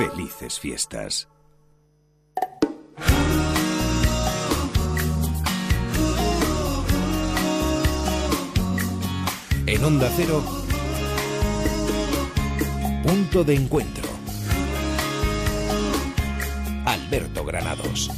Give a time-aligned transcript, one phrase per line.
[0.00, 1.28] Felices fiestas.
[9.66, 10.42] En Onda Cero,
[13.02, 14.08] punto de encuentro.
[16.86, 18.10] Alberto Granados.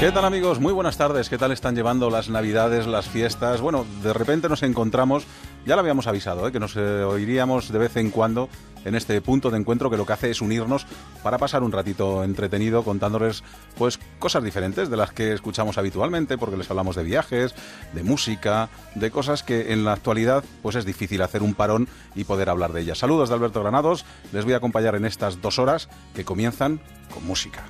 [0.00, 0.60] ¿Qué tal amigos?
[0.60, 1.30] Muy buenas tardes.
[1.30, 3.62] ¿Qué tal están llevando las navidades, las fiestas?
[3.62, 5.24] Bueno, de repente nos encontramos,
[5.66, 6.52] ya lo habíamos avisado, ¿eh?
[6.52, 8.48] que nos eh, oiríamos de vez en cuando
[8.84, 10.86] en este punto de encuentro que lo que hace es unirnos
[11.24, 13.42] para pasar un ratito entretenido contándoles
[13.76, 17.52] pues cosas diferentes de las que escuchamos habitualmente, porque les hablamos de viajes,
[17.92, 22.24] de música, de cosas que en la actualidad pues es difícil hacer un parón y
[22.24, 22.98] poder hablar de ellas.
[22.98, 26.80] Saludos de Alberto Granados, les voy a acompañar en estas dos horas que comienzan
[27.12, 27.64] con música.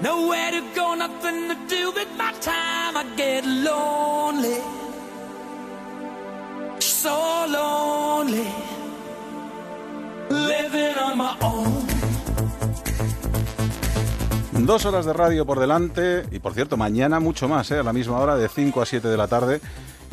[0.00, 2.96] Nowhere to go, nothing to do with my time.
[2.96, 4.60] I get lonely.
[6.78, 8.46] So lonely.
[10.30, 11.86] Living on my own.
[14.66, 17.78] Dos horas de radio por delante y por cierto, mañana mucho más, ¿eh?
[17.78, 19.60] a la misma hora de 5 a 7 de la tarde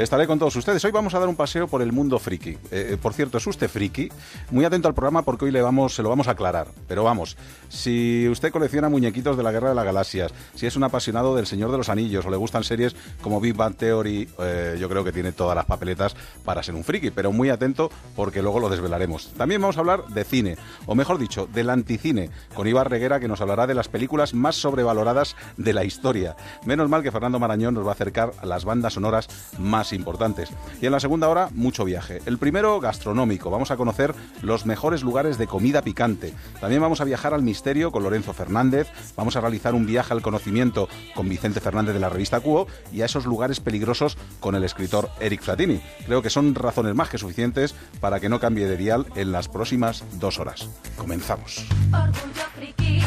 [0.03, 0.83] estaré con todos ustedes.
[0.83, 2.49] Hoy vamos a dar un paseo por el mundo friki.
[2.49, 4.09] Eh, eh, por cierto, es usted friki.
[4.51, 6.67] Muy atento al programa porque hoy le vamos, se lo vamos a aclarar.
[6.87, 7.37] Pero vamos,
[7.69, 11.47] si usted colecciona muñequitos de la Guerra de las Galaxias, si es un apasionado del
[11.47, 15.03] Señor de los Anillos o le gustan series como Big Bang Theory, eh, yo creo
[15.03, 17.11] que tiene todas las papeletas para ser un friki.
[17.11, 19.31] Pero muy atento porque luego lo desvelaremos.
[19.37, 23.27] También vamos a hablar de cine, o mejor dicho, del anticine, con Ibar Reguera que
[23.27, 26.35] nos hablará de las películas más sobrevaloradas de la historia.
[26.65, 30.49] Menos mal que Fernando Marañón nos va a acercar a las bandas sonoras más importantes.
[30.81, 32.21] Y en la segunda hora, mucho viaje.
[32.25, 33.49] El primero, gastronómico.
[33.49, 36.33] Vamos a conocer los mejores lugares de comida picante.
[36.59, 38.87] También vamos a viajar al misterio con Lorenzo Fernández.
[39.15, 43.01] Vamos a realizar un viaje al conocimiento con Vicente Fernández de la revista Cuo y
[43.01, 45.81] a esos lugares peligrosos con el escritor Eric Fratini.
[46.05, 49.47] Creo que son razones más que suficientes para que no cambie de dial en las
[49.47, 50.69] próximas dos horas.
[50.97, 51.65] Comenzamos.
[51.91, 53.01] Orgullo friki,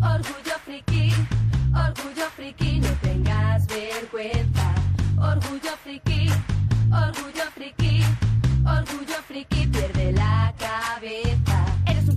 [0.00, 1.12] orgullo friki,
[1.74, 4.91] orgullo friki, no tengas vergüenza.
[5.22, 6.28] Orgullo friki,
[6.90, 8.04] orgullo friki,
[8.66, 11.71] orgullo friki, pierde la cabeza.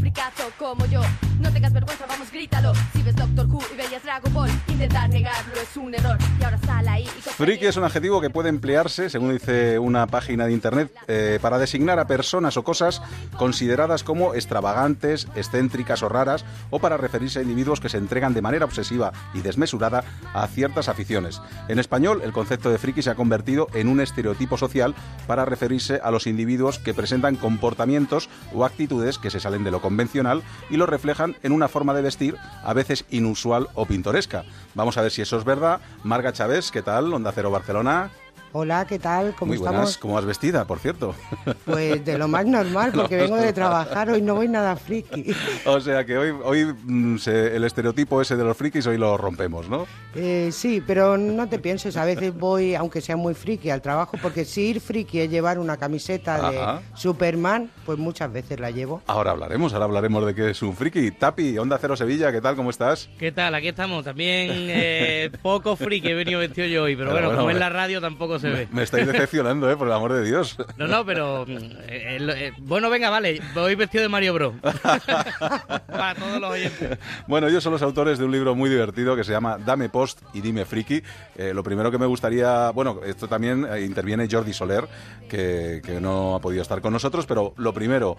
[0.06, 1.02] Fricazo como yo,
[1.40, 2.74] no tengas vergüenza, vamos, grítalo.
[2.94, 6.16] Si ves Doctor Who y veías Dragon Ball, intentar negarlo es un error.
[6.40, 10.06] Y ahora sal ahí y Friki es un adjetivo que puede emplearse, según dice una
[10.06, 13.02] página de internet, eh, para designar a personas o cosas
[13.36, 18.44] consideradas como extravagantes, excéntricas o raras, o para referirse a individuos que se entregan de
[18.44, 20.04] manera obsesiva y desmesurada
[20.36, 21.42] a ciertas aficiones.
[21.68, 24.94] En español, el concepto de friki se ha convertido en un estereotipo social
[25.26, 29.82] para referirse a los individuos que presentan comportamientos o actitudes que se salen de lo
[29.96, 34.44] convencional y lo reflejan en una forma de vestir a veces inusual o pintoresca.
[34.74, 35.80] Vamos a ver si eso es verdad.
[36.04, 37.14] Marga Chávez, ¿qué tal?
[37.14, 38.12] Onda Cero Barcelona.
[38.58, 39.36] Hola, ¿qué tal?
[39.38, 39.74] ¿Cómo Muy buenas.
[39.74, 39.98] Estamos?
[39.98, 41.14] ¿Cómo vas vestida, por cierto?
[41.66, 45.36] Pues de lo más normal, porque vengo de trabajar, hoy no voy nada friki.
[45.66, 49.68] O sea que hoy, hoy mm, el estereotipo ese de los frikis hoy lo rompemos,
[49.68, 49.86] ¿no?
[50.14, 54.16] Eh, sí, pero no te pienses, a veces voy, aunque sea muy friki, al trabajo,
[54.22, 59.02] porque si ir friki es llevar una camiseta de Superman, pues muchas veces la llevo.
[59.08, 61.12] Ahora hablaremos, ahora hablaremos de que es un friki.
[61.12, 62.56] Tapi, Onda Cero Sevilla, ¿qué tal?
[62.56, 63.10] ¿Cómo estás?
[63.20, 63.54] ¿Qué tal?
[63.56, 64.06] Aquí estamos.
[64.06, 68.00] También eh, poco friki he venido vestido yo hoy, pero, bueno, como en la radio
[68.00, 69.78] tampoco se me, estáis decepcionando, ¿eh?
[69.78, 70.58] Por el amor de Dios.
[70.78, 71.46] No, no, pero...
[71.48, 73.42] Eh, eh, bueno, venga, vale.
[73.54, 74.54] Voy vestido de Mario Bros.
[74.62, 76.98] Para todos los oyentes.
[77.28, 80.22] Bueno, ellos son los autores de un libro muy divertido que se llama Dame Post
[80.34, 81.02] y Dime Friki.
[81.36, 82.72] Eh, lo primero que me gustaría...
[82.72, 84.88] Bueno, esto también interviene Jordi Soler,
[85.30, 88.18] que, no ha podido estar con nosotros, pero lo primero,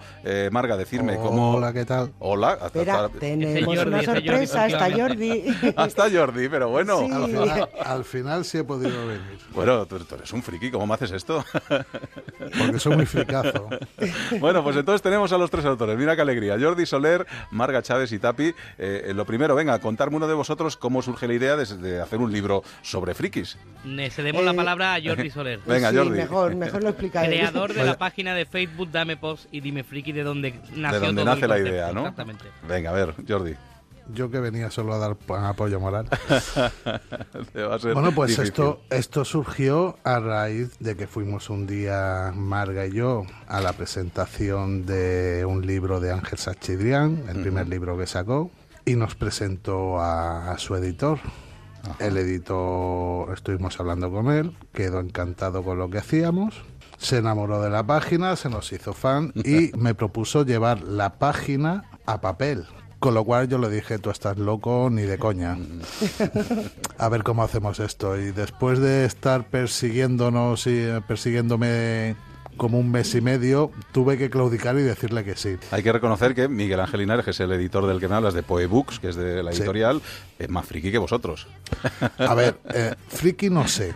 [0.51, 1.55] Marga, decirme cómo...
[1.55, 2.11] Hola, ¿qué tal?
[2.19, 2.57] Hola.
[2.65, 5.45] Espera, tenemos una sorpresa, hasta Jordi.
[5.75, 7.07] hasta Jordi, pero bueno.
[7.83, 9.39] Al, final, sí he podido venir.
[9.51, 11.43] Bueno, tú, eres un friki, ¿cómo me haces esto?
[12.57, 13.69] Porque soy muy fricazo.
[14.39, 15.97] bueno, pues entonces tenemos a los tres autores.
[15.97, 16.57] Mira qué alegría.
[16.59, 18.53] Jordi Soler, Marga Chávez y Tapi.
[18.77, 22.31] Eh, lo primero, venga, contarme uno de vosotros cómo surge la idea de, hacer un
[22.31, 23.57] libro sobre frikis.
[23.85, 25.59] Le cedemos la eh, palabra a Jordi Soler.
[25.65, 26.17] venga, Jordi.
[26.17, 27.29] Mejor, mejor lo explicáis.
[27.29, 31.05] Creador de la página de Facebook Dame Post y Dime Friki, de donde nació De
[31.07, 32.01] donde nace la idea, ¿no?
[32.01, 32.45] Exactamente.
[32.67, 33.55] Venga, a ver, Jordi
[34.13, 36.07] yo que venía solo a dar apoyo moral.
[37.93, 43.23] bueno, pues esto, esto surgió a raíz de que fuimos un día, Marga y yo,
[43.47, 48.51] a la presentación de un libro de Ángel Sachidrián, el primer libro que sacó,
[48.85, 51.19] y nos presentó a, su editor.
[51.99, 56.55] El editor, estuvimos hablando con él, quedó encantado con lo que hacíamos,
[56.97, 61.85] se enamoró de la página, se nos hizo fan y me propuso llevar la página
[62.05, 62.65] a papel
[62.99, 65.57] Con lo cual yo le dije, tú estás loco ni de coña.
[66.97, 68.17] A ver cómo hacemos esto.
[68.17, 72.15] Y después de estar persiguiéndonos y eh, persiguiéndome
[72.57, 75.57] como un mes y medio, tuve que claudicar y decirle que sí.
[75.71, 78.33] Hay que reconocer que Miguel Ángel Linares, que es el editor del que me hablas,
[78.33, 80.01] de Poebooks, que es de la editorial,
[80.39, 81.47] es más friki que vosotros.
[82.17, 83.95] A ver, eh, friki no sé,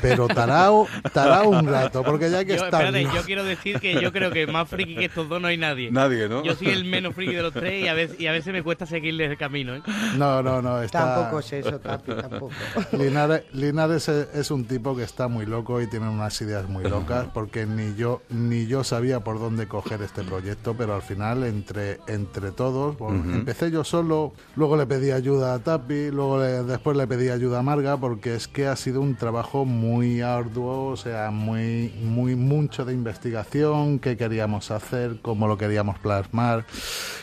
[0.00, 2.90] pero tarao, tarao un rato, porque ya que está...
[2.90, 5.90] yo quiero decir que yo creo que más friki que estos dos no hay nadie.
[5.90, 6.42] Nadie, ¿no?
[6.42, 8.62] Yo soy el menos friki de los tres y a veces, y a veces me
[8.62, 9.74] cuesta seguirles el camino.
[9.76, 9.82] ¿eh?
[10.16, 10.82] No, no, no.
[10.82, 11.14] Está...
[11.14, 12.50] Tampoco es eso, Tapi, tampoco.
[12.92, 17.26] Linares, Linares es, un tipo que está muy loco y tiene unas ideas muy locas,
[17.32, 21.98] porque ni yo ni yo sabía por dónde coger este proyecto, pero al final entre
[22.06, 27.28] entre todos, empecé yo solo, luego le pedí ayuda a Tapi, luego después le pedí
[27.28, 31.92] ayuda a Marga porque es que ha sido un trabajo muy arduo, o sea, muy
[32.02, 36.66] muy mucho de investigación, qué queríamos hacer, cómo lo queríamos plasmar,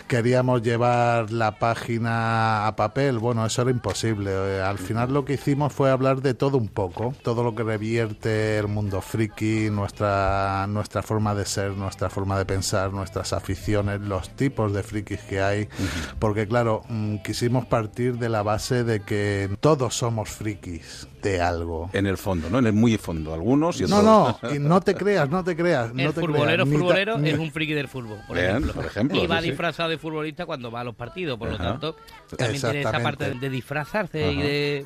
[0.09, 4.31] queríamos llevar la página a papel, bueno, eso era imposible.
[4.31, 7.61] Eh, al final lo que hicimos fue hablar de todo un poco, todo lo que
[7.61, 14.01] revierte el mundo friki, nuestra nuestra forma de ser, nuestra forma de pensar, nuestras aficiones,
[14.01, 15.69] los tipos de frikis que hay,
[16.17, 21.89] porque claro, mm, quisimos partir de la base de que todos somos frikis de algo.
[21.93, 22.59] En el fondo, ¿no?
[22.59, 24.03] En el muy fondo, algunos y otros.
[24.03, 25.91] No, no, y no te creas, no te creas.
[25.95, 28.73] El futbolero, futbolero es un friki del fútbol, por, ejemplo.
[28.73, 29.23] por ejemplo.
[29.23, 31.95] Y va disfrazado de futbolista cuando va a los partidos, por lo tanto,
[32.37, 34.85] también tiene esa parte de disfrazarse y de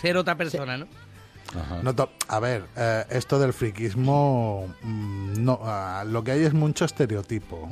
[0.00, 0.86] ser otra persona, ¿no?
[2.28, 7.68] a ver, eh, esto del friquismo, mm, no, ah, lo que hay es mucho estereotipo.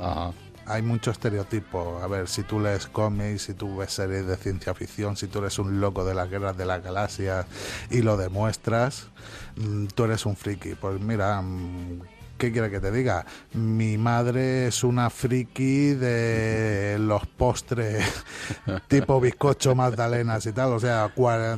[0.69, 1.99] Hay mucho estereotipo.
[2.01, 5.39] A ver, si tú lees cómics, si tú ves series de ciencia ficción, si tú
[5.39, 7.47] eres un loco de las guerras de la galaxia
[7.89, 9.07] y lo demuestras,
[9.55, 10.75] mm, tú eres un friki.
[10.75, 12.01] Pues mira, mm,
[12.37, 13.25] ¿qué quiere que te diga?
[13.53, 18.05] Mi madre es una friki de los postres
[18.87, 20.73] tipo bizcocho, magdalenas y tal.
[20.73, 21.11] O sea,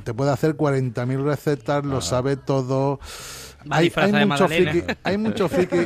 [0.03, 2.99] te puede hacer 40.000 recetas, lo sabe todo
[3.69, 3.91] hay,
[4.25, 5.77] mucho friki, hay mucho friki.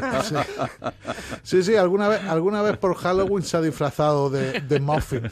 [1.43, 1.63] Sí.
[1.63, 5.29] sí, alguna vez, alguna vez por Halloween se ha disfrazado de, de, muffin.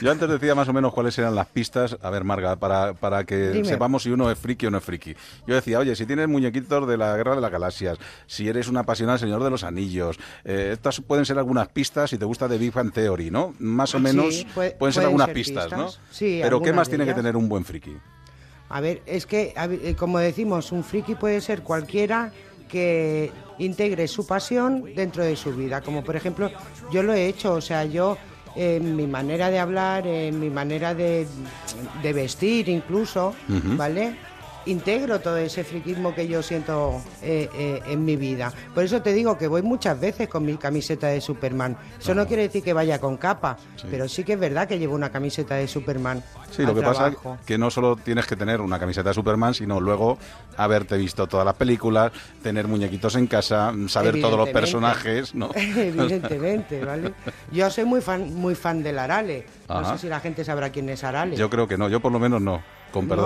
[0.00, 1.96] Yo antes decía más o menos cuáles eran las pistas.
[2.02, 5.14] A ver, Marga, para, para que sepamos si uno es friki o no es friki.
[5.46, 8.76] Yo decía, oye, si tienes muñequitos de la Guerra de las Galaxias, si eres un
[8.76, 12.48] apasionado del Señor de los Anillos, eh, estas pueden ser algunas pistas si te gusta
[12.48, 13.54] de Big Bang Theory, ¿no?
[13.58, 15.88] Más o menos pueden ser algunas pistas, ¿no?
[16.10, 17.96] Sí, Pero ¿qué más tiene que tener un buen friki?
[18.72, 22.32] A ver, es que, eh, como decimos, un friki puede ser cualquiera
[22.68, 25.82] que integre su pasión dentro de su vida.
[25.82, 26.50] Como por ejemplo,
[26.90, 28.16] yo lo he hecho, o sea, yo
[28.56, 31.26] en mi manera de hablar, en mi manera de,
[32.02, 33.34] vestir incluso,
[33.76, 34.16] ¿vale?
[34.66, 38.52] Integro todo ese friquismo que yo siento eh, eh, en mi vida.
[38.74, 41.76] Por eso te digo que voy muchas veces con mi camiseta de Superman.
[41.98, 43.56] Eso no quiere decir que vaya con capa,
[43.90, 46.22] pero sí que es verdad que llevo una camiseta de Superman.
[46.50, 47.16] Sí, lo que pasa es
[47.46, 50.18] que no solo tienes que tener una camiseta de Superman, sino luego
[50.56, 52.12] haberte visto todas las películas,
[52.42, 55.50] tener muñequitos en casa, saber todos los personajes, ¿no?
[55.54, 57.14] Evidentemente, ¿vale?
[57.50, 59.46] Yo soy muy fan, muy fan del Arale.
[59.68, 61.36] No sé si la gente sabrá quién es Arale.
[61.36, 62.62] Yo creo que no, yo por lo menos no.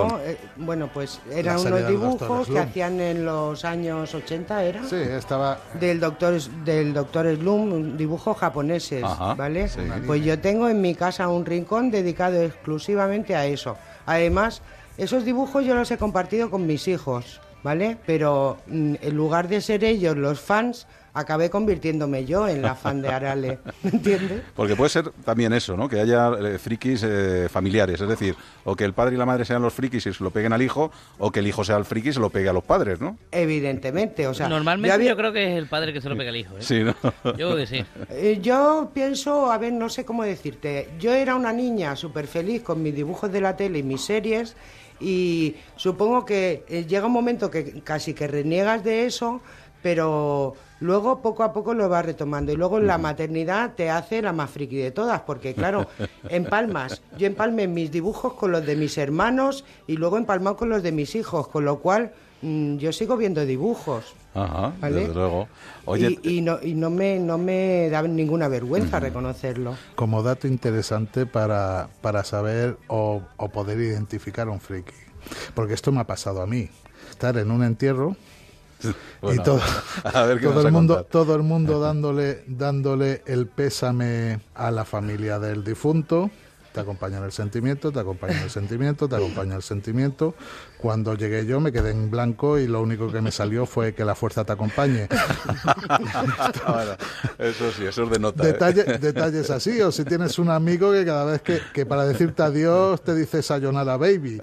[0.07, 4.83] No, eh, bueno, pues eran unos dibujos que hacían en los años 80, ¿era?
[4.83, 5.59] Sí, estaba...
[5.79, 9.03] Del doctor, del doctor Slum, dibujos japoneses,
[9.35, 9.69] ¿vale?
[10.05, 13.77] Pues yo tengo en mi casa un rincón dedicado exclusivamente a eso.
[14.05, 14.61] Además,
[14.97, 17.97] esos dibujos yo los he compartido con mis hijos, ¿vale?
[18.05, 23.01] Pero mm, en lugar de ser ellos los fans, acabé convirtiéndome yo en la fan
[23.01, 24.43] de Arale, ¿me entiendes?
[24.55, 25.89] Porque puede ser también eso, ¿no?
[25.89, 29.43] Que haya eh, frikis eh, familiares, es decir, o que el padre y la madre
[29.43, 31.85] sean los frikis y se lo peguen al hijo, o que el hijo sea el
[31.85, 33.17] friki y se lo pegue a los padres, ¿no?
[33.31, 34.47] Evidentemente, o sea...
[34.47, 36.61] Normalmente yo creo que es el padre que se lo pega al hijo, ¿eh?
[36.61, 36.95] Sí, ¿no?
[37.23, 37.83] Yo creo que sí.
[38.09, 42.61] Eh, yo pienso, a ver, no sé cómo decirte, yo era una niña súper feliz
[42.61, 44.55] con mis dibujos de la tele y mis series,
[44.99, 49.41] y supongo que llega un momento que casi que reniegas de eso,
[49.81, 52.51] pero luego poco a poco lo vas retomando.
[52.51, 55.87] Y luego la maternidad te hace la más friki de todas, porque claro,
[56.29, 57.01] empalmas.
[57.17, 60.91] Yo empalmé mis dibujos con los de mis hermanos y luego empalmado con los de
[60.91, 64.13] mis hijos, con lo cual mm, yo sigo viendo dibujos.
[64.33, 65.47] Ajá, desde luego.
[65.95, 69.75] y, no, y no, me, no me da ninguna vergüenza reconocerlo.
[69.95, 74.93] Como dato interesante para, para saber o, o poder identificar a un friki.
[75.55, 76.69] Porque esto me ha pasado a mí.
[77.09, 78.15] Estar en un entierro
[79.33, 79.59] y todo,
[80.41, 86.29] todo el mundo, todo el mundo dándole, dándole el pésame a la familia del difunto.
[86.73, 90.35] Te acompaña el sentimiento, te acompaña el sentimiento, te acompaña el sentimiento.
[90.77, 94.05] Cuando llegué yo me quedé en blanco y lo único que me salió fue que
[94.05, 95.07] la fuerza te acompañe.
[97.39, 98.43] eso sí, eso es de nota.
[98.43, 98.97] Detalle, ¿eh?
[98.99, 103.03] Detalles así, o si tienes un amigo que cada vez que, que para decirte adiós
[103.03, 104.39] te dice sayonara baby.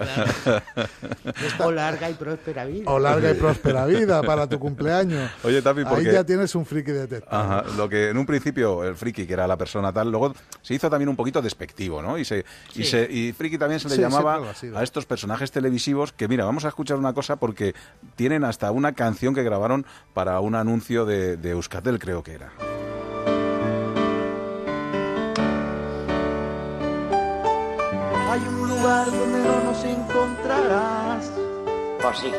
[1.60, 2.90] o larga y próspera vida.
[2.90, 5.30] O larga y próspera vida para tu cumpleaños.
[5.44, 6.08] Oye, Tapi, porque...
[6.08, 7.28] Ahí ya tienes un friki detective.
[7.30, 10.74] Ajá, lo que en un principio el friki, que era la persona tal, luego se
[10.74, 12.18] hizo también un poquito despectivo, ¿no?
[12.18, 14.40] Y, se, y, se, y friki también se le llamaba
[14.74, 17.74] a estos personajes televisivos que mira, vamos a escuchar una cosa porque
[18.16, 22.52] tienen hasta una canción que grabaron para un anuncio de, de Euskatel, creo que era.
[28.30, 31.30] Hay un lugar donde no nos encontrarás.
[32.02, 32.32] Pues sí.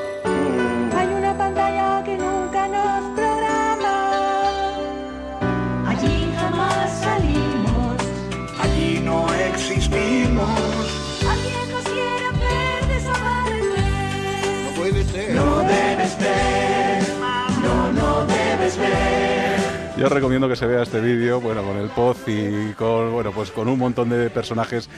[19.98, 23.52] Yo recomiendo que se vea este vídeo, bueno, con el Poz y con, bueno, pues
[23.52, 24.90] con un montón de personajes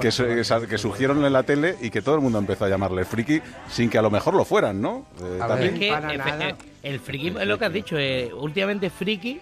[0.00, 0.10] que,
[0.68, 3.90] que, surgieron en la tele y que todo el mundo empezó a llamarle friki sin
[3.90, 5.06] que a lo mejor lo fueran, ¿no?
[5.20, 5.78] Eh, también.
[5.78, 6.54] que, eh,
[6.84, 9.40] el friki es lo que has dicho, eh, últimamente friki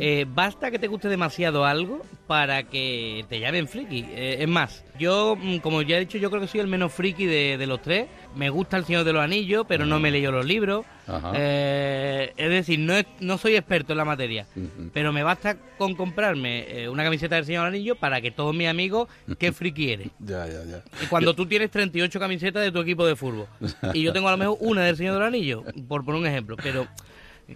[0.00, 4.04] eh, basta que te guste demasiado algo para que te llamen friki.
[4.10, 6.92] Eh, es más, yo, mm, como ya he dicho, yo creo que soy el menos
[6.92, 8.06] friki de, los tres.
[8.34, 10.86] Me gusta El Señor de los Anillos, pero no me leído los libros.
[11.34, 14.46] Eh, es decir, no, no soy experto en la materia,
[14.92, 18.54] pero me basta con comprarme una camiseta del Señor de los Anillos para que todos
[18.54, 19.08] mis amigos,
[19.38, 20.08] ¿qué friki eres?
[20.18, 20.82] ya, ya, ya.
[21.02, 23.46] Y cuando tú tienes 38 camisetas de tu equipo de fútbol
[23.94, 26.26] y yo tengo a lo mejor una del Señor de los Anillos, por poner un
[26.26, 26.86] ejemplo, pero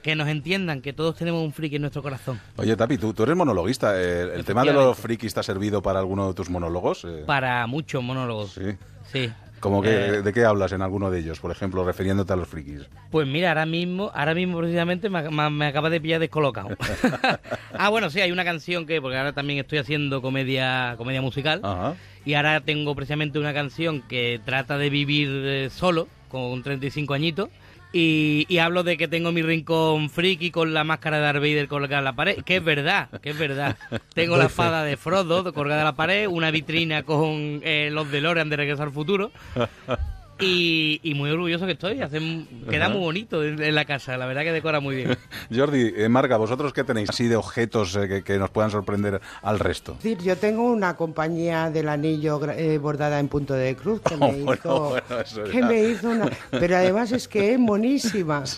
[0.01, 2.41] que nos entiendan que todos tenemos un friki en nuestro corazón.
[2.57, 4.01] Oye, Tapi, tú, tú eres monologuista.
[4.01, 7.05] ¿El, el tema de los frikis te ha servido para alguno de tus monólogos?
[7.05, 8.53] Eh, para muchos monólogos.
[8.53, 8.77] Sí.
[9.13, 9.31] Sí.
[9.63, 12.49] ¿Cómo que, eh, ¿De qué hablas en alguno de ellos, por ejemplo, refiriéndote a los
[12.49, 12.81] frikis?
[13.13, 16.71] Pues mira, ahora mismo, ahora mismo precisamente me, me, acaba de pillar descolocado.
[17.79, 21.61] ah, bueno, sí, hay una canción que, porque ahora también estoy haciendo comedia, comedia musical,
[21.63, 21.95] Ajá.
[22.25, 27.49] y ahora tengo precisamente una canción que trata de vivir eh, solo, con 35 añitos,
[27.93, 31.99] y, hablo de que tengo mi rincón friki con la máscara de Darth Vader colgada
[31.99, 33.77] en la pared, que es verdad, que es verdad.
[34.15, 38.49] Tengo la espada de Frodo colgada en la pared, una vitrina con eh, los DeLorean
[38.49, 39.31] de Regreso al Futuro
[40.43, 42.03] y, muy orgulloso que estoy.
[42.03, 42.21] Hace,
[42.69, 45.17] queda muy bonito en, la casa, la verdad que decora muy bien.
[45.55, 49.59] Jordi, eh, Marga, ¿vosotros qué tenéis así de objetos eh, que, nos puedan sorprender al
[49.59, 49.97] resto?
[50.03, 54.97] yo tengo una compañía del anillo eh, bordada en punto de cruz que me hizo,
[55.51, 56.31] que me hizo una...
[56.51, 58.45] Pero además es que es monísima.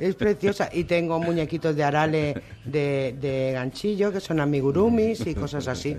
[0.00, 0.70] Es preciosa.
[0.72, 5.96] Y tengo muñequitos de arale de, de ganchillo que son amigurumis y cosas así.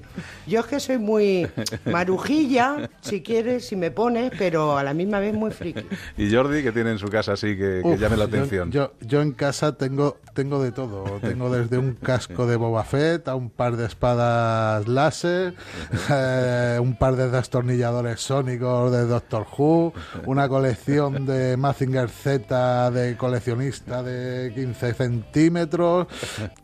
[0.47, 1.47] Yo es que soy muy
[1.85, 5.85] marujilla, si quieres, si me pones, pero a la misma vez muy friki.
[6.17, 8.71] ¿Y Jordi que tiene en su casa así que, llame la atención?
[8.71, 11.19] Yo, yo, en casa tengo, tengo de todo.
[11.19, 15.55] Tengo desde un casco de Boba Fett a un par de espadas láser,
[16.09, 19.93] eh, un par de destornilladores sónicos de Doctor Who,
[20.25, 26.07] una colección de Mazinger Z de coleccionista de 15 centímetros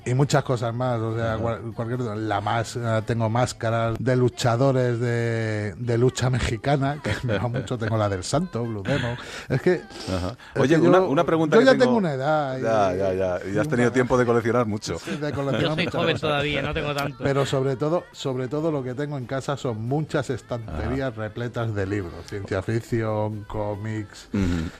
[0.05, 0.99] y muchas cosas más.
[0.99, 1.37] O sea,
[1.75, 7.77] cualquier, la más, tengo máscaras de luchadores de, de lucha mexicana, que me va mucho.
[7.77, 9.17] Tengo la del Santo, Blue Demon.
[9.49, 9.81] Es que.
[10.55, 11.55] Oye, una, una, pregunta.
[11.55, 11.95] Yo ya tengo...
[11.95, 12.59] una edad.
[12.59, 13.51] ya, ya, ya.
[13.51, 14.99] Y has tenido tiempo de coleccionar mucho.
[14.99, 17.23] yo soy joven todavía, no tengo tanto.
[17.23, 21.85] Pero sobre todo, sobre todo lo que tengo en casa son muchas estanterías repletas de
[21.85, 22.13] libros.
[22.27, 24.29] Ciencia ficción, cómics.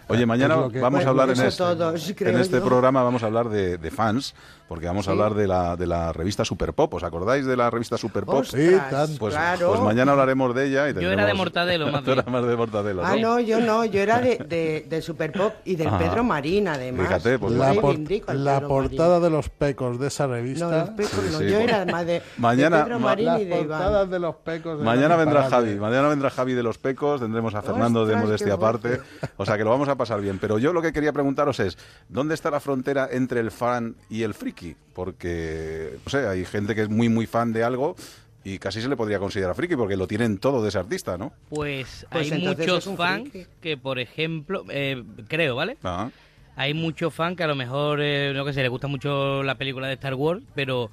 [0.07, 3.91] Oye, mañana vamos a hablar en, este, en este programa, vamos a hablar de, de
[3.91, 4.35] fans
[4.67, 6.93] porque vamos a hablar de la, de la revista Super Pop.
[6.93, 8.43] ¿Os acordáis de la revista Super Pop?
[8.43, 8.75] sí,
[9.17, 10.89] pues, pues, mañana hablaremos de ella.
[10.91, 13.05] yo era de Mortadelo, más, más de Mortadelo.
[13.05, 17.07] Ah, no, yo no, yo era de, de, Super Pop y del Pedro Marín, además.
[17.07, 20.69] Fíjate, pues la, portada de los pecos de esa revista.
[20.69, 24.09] No, los pecos no, yo era más de, mañana, Pedro Marín y de Iván.
[24.09, 24.81] de los pecos.
[24.81, 28.99] mañana vendrá Javi, mañana vendrá Javi de los pecos, tendremos a Fernando de Modestia aparte,
[29.37, 30.39] o sea que lo vamos a pasar bien.
[30.39, 31.77] Pero yo lo que quería preguntaros es,
[32.09, 34.75] ¿dónde está la frontera entre el fan y el friki?
[34.93, 37.95] porque, no sé, hay gente que es muy, muy fan de algo
[38.43, 41.33] y casi se le podría considerar friki porque lo tienen todo de ese artista, ¿no?
[41.49, 43.29] Pues, pues hay muchos fans
[43.61, 45.77] que, por ejemplo, eh, creo, ¿vale?
[45.83, 46.09] Ah.
[46.55, 49.55] Hay muchos fans que a lo mejor, eh, no que sé, les gusta mucho la
[49.55, 50.89] película de Star Wars, pero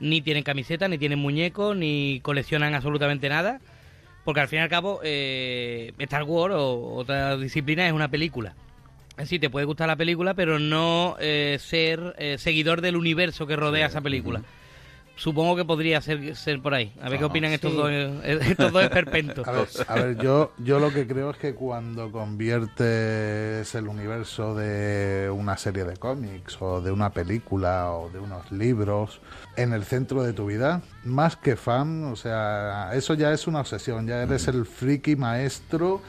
[0.00, 3.60] ni tienen camiseta, ni tienen muñecos, ni coleccionan absolutamente nada.
[4.24, 8.54] Porque al fin y al cabo, eh, Star Wars o otra disciplina es una película.
[9.24, 13.56] Sí, te puede gustar la película, pero no eh, ser eh, seguidor del universo que
[13.56, 14.42] rodea esa película.
[15.16, 16.92] supongo que podría ser, ser por ahí.
[17.00, 18.10] A ver qué opinan estos, dos, eh,
[18.42, 19.48] estos dos esperpentos.
[19.88, 25.56] A ver, yo, yo lo que creo es que cuando conviertes el universo de una
[25.56, 29.20] serie de cómics o de una película o de unos libros
[29.56, 33.60] en el centro de tu vida, más que fan, o sea, eso ya es una
[33.60, 36.02] obsesión, ya eres el friki maestro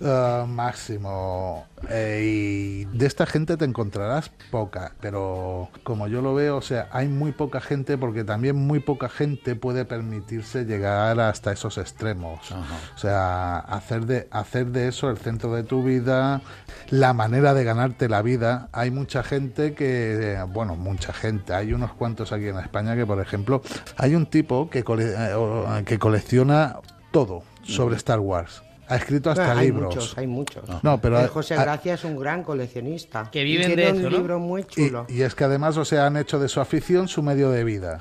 [0.00, 1.66] Uh, máximo.
[1.90, 6.88] Eh, y de esta gente te encontrarás poca, pero como yo lo veo, o sea,
[6.92, 12.52] hay muy poca gente porque también muy poca gente puede permitirse llegar hasta esos extremos.
[12.94, 16.42] O sea, hacer de, hacer de eso el centro de tu vida,
[16.90, 18.68] la manera de ganarte la vida.
[18.70, 23.20] Hay mucha gente que, bueno, mucha gente, hay unos cuantos aquí en España que, por
[23.20, 23.62] ejemplo,
[23.96, 26.76] hay un tipo que, eh, que colecciona
[27.10, 29.94] todo sobre Star Wars ha escrito hasta hay libros.
[29.94, 30.64] Muchos, hay muchos.
[30.82, 33.28] No, pero José Gracia es un gran coleccionista.
[33.30, 35.06] Que viven y de un libro muy chulo.
[35.08, 38.00] Y, es que además, o sea, han hecho de su afición su medio de vida.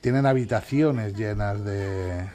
[0.00, 2.28] Tienen habitaciones llenas de,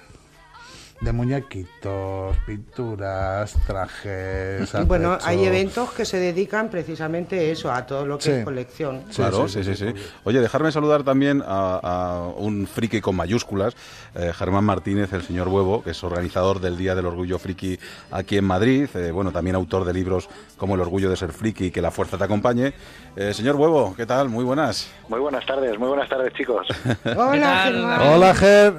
[1.04, 4.72] de muñequitos, pinturas, trajes.
[4.88, 9.04] Bueno, hay eventos que se dedican precisamente a eso, a todo lo que es colección.
[9.14, 9.94] claro, sí, sí, sí,
[10.24, 13.76] Oye, dejarme saludar también a, un friki con mayúsculas,
[14.16, 17.78] eh, Germán Martínez, el señor Huevo, que es organizador del Día del Orgullo Friki
[18.12, 18.88] aquí en Madrid.
[18.96, 21.92] Eh, bueno, también autor de libros como El Orgullo de ser friki y que la
[21.92, 22.74] fuerza te acompañe.
[23.16, 24.30] Eh, señor Huevo, ¿qué tal?
[24.30, 24.90] Muy buenas.
[25.10, 26.68] Muy buenas tardes, muy buenas tardes, chicos.
[27.06, 28.02] Hola, Germán.
[28.02, 28.74] Hola, Ger.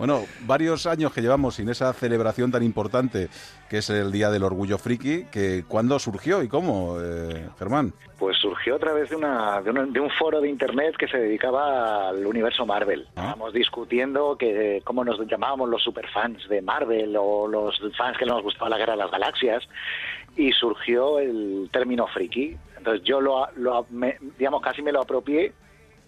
[0.00, 3.28] Bueno, varios años que llevamos sin esa celebración tan importante
[3.68, 7.92] que es el Día del Orgullo Friki, que ¿cuándo surgió y cómo, eh, Germán?
[8.18, 12.24] Pues surgió a través de, una, de, un, foro de Internet que se dedicaba al
[12.24, 13.02] universo Marvel.
[13.08, 13.08] Ah.
[13.20, 18.42] Estábamos discutiendo que cómo nos llamábamos los superfans de Marvel o los fans que nos
[18.42, 19.68] gustaba la Guerra de las Galaxias
[20.34, 22.56] y surgió el término friki.
[22.78, 23.84] Entonces yo lo, lo
[24.38, 25.52] digamos, casi me lo apropié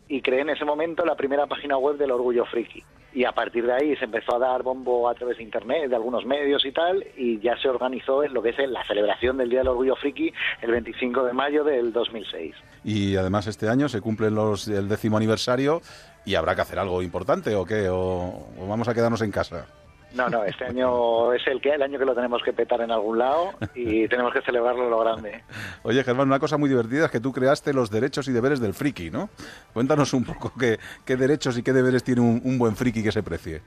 [0.09, 2.83] y creé en ese momento la primera página web del Orgullo Friki
[3.15, 5.97] y a partir de ahí se empezó a dar bombo a través de internet, de
[5.97, 9.51] algunos medios y tal, y ya se organizó en lo que es la celebración del
[9.51, 12.55] Día del Orgullo Friki el 25 de mayo del 2006.
[12.85, 15.83] Y además este año se cumple los, el décimo aniversario
[16.25, 19.67] y habrá que hacer algo importante o qué, o vamos a quedarnos en casa.
[20.15, 22.91] No, no, este año es el que el año que lo tenemos que petar en
[22.91, 25.43] algún lado y tenemos que celebrarlo lo grande.
[25.83, 28.75] Oye, Germán, una cosa muy divertida es que tú creaste los derechos y deberes del
[28.75, 29.31] friki, ¿no?
[29.73, 33.13] Cuéntanos un poco qué, qué derechos y qué deberes tiene un, un buen friki que
[33.13, 33.63] se precie.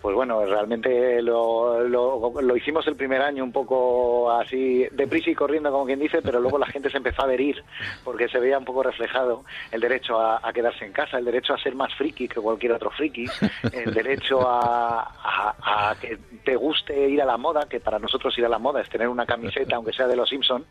[0.00, 5.70] Pues bueno, realmente lo, lo, hicimos el primer año un poco así deprisa y corriendo,
[5.72, 7.62] como quien dice, pero luego la gente se empezó a adherir
[8.04, 11.58] porque se veía un poco reflejado el derecho a, quedarse en casa, el derecho a
[11.58, 13.26] ser más friki que cualquier otro friki,
[13.72, 18.44] el derecho a, a, que te guste ir a la moda, que para nosotros ir
[18.44, 20.64] a la moda es tener una camiseta, aunque sea de los Simpson.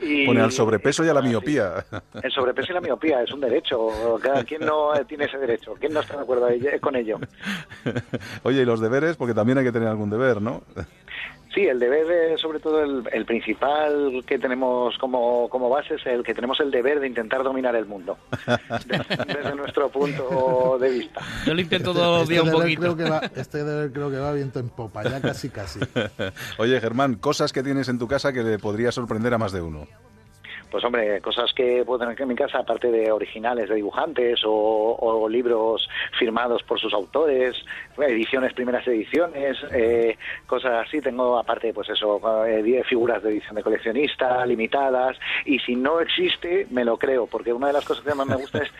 [0.00, 1.84] Y, Pone al sobrepeso y a la miopía.
[2.22, 3.88] El sobrepeso y la miopía es un derecho.
[4.46, 5.74] ¿Quién no tiene ese derecho?
[5.78, 6.48] ¿Quién no está de acuerdo
[6.80, 7.18] con ello?
[8.42, 10.62] Oye, y los deberes, porque también hay que tener algún deber, ¿no?
[11.54, 16.32] Sí, el deber, sobre todo el, principal que tenemos como, como, base es el que
[16.32, 18.18] tenemos el deber de intentar dominar el mundo,
[18.86, 21.20] desde, nuestro punto de vista.
[21.44, 22.80] Yo lo intento todo este un poquito.
[22.82, 25.80] Creo que va, este deber creo que va viento en popa, ya casi casi.
[26.58, 29.60] Oye, Germán, cosas que tienes en tu casa que le podría sorprender a más de
[29.60, 29.88] uno.
[30.70, 35.28] Pues hombre, cosas que puedo tener en mi casa, aparte de originales de dibujantes o,
[35.28, 37.56] libros firmados por sus autores,
[37.98, 41.00] ediciones, primeras ediciones, eh, cosas así.
[41.00, 46.66] Tengo aparte, pues eso, eh, figuras de edición de coleccionista, limitadas, y si no existe,
[46.70, 48.70] me lo creo, porque una de las cosas que más me gusta es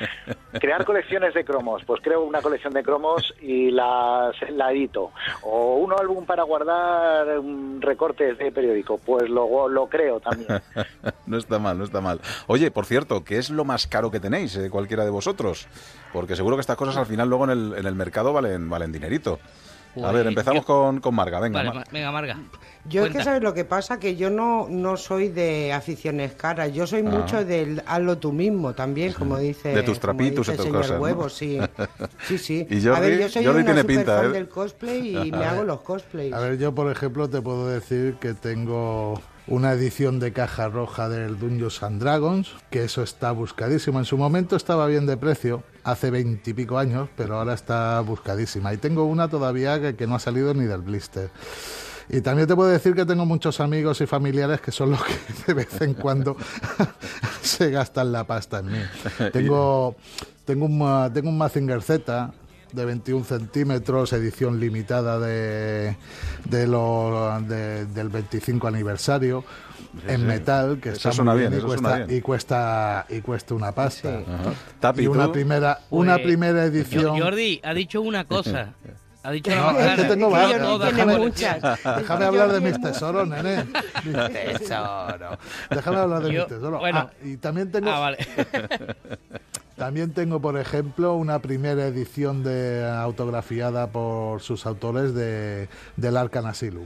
[0.61, 1.85] crear colecciones de cromos.
[1.85, 5.13] Pues creo una colección de cromos y las, la edito.
[5.43, 7.27] O un álbum para guardar
[7.81, 10.61] recortes de periódico, pues lo, lo creo también.
[11.27, 12.21] no está mal no está mal.
[12.47, 15.67] Oye, por cierto, ¿qué es lo más caro que tenéis, eh, cualquiera de vosotros?
[16.13, 18.93] Porque seguro que estas cosas al final luego en el, en el mercado valen, valen
[18.93, 19.41] dinerito.
[20.03, 21.85] a ver, empezamos con, con, Marga, venga.
[21.91, 22.37] venga, Marga.
[22.87, 26.73] Yo es que sabes lo que pasa, que yo no, no soy de aficiones caras,
[26.73, 27.11] yo soy ah.
[27.11, 31.29] mucho del hazlo tú mismo también, como dice, de tus trapitos y señor cosas, Huevo,
[31.29, 31.59] sí.
[32.27, 32.67] Sí, sí.
[32.71, 34.29] Y a ver, yo soy una tiene pinta, ¿eh?
[34.29, 36.33] del cosplay y me hago los cosplays.
[36.33, 41.09] A ver, yo por ejemplo te puedo decir que tengo una edición de caja roja
[41.09, 43.99] del Dungeons and Dragons, que eso está buscadísimo.
[43.99, 48.73] En su momento estaba bien de precio, hace veintipico años, pero ahora está buscadísima.
[48.73, 51.31] Y tengo una todavía que, que no ha salido ni del blister.
[52.09, 55.15] Y también te puedo decir que tengo muchos amigos y familiares que son los que
[55.47, 56.37] de vez en cuando
[57.43, 58.79] se gastan la pasta en mí.
[59.33, 59.97] Tengo,
[60.45, 62.33] tengo, un, tengo un Mazinger Z,
[62.73, 65.97] de 21 centímetros, edición limitada de,
[66.45, 69.45] de lo, del 25 aniversario
[70.07, 74.23] en metal que está muy bien, y, cuesta, y, cuesta, y cuesta una pasta.
[74.97, 77.19] y una primera una pues, primera edición.
[77.19, 78.75] Jordi ha dicho una cosa.
[79.23, 81.31] Ha dicho no, es que tengo Déjame,
[81.99, 83.67] déjame hablar de mis tesoros, nene.
[84.57, 85.39] Tesoro.
[85.69, 86.81] Déjame hablar de mis tesoros.
[86.81, 87.91] Bueno, ah, y también tengo.
[87.91, 88.19] Ah, vale.
[89.81, 96.45] También tengo, por ejemplo, una primera edición de autografiada por sus autores de del Arcan
[96.45, 96.85] Asylum.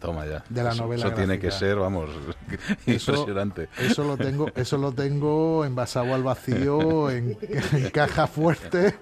[0.00, 0.44] Toma ya.
[0.48, 1.06] De la eso, novela.
[1.06, 2.08] Eso tiene que ser, vamos,
[2.86, 3.68] impresionante.
[3.80, 7.36] Eso lo tengo, eso lo tengo envasado al vacío, en,
[7.92, 8.94] caja fuerte.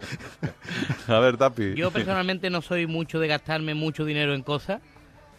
[1.06, 1.74] A ver, Tapi.
[1.74, 4.80] Yo personalmente no soy mucho de gastarme mucho dinero en cosas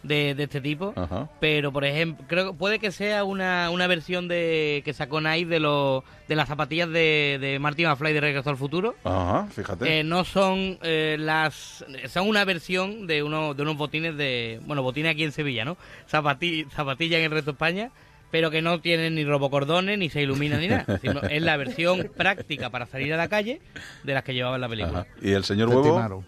[0.02, 0.94] de, este tipo.
[1.40, 5.46] Pero, por ejemplo, creo que puede que sea una, una versión de que sacó Nike
[5.46, 8.94] de, lo, de las zapatillas de, de Martin McFly de Regreso al Futuro.
[9.04, 10.00] Ajá, fíjate.
[10.00, 11.84] Eh, no son eh, las...
[12.08, 14.60] Son una versión de, uno, de unos botines de...
[14.66, 15.76] Bueno, botines aquí en Sevilla, ¿no?
[16.08, 17.90] Zapati, zapatillas en el resto de España
[18.30, 20.84] pero que no tienen ni robocordones, ni se iluminan ni nada.
[21.30, 23.60] es la versión práctica para salir a la calle
[24.02, 25.06] de las que llevaba en la película.
[25.22, 26.24] ¿Y el señor Huevo?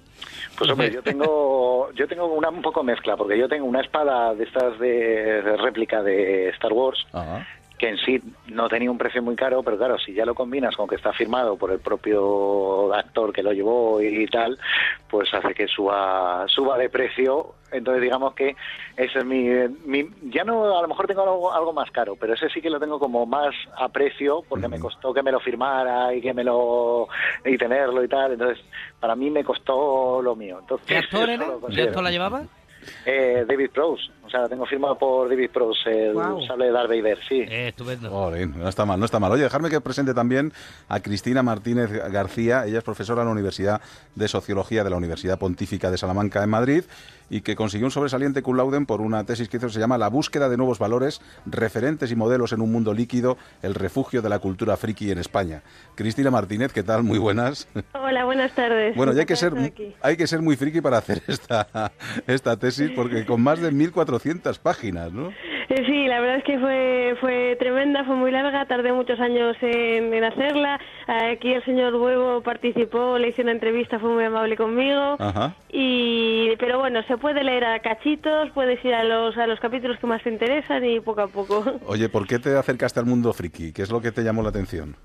[0.57, 4.35] Pues hombre, yo tengo, yo tengo una un poco mezcla, porque yo tengo una espada
[4.35, 7.07] de estas de, réplica de Star Wars,
[7.79, 10.77] que en sí no tenía un precio muy caro, pero claro, si ya lo combinas
[10.77, 14.59] con que está firmado por el propio actor que lo llevó y, tal,
[15.09, 17.55] pues hace que suba, suba de precio.
[17.71, 18.57] Entonces digamos que
[18.97, 19.45] ese es mi,
[19.85, 22.71] mi, ya no, a lo mejor tengo algo, algo más caro, pero ese sí que
[22.71, 26.33] lo tengo como más a precio porque me costó que me lo firmara y que
[26.33, 27.09] me lo,
[27.45, 28.33] y tenerlo y tal.
[28.33, 28.65] Entonces
[28.99, 30.59] para mí me costó lo mío.
[30.61, 31.47] Entonces, ¿Qué actor era?
[31.73, 32.43] ¿Qué actor la llevaba?
[33.05, 36.91] Eh, David Prowse, o sea, la tengo firmado por David Prowse, el sable de Darth
[36.91, 37.41] Vader, sí.
[37.49, 38.11] Eh, estupendo.
[38.11, 39.33] no está mal, no está mal.
[39.33, 40.53] Oye, dejarme que presente también
[40.87, 43.81] a Cristina Martínez García, ella es profesora en la Universidad
[44.15, 46.85] de Sociología de la Universidad Pontífica de Salamanca en Madrid
[47.31, 50.09] y que consiguió un sobresaliente cum laude por una tesis que hizo se llama La
[50.09, 54.39] búsqueda de nuevos valores, referentes y modelos en un mundo líquido, el refugio de la
[54.39, 55.63] cultura friki en España.
[55.95, 57.03] Cristina Martínez, ¿qué tal?
[57.03, 57.67] Muy buenas.
[57.95, 58.95] Hola, buenas tardes.
[58.95, 59.55] Bueno, ya hay que ser
[60.03, 61.93] hay que ser muy friki para hacer esta
[62.27, 64.18] esta tesis porque con más de 1400
[64.59, 65.33] páginas, ¿no?
[65.69, 69.57] Eh, sí, la verdad es que fue, fue tremenda, fue muy larga, tardé muchos años
[69.61, 70.81] en, hacerla.
[71.07, 75.17] Aquí el señor Huevo participó, le hice una entrevista, fue muy amable conmigo.
[75.71, 79.99] Y, pero bueno, se puede leer a cachitos, puedes ir a los, a los capítulos
[79.99, 81.65] que más te interesan y poco a poco.
[81.87, 83.73] Oye, ¿por qué te acercaste al mundo friki?
[83.73, 84.97] ¿Qué es lo que te llamó la atención?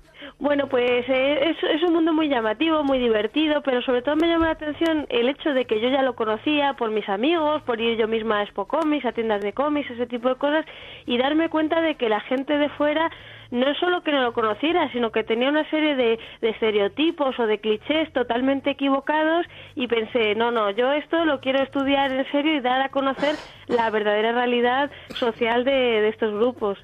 [0.44, 4.44] Bueno, pues eh, es, un mundo muy llamativo, muy divertido, pero sobre todo me llama
[4.44, 7.96] la atención el hecho de que yo ya lo conocía por mis amigos, por ir
[7.96, 10.66] yo misma a Expo Comics, a tiendas de cómics, ese tipo de cosas,
[11.06, 13.10] y darme cuenta de que la gente de fuera
[13.52, 17.40] no es solo que no lo conociera, sino que tenía una serie de, de, estereotipos
[17.40, 22.30] o de clichés totalmente equivocados y pensé, no, no, yo esto lo quiero estudiar en
[22.30, 23.36] serio y dar a conocer
[23.68, 26.78] la verdadera realidad social de, de estos grupos.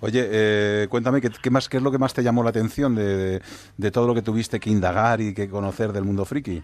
[0.00, 3.42] Oye, eh, cuéntame, ¿qué, más, ¿qué es lo que más te llamó la atención de,
[3.76, 6.62] de, todo lo que tuviste que indagar y que conocer del mundo friki?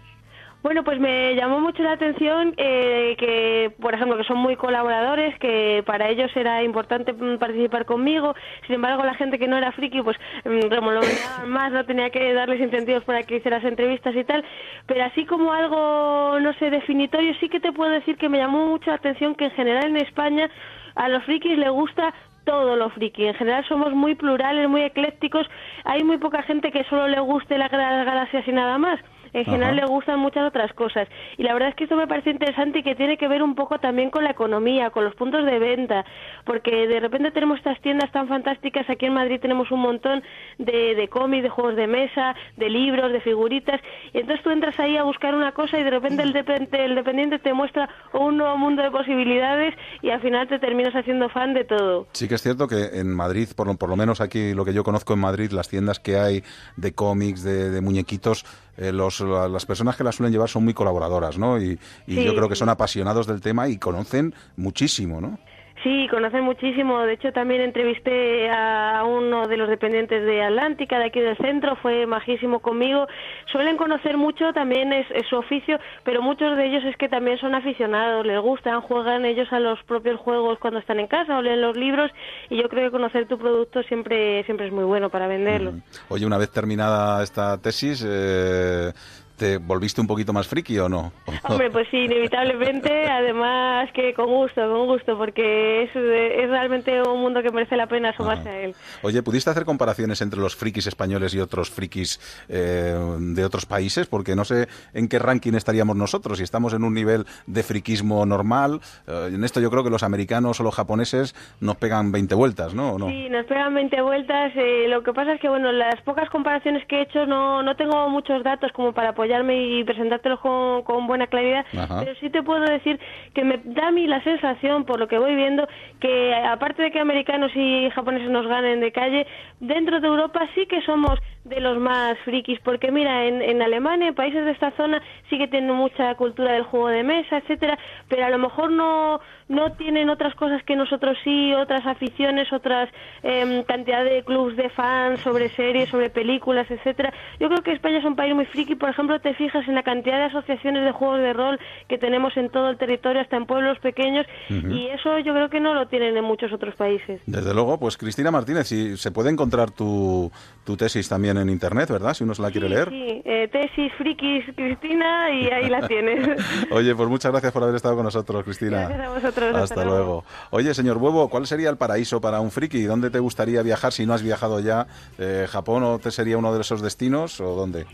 [0.65, 5.37] Bueno, pues me llamó mucho la atención eh, que, por ejemplo, que son muy colaboradores,
[5.37, 8.33] que para ellos era importante mm, participar conmigo.
[8.65, 12.59] Sin embargo, la gente que no era friki, pues mm, más, no tenía que darles
[12.59, 14.43] incentivos para que hicieras entrevistas y tal.
[14.87, 18.65] Pero así como algo, no sé, definitorio, sí que te puedo decir que me llamó
[18.65, 20.49] mucho la atención que en general en España
[20.95, 22.11] a los frikis les gusta
[22.45, 23.25] todo lo friki.
[23.25, 25.47] En general somos muy plurales, muy eclécticos.
[25.83, 28.99] Hay muy poca gente que solo le guste la, las galaxias y nada más
[29.35, 31.09] en general le gustan muchas otras cosas.
[31.37, 33.53] Y la verdad es que esto me parece interesante y que tiene que ver un
[33.53, 36.05] poco también con la economía, con los puntos de venta,
[36.45, 40.23] porque de repente tenemos estas tiendas tan fantásticas, aquí en Madrid tenemos un montón
[40.57, 43.81] de, de cómics, de juegos de mesa, de libros, de figuritas,
[44.13, 46.35] y entonces tú entras ahí a buscar una cosa y de repente el,
[46.71, 51.27] el dependiente te muestra un nuevo mundo de posibilidades y al final te terminas haciendo
[51.27, 52.07] fan de todo.
[52.13, 54.73] Sí que es cierto que en Madrid, por lo, por lo menos aquí lo que
[54.73, 56.41] yo conozco en Madrid, las tiendas que hay
[56.77, 58.45] de cómics, de, de muñequitos,
[58.77, 61.61] eh, los, las personas que las suelen llevar son muy colaboradoras, ¿no?
[61.61, 65.39] Y, yo creo que son apasionados del tema y conocen muchísimo, ¿no?
[65.85, 67.01] Sí, conocen muchísimo.
[67.01, 71.75] De hecho, también entrevisté a uno de los dependientes de Atlántica, de aquí del centro,
[71.75, 73.05] fue majísimo conmigo.
[73.51, 77.53] Suelen conocer mucho, también es, su oficio, pero muchos de ellos es que también son
[77.53, 81.61] aficionados, les gustan, juegan ellos a los propios juegos cuando están en casa o leen
[81.61, 82.09] los libros
[82.49, 85.73] y yo creo que conocer tu producto siempre, siempre es muy bueno para venderlo.
[86.09, 88.91] Oye, una vez terminada esta tesis, eh,
[89.37, 91.11] ¿te volviste un poquito más friki o no?
[91.43, 97.21] Hombre, pues sí, inevitablemente, además que con gusto, con gusto, porque es, es realmente un
[97.21, 98.75] mundo que merece la pena asomarse a él.
[99.01, 102.19] Oye, ¿pudiste hacer comparaciones entre los frikis españoles y otros frikis
[102.49, 104.07] eh, de otros países?
[104.07, 108.25] Porque no sé en qué ranking estaríamos nosotros, si estamos en un nivel de friquismo
[108.25, 108.79] normal.
[109.07, 112.73] Eh, en esto yo creo que los americanos o los japoneses nos pegan 20 vueltas,
[112.73, 112.97] ¿no?
[112.97, 113.07] no?
[113.09, 114.53] Sí, nos pegan 20 vueltas.
[114.55, 117.75] Eh, lo que pasa es que, bueno, las pocas comparaciones que he hecho no, no
[117.75, 122.43] tengo muchos datos como para apoyarme y presentártelos con, con buena claridad, pero sí te
[122.43, 122.99] puedo decir
[123.33, 125.67] que me da a mí la sensación, por lo que voy viendo,
[125.99, 129.25] que aparte de que americanos y japoneses nos ganen de calle,
[129.59, 134.09] dentro de Europa sí que somos de los más frikis, porque mira, en, en Alemania,
[134.09, 137.77] en países de esta zona, sí que tienen mucha cultura del juego de mesa, etcétera,
[138.07, 142.89] pero a lo mejor no, no tienen otras cosas que nosotros sí, otras aficiones, otras
[143.23, 147.13] eh, cantidad de clubs de fans sobre series, sobre películas, etcétera.
[147.39, 149.83] Yo creo que España es un país muy friki, por ejemplo, te fijas en la
[149.83, 153.45] cantidad de asociaciones de juegos de rol que tenemos en todo el territorio, hasta en
[153.45, 157.21] pueblos pequeños, y eso yo creo que no lo tienen en muchos otros países.
[157.25, 160.31] Desde luego, pues Cristina Martínez, si se puede encontrar tu,
[160.63, 162.13] tu tesis también en internet, ¿verdad?
[162.13, 162.89] Si uno se la quiere leer.
[162.89, 166.41] Sí, eh, tesis frikis Cristina y ahí la tienes.
[166.71, 168.87] Oye, pues muchas gracias por haber estado con nosotros, Cristina.
[168.87, 169.34] Gracias a vosotros.
[169.55, 170.23] Hasta, luego.
[170.51, 172.83] Oye, señor Huevo, ¿cuál sería el paraíso para un friki?
[172.83, 174.87] ¿Dónde te gustaría viajar si no has viajado ya?
[175.17, 177.85] Eh, ¿Japón o te sería uno de esos destinos o dónde?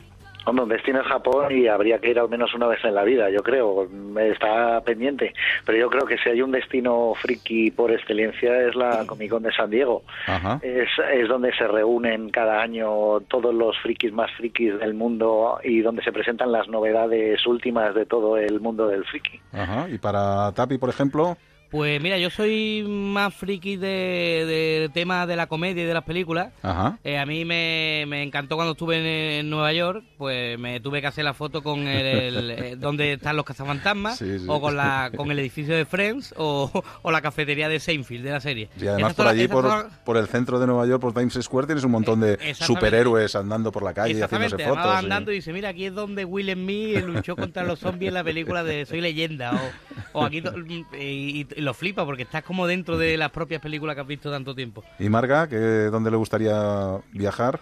[0.45, 3.03] Hombre, un destino es Japón y habría que ir al menos una vez en la
[3.03, 3.87] vida, yo creo.
[4.19, 5.33] Está pendiente.
[5.65, 9.43] Pero yo creo que si hay un destino friki por excelencia es la Comic Con
[9.43, 10.03] de San Diego.
[10.25, 10.59] Ajá.
[10.63, 15.81] Es, es donde se reúnen cada año todos los frikis más frikis del mundo y
[15.81, 19.39] donde se presentan las novedades últimas de todo el mundo del friki.
[19.53, 19.87] Ajá.
[19.89, 21.37] ¿Y para Tapi, por ejemplo?
[21.71, 26.03] Pues mira, yo soy más friki de, de tema de la comedia y de las
[26.03, 26.51] películas.
[26.61, 26.99] Ajá.
[27.05, 29.05] Eh, a mí me, me encantó cuando estuve en,
[29.45, 32.05] en Nueva York, pues me tuve que hacer la foto con el,
[32.35, 34.45] el- eh, donde están los cazafantasmas, Sí, sí.
[34.49, 38.31] o con la con el edificio de Friends, o, o la cafetería de Seinfeld de
[38.31, 38.69] la serie.
[38.77, 41.85] Y además por allí, por, por el centro de Nueva York, por Times Square, tienes
[41.85, 42.65] un montón de Exactamente.
[42.65, 44.93] superhéroes andando por la calle y haciéndose además fotos.
[44.93, 48.15] y- andando y dice, mira, aquí es donde Will Smith luchó contra los zombies en
[48.15, 49.53] la película de Soy Leyenda,
[50.13, 50.53] o, o aquí, to-
[50.99, 54.29] y, y lo flipa porque estás como dentro de las propias películas que has visto
[54.31, 54.83] tanto tiempo.
[54.99, 57.59] ¿Y Marga, que, dónde le gustaría viajar?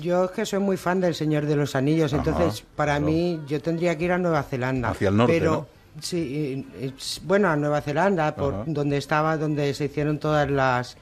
[0.00, 3.06] Yo es que soy muy fan del Señor de los Anillos, Ajá, entonces para claro.
[3.06, 4.90] mí yo tendría que ir a Nueva Zelanda.
[4.90, 5.66] Hacia el norte, pero, ¿no?
[6.00, 8.64] Sí, es- bueno, a Nueva Zelanda, por Ajá.
[8.66, 10.96] donde estaba, donde se hicieron todas las...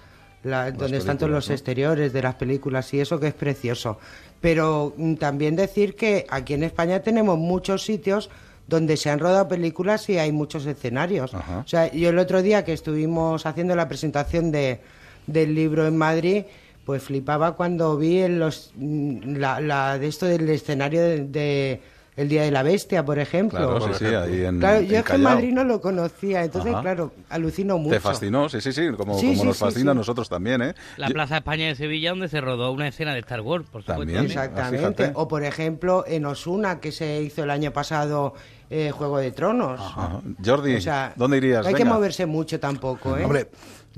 [0.44, 1.54] la- donde están todos los ¿no?
[1.54, 3.98] exteriores de las películas y eso que es precioso.
[4.40, 8.30] Pero mm, también decir que aquí en España tenemos muchos sitios
[8.68, 11.34] donde se han rodado películas y hay muchos escenarios.
[11.34, 11.62] Ajá.
[11.64, 14.80] O sea, yo el otro día que estuvimos haciendo la presentación de,
[15.26, 16.44] del libro en Madrid,
[16.84, 21.80] pues flipaba cuando vi en los, mm, la, la de esto del escenario de, de
[22.18, 23.58] El Día de la Bestia, por ejemplo.
[23.78, 25.22] Claro, sí, sí, ahí en, Claro, en yo es que en.
[25.22, 26.82] Madrid no lo conocía, entonces, Ajá.
[26.82, 27.94] claro, alucino mucho.
[27.94, 30.60] Te fascinó, sí, sí, sí, como, Sí, como sí, nos sí, fascina a nosotros también,
[30.62, 30.74] ¿eh?
[30.96, 33.82] La Yo- Plaza España de Sevilla donde se rodó una escena de Star Wars, por
[33.82, 34.00] supuesto.
[34.02, 34.24] También.
[34.24, 34.84] Exactamente.
[34.84, 35.12] Ah, fíjate.
[35.14, 38.34] O por ejemplo, en Osuna, que se hizo el año pasado
[38.70, 39.80] eh, Juego de Tronos.
[39.80, 40.20] Ajá.
[40.44, 41.62] Jordi, O sea, ¿dónde irías?
[41.62, 43.24] No hay que moverse mucho tampoco, ¿eh?
[43.24, 43.48] Hombre,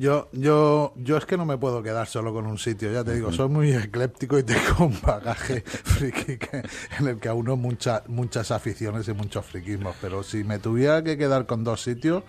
[0.00, 3.14] yo, yo, yo es que no me puedo quedar solo con un sitio, ya te
[3.14, 6.62] digo, soy muy ecléptico y tengo un bagaje friki que-
[6.98, 11.18] en el que auno mucha, muchas aficiones y muchos friquismos, pero si me tuviera que
[11.18, 12.22] quedar con dos sitios,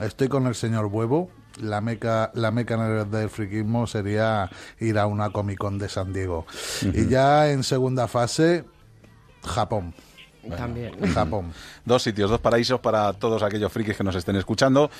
[0.00, 1.30] estoy con el señor Huevo.
[1.60, 5.88] La meca, la meca en el- del friquismo sería ir a una Comic Con de
[5.90, 6.46] San Diego.
[6.82, 8.64] Y ya en segunda fase,
[9.44, 9.94] Japón.
[10.56, 10.98] También.
[11.14, 11.52] Japón.
[11.84, 14.90] Dos sitios, dos paraísos para todos aquellos frikis que nos estén escuchando.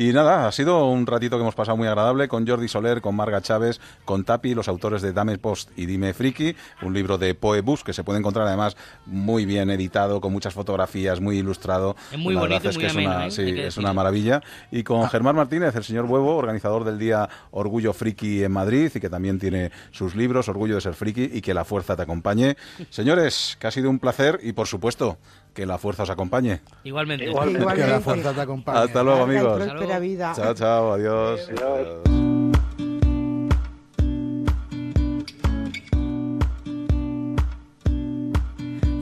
[0.00, 3.14] Y nada, ha sido un ratito que hemos pasado muy agradable con Jordi Soler, con
[3.14, 7.34] Marga Chávez, con Tapi, los autores de Dame Post y Dime Friki, un libro de
[7.34, 11.96] Poebus que se puede encontrar además muy bien editado, con muchas fotografías, muy ilustrado.
[12.10, 13.30] Es muy La bonito es muy que es ameno, una, ¿eh?
[13.30, 14.40] sí, que es una maravilla.
[14.70, 19.00] Y con Germán Martínez, el señor Huevo, organizador del Día Orgullo Friki en Madrid y
[19.00, 22.56] que también tiene sus libros, Orgullo de ser friki y que la fuerza te acompañe.
[22.88, 25.18] Señores, que ha sido un placer y por supuesto
[25.54, 26.60] que la fuerza os acompañe.
[26.84, 27.24] Igualmente.
[27.26, 28.00] Que la Igualmente.
[28.00, 28.78] fuerza te acompañe.
[28.78, 29.62] Hasta luego, amigos.
[30.00, 30.32] vida.
[30.34, 31.48] Chao, chao, adiós.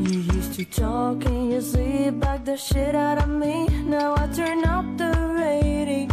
[0.00, 3.66] You used to talk in your sleep, back the shit out of me.
[3.84, 6.08] Now I turn up the radio.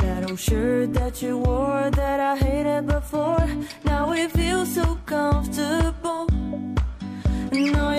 [0.00, 3.46] That old shirt that you wore that I hated before.
[3.84, 6.03] Now it feels so comfortable.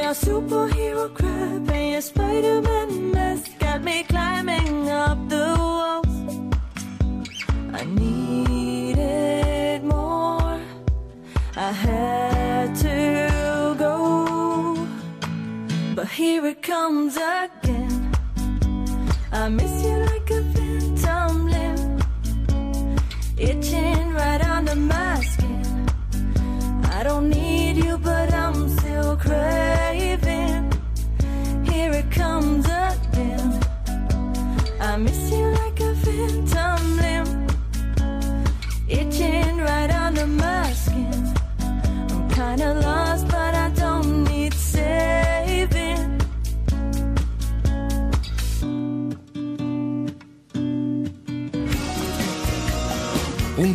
[0.05, 6.15] Your superhero crap and your Spider-Man mask got me climbing up the walls.
[7.73, 10.59] I needed more.
[11.55, 14.87] I had to go.
[15.95, 18.11] But here it comes again.
[19.31, 21.99] I miss you like a phantom limb,
[23.39, 25.89] itching right under my skin.
[26.91, 28.44] I don't need you, but I'm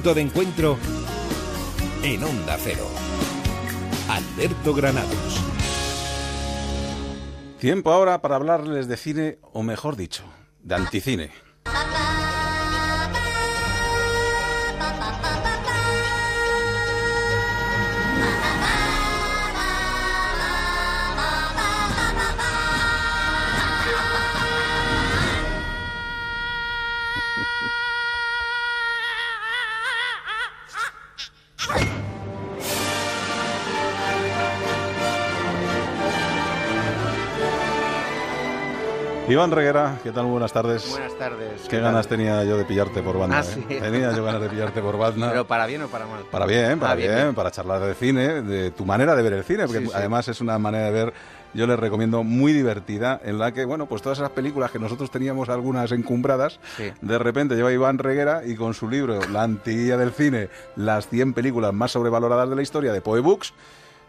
[0.00, 0.78] Punto de encuentro
[2.02, 2.86] en Onda Cero.
[4.08, 5.44] Alberto Granados.
[7.58, 10.22] Tiempo ahora para hablarles de cine, o mejor dicho,
[10.62, 11.49] de anticine.
[39.30, 40.26] Iván Reguera, ¿qué tal?
[40.26, 40.90] Buenas tardes.
[40.90, 41.62] Buenas tardes.
[41.68, 43.38] Qué ganas tenía yo de pillarte por banda.
[43.38, 43.44] Ah, ¿eh?
[43.44, 43.62] sí.
[43.78, 45.30] Tenía yo ganas de pillarte por banda.
[45.30, 46.24] ¿Pero para bien o para mal?
[46.32, 49.34] Para bien, para Ah, bien, bien, para charlar de cine, de tu manera de ver
[49.34, 49.92] el cine, porque Sí, sí.
[49.94, 51.12] además es una manera de ver,
[51.54, 55.12] yo les recomiendo, muy divertida, en la que, bueno, pues todas esas películas que nosotros
[55.12, 56.90] teníamos algunas encumbradas, Sí.
[57.00, 61.34] de repente lleva Iván Reguera y con su libro La antiguilla del cine, las 100
[61.34, 63.54] películas más sobrevaloradas de la historia de Poe Books,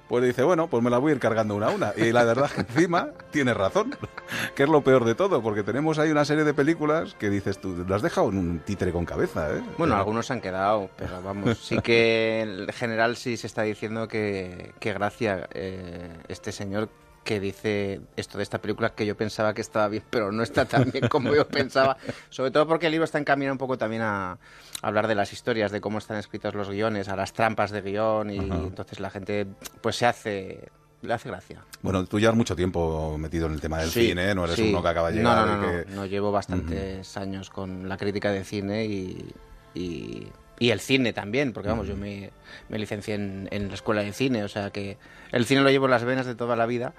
[0.08, 1.94] pues dice, bueno, pues me la voy a ir cargando una a una.
[1.96, 3.96] Y la verdad que encima tiene razón,
[4.56, 7.60] que es lo peor de todo, porque tenemos ahí una serie de películas que dices
[7.60, 9.62] tú, lo has dejado en un títere con cabeza, ¿eh?
[9.78, 13.62] Bueno, Pero- algunos se han quedado, pero vamos, sí que en general sí se está
[13.64, 16.90] diciendo que, que gracia eh, este señor
[17.24, 20.66] que dice esto de esta película que yo pensaba que estaba bien, pero no está
[20.66, 21.98] tan bien como yo pensaba.
[22.30, 24.38] Sobre todo porque el libro está encaminado un poco también a, a
[24.82, 28.32] hablar de las historias, de cómo están escritos los guiones, a las trampas de guion
[28.32, 28.56] y Ajá.
[28.56, 29.46] entonces la gente
[29.82, 30.70] pues se hace
[31.04, 31.64] le hace gracia.
[31.82, 34.36] Bueno, tú llevas mucho tiempo metido en el tema del Sí, cine, ¿eh?
[34.36, 34.70] no eres sí.
[34.70, 35.48] uno que acaba de llegar.
[35.48, 39.34] No, no, que- no, no, llevo bastantes años con la crítica de cine y,
[39.74, 40.28] y,
[40.62, 42.30] y el cine también, porque vamos, yo me,
[42.70, 45.00] me licencié en, en la escuela de cine, o sea que
[45.32, 46.94] el cine lo llevo en las venas de toda la vida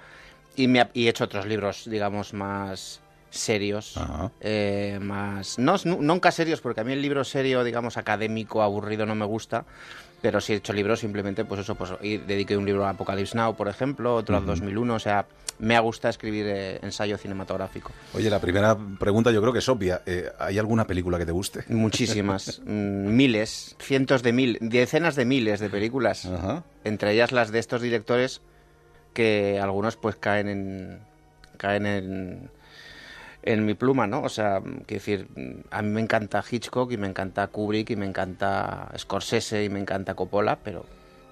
[0.57, 2.99] y, me, y he hecho otros libros, digamos, más
[3.29, 3.97] serios,
[4.41, 9.05] eh, más no nu- nunca serios porque a mí el libro serio digamos académico aburrido
[9.05, 9.63] no me gusta
[10.21, 13.35] pero sí he hecho libros simplemente pues eso pues y dediqué un libro a Apocalypse
[13.37, 14.51] Now por ejemplo otro al Ujú.
[14.51, 15.25] 2001 o sea
[15.59, 19.69] me ha gustado escribir eh, ensayo cinematográfico Oye, la primera pregunta yo creo que es
[19.69, 20.01] obvia.
[20.05, 21.63] Eh, ¿Hay alguna película que te guste?
[21.69, 26.29] Muchísimas, mm, miles, cientos de mil, decenas de miles de películas.
[26.83, 28.41] Entre ellas las de estos directores
[29.13, 30.99] que algunos pues caen en
[31.57, 32.49] caen en
[33.43, 34.21] en mi pluma, ¿no?
[34.23, 35.27] O sea, quiero decir,
[35.69, 39.79] a mí me encanta Hitchcock y me encanta Kubrick y me encanta Scorsese y me
[39.79, 40.85] encanta Coppola, pero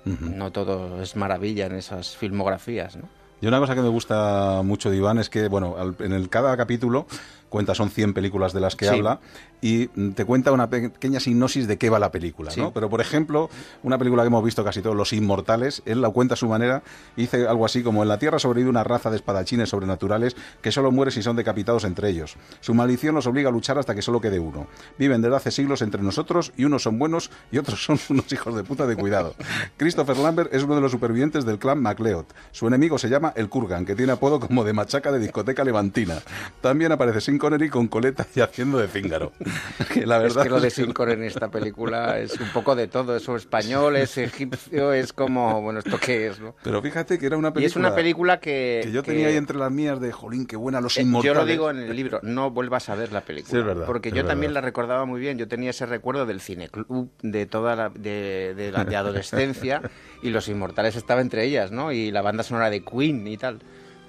[0.04, 3.21] no todo es maravilla en esas filmografías, ¿no?
[3.42, 6.56] Y una cosa que me gusta mucho de Iván es que, bueno, en el cada
[6.56, 7.08] capítulo
[7.52, 8.96] cuenta, son 100 películas de las que Sí.
[8.96, 9.20] habla,
[9.62, 12.60] y te cuenta una pe- pequeña sinopsis de qué va la película, Sí.
[12.60, 12.72] ¿no?
[12.74, 13.50] Pero, por ejemplo,
[13.84, 16.82] una película que hemos visto casi todos, Los Inmortales, él la cuenta a su manera,
[17.16, 20.72] y dice algo así como, en la Tierra sobrevive una raza de espadachines sobrenaturales que
[20.72, 22.38] solo muere si son decapitados entre ellos.
[22.62, 24.66] Su maldición los obliga a luchar hasta que solo quede uno.
[24.98, 28.56] Viven desde hace siglos entre nosotros, y unos son buenos y otros son unos hijos
[28.56, 29.36] de puta de cuidado.
[29.78, 32.26] Christopher Lambert es uno de los supervivientes del clan MacLeod.
[32.52, 36.20] Su enemigo se llama el Kurgan, que tiene apodo como de machaca de discoteca levantina.
[36.62, 39.34] También aparece Sin Connery con coleta y haciendo de cíngaro.
[39.92, 42.76] Que la verdad es que lo de que- Sincor en esta película es un poco
[42.76, 46.40] de todo, es español, es egipcio, es como, bueno, ¿esto qué es?
[46.40, 46.56] No?
[46.64, 47.64] Pero fíjate que era una película...
[47.64, 48.82] Y es una película que...
[48.84, 51.36] Que yo que- tenía ahí entre las mías de, jolín, qué buena, Los Eh, Inmortales.
[51.36, 53.52] Yo lo digo en el libro, no vuelvas a ver la película.
[53.52, 54.62] Sí, es verdad, Porque es yo también verdad.
[54.62, 55.38] la recordaba muy bien.
[55.40, 59.82] Yo tenía ese recuerdo del cineclub, de toda la, de, de la de adolescencia,
[60.22, 61.92] y Los Inmortales estaba entre ellas, ¿no?
[61.92, 63.60] Y la banda sonora de Queen y tal.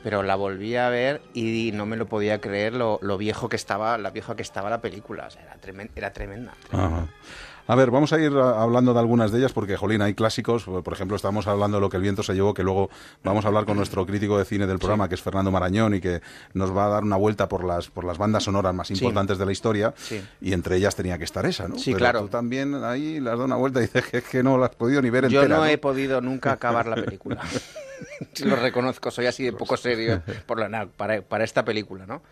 [0.03, 3.57] Pero la volví a ver y no me lo podía creer lo, lo viejo que
[3.57, 5.27] estaba, la vieja que estaba la película.
[5.27, 6.53] O sea, era, tremen- era tremenda.
[6.73, 7.07] Ajá.
[7.69, 10.65] A ver, vamos a ir a- hablando de algunas de ellas porque, jolín, hay clásicos.
[10.65, 12.91] Por ejemplo, estamos hablando de lo que el viento se llevó, que luego
[13.23, 16.01] vamos a hablar con nuestro crítico de cine del programa, que es Fernando Marañón, y
[16.01, 16.21] que
[16.55, 18.95] nos va a dar una vuelta por las, por las bandas sonoras más Sí.
[18.95, 19.95] importantes de la historia.
[19.97, 20.21] Sí.
[20.41, 21.79] Y entre ellas tenía que estar esa, ¿no?
[21.79, 22.21] Sí, Pero claro.
[22.23, 24.75] Tú también ahí le has dado una vuelta y dices que, que no la has
[24.75, 25.61] podido ni ver Yo entera.
[25.61, 27.41] no he podido nunca acabar la película.
[28.45, 32.23] Lo reconozco, soy así de poco serio por la, para, para esta película, ¿no?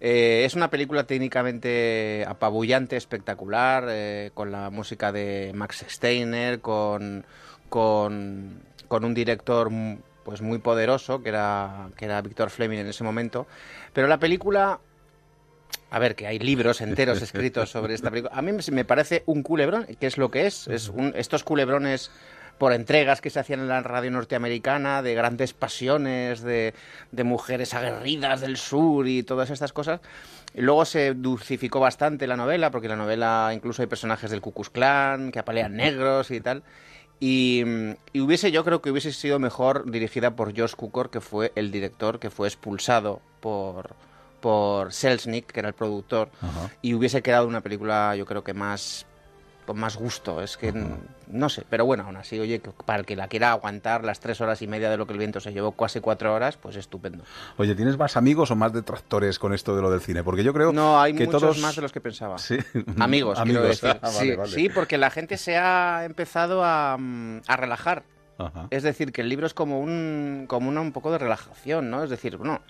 [0.00, 7.24] Eh, es una película técnicamente apabullante, espectacular, eh, con la música de Max Steiner, con,
[7.68, 12.88] con, con un director m- pues muy poderoso, que era, que era Víctor Fleming en
[12.88, 13.46] ese momento.
[13.92, 14.80] Pero la película
[15.90, 18.34] a ver, que hay libros enteros escritos sobre esta película.
[18.36, 20.66] A mí me parece un culebrón, que es lo que es.
[20.66, 22.10] Es un, estos culebrones
[22.58, 26.74] por entregas que se hacían en la radio norteamericana, de grandes pasiones, de,
[27.12, 30.00] de mujeres aguerridas del sur y todas estas cosas.
[30.54, 34.52] Luego se dulcificó bastante la novela, porque en la novela incluso hay personajes del Ku
[34.52, 36.62] Klux Klan que apalean negros y tal.
[37.20, 37.64] Y,
[38.12, 41.70] y, hubiese, yo creo que hubiese sido mejor dirigida por Josh Cukor, que fue el
[41.70, 43.94] director que fue expulsado por,
[44.40, 46.28] por Selznick, que era el productor,
[46.82, 49.06] y hubiese quedado una película, yo creo que más
[49.66, 50.42] con más gusto.
[50.42, 50.72] Es que
[51.26, 54.40] no sé, pero bueno, aún así, oye, para el que la quiera aguantar las tres
[54.40, 57.24] horas y media de lo que el viento se llevó, casi cuatro horas, pues estupendo.
[57.56, 60.22] Oye, ¿tienes más amigos o más detractores con esto de lo del cine?
[60.22, 61.58] Porque yo creo no, hay que muchos todos...
[61.58, 62.38] más de los que pensaba.
[62.38, 62.58] Sí.
[62.98, 63.84] Amigos, quiero decir.
[64.04, 68.02] Ah, sí, vale, sí, porque la gente se ha empezado a, mm, a relajar.
[68.38, 68.66] Ajá.
[68.70, 72.02] Es decir, que el libro es como un, como una, un poco de relajación, ¿no?
[72.02, 72.60] Es decir, bueno,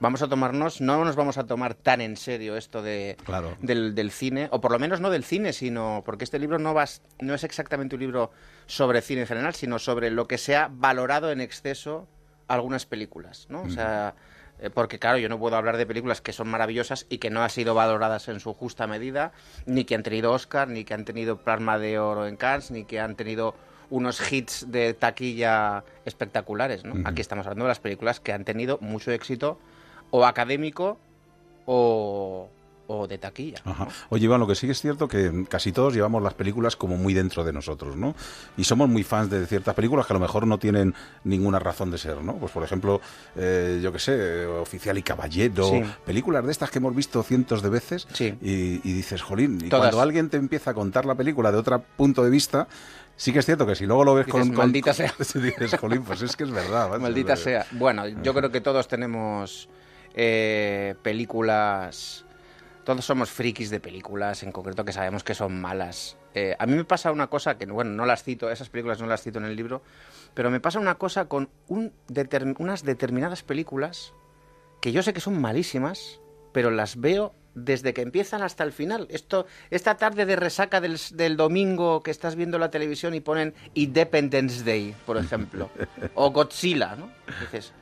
[0.00, 3.56] vamos a tomarnos, no nos vamos a tomar tan en serio esto de, Claro.
[3.60, 6.74] del, del cine, o por lo menos no del cine, sino porque este libro no,
[6.74, 8.30] vas, no es exactamente un libro
[8.66, 12.08] sobre cine en general, sino sobre lo que se ha valorado en exceso
[12.48, 13.62] algunas películas, ¿no?
[13.62, 14.14] O sea,
[14.58, 17.42] eh, porque claro, yo no puedo hablar de películas que son maravillosas y que no
[17.42, 19.32] han sido valoradas en su justa medida,
[19.66, 22.84] ni que han tenido Oscar, ni que han tenido Palma de Oro en Cannes, ni
[22.84, 23.54] que han tenido
[23.88, 26.94] unos hits de taquilla espectaculares, ¿no?
[27.08, 29.58] Aquí estamos hablando de las películas que han tenido mucho éxito
[30.10, 30.98] o académico
[31.66, 32.48] o,
[32.86, 33.60] o de taquilla.
[33.64, 33.86] Ajá.
[34.08, 36.96] Oye, Iván, lo que sí que es cierto que casi todos llevamos las películas como
[36.96, 38.14] muy dentro de nosotros, ¿no?
[38.56, 40.94] Y somos muy fans de ciertas películas que a lo mejor no tienen
[41.24, 42.34] ninguna razón de ser, ¿no?
[42.34, 43.00] Pues por ejemplo,
[43.36, 45.82] eh, yo qué sé, Oficial y Caballero, Sí.
[46.04, 48.34] películas de estas que hemos visto cientos de veces Sí.
[48.42, 49.90] y, y dices, jolín, y Todas.
[49.90, 52.66] cuando alguien te empieza a contar la película de otro punto de vista,
[53.16, 55.14] sí que es cierto que si luego lo ves Dices, con, con- "Maldita sea".
[55.34, 56.88] dices, jolín, pues es que es verdad.
[56.90, 57.02] macho".
[57.02, 57.64] Maldita sea.
[57.70, 59.68] Bueno, yo creo que todos tenemos
[60.14, 62.24] eh, películas.
[62.84, 66.16] Todos somos frikis de películas, en concreto que sabemos que son malas.
[66.34, 69.06] Eh, a mí me pasa una cosa que, bueno, no las cito, esas películas no
[69.06, 69.82] las cito en el libro,
[70.34, 74.12] pero me pasa una cosa con un determ- unas determinadas películas
[74.80, 76.20] que yo sé que son malísimas,
[76.52, 79.06] pero las veo desde que empiezan hasta el final.
[79.10, 83.54] Esto, esta tarde de resaca del, del domingo que estás viendo la televisión y ponen
[83.74, 85.68] Independence Day, por ejemplo,
[86.14, 87.10] o Godzilla, ¿no?
[87.40, 87.72] Dices,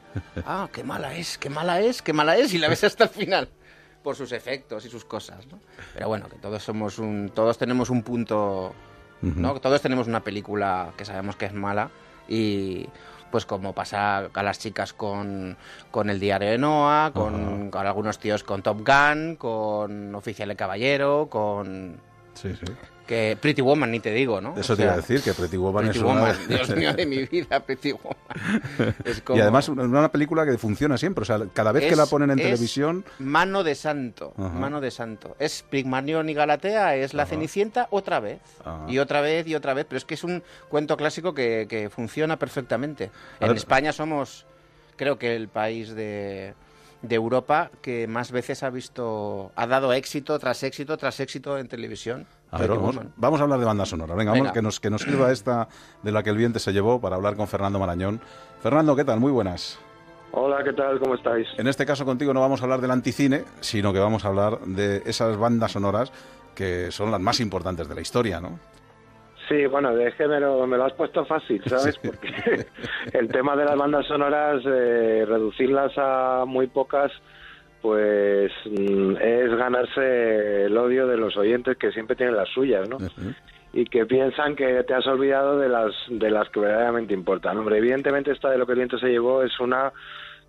[0.46, 3.10] ah, qué mala es, qué mala es, qué mala es, y la ves hasta el
[3.10, 3.48] final
[4.02, 5.58] por sus efectos y sus cosas, ¿no?
[5.94, 8.74] Pero bueno, que todos somos un, todos tenemos un punto,
[9.22, 9.60] ¿no?
[9.60, 11.90] Todos tenemos una película que sabemos que es mala
[12.28, 12.86] y
[13.30, 15.56] pues como pasa a las chicas con,
[15.90, 20.56] con el diario de Noah, con, con algunos tíos con Top Gun, con Oficial de
[20.56, 22.00] Caballero, con
[22.34, 22.72] Sí, sí.
[23.08, 24.54] Que Pretty Woman ni te digo, ¿no?
[24.56, 26.92] Eso O te iba a decir, que Pretty Woman Pretty es una Woman, Dios mío
[26.92, 28.94] de mi vida, Pretty Woman.
[29.04, 31.96] Es como- Y además una, una película que funciona siempre, o sea, cada vez que
[31.96, 33.04] la ponen en es televisión...
[33.18, 34.50] Mano de santo, Ajá.
[34.50, 35.34] mano de santo.
[35.38, 38.40] Es Pigmalión y Galatea, es la Cenicienta otra vez.
[38.64, 38.84] Ajá.
[38.88, 41.88] Y otra vez y otra vez, pero es que es un cuento clásico que, que
[41.88, 43.10] funciona perfectamente.
[43.40, 43.56] A En ver.
[43.56, 44.44] España somos,
[44.96, 46.52] creo que el país de,
[47.02, 51.68] de Europa que más veces ha visto, ha dado éxito tras éxito tras éxito en
[51.68, 52.26] televisión.
[52.50, 54.14] A ver, vamos, vamos a hablar de banda sonora.
[54.14, 54.44] Venga, Venga.
[54.44, 55.68] vamos, que nos, que nos sirva esta
[56.02, 58.20] de la que el viento se llevó para hablar con Fernando Marañón.
[58.62, 59.20] Fernando, ¿qué tal?
[59.20, 59.78] Muy buenas.
[60.32, 60.98] Hola, ¿qué tal?
[60.98, 61.46] ¿Cómo estáis?
[61.56, 64.60] En este caso contigo no vamos a hablar del anticine, sino que vamos a hablar
[64.60, 66.12] de esas bandas sonoras
[66.54, 68.58] que son las más importantes de la historia, ¿no?
[69.48, 71.96] Sí, bueno, es que me lo, me lo has puesto fácil, ¿sabes?
[71.98, 72.66] Porque
[73.12, 77.10] el tema de las bandas sonoras, eh, reducirlas a muy pocas,
[77.80, 82.98] pues mm, es ganarse el odio de los oyentes que siempre tienen las suyas, ¿no?
[83.72, 87.58] y que piensan que te has olvidado de las de las que verdaderamente importan.
[87.58, 89.92] Hombre, evidentemente esta de lo que el viento se llevó es una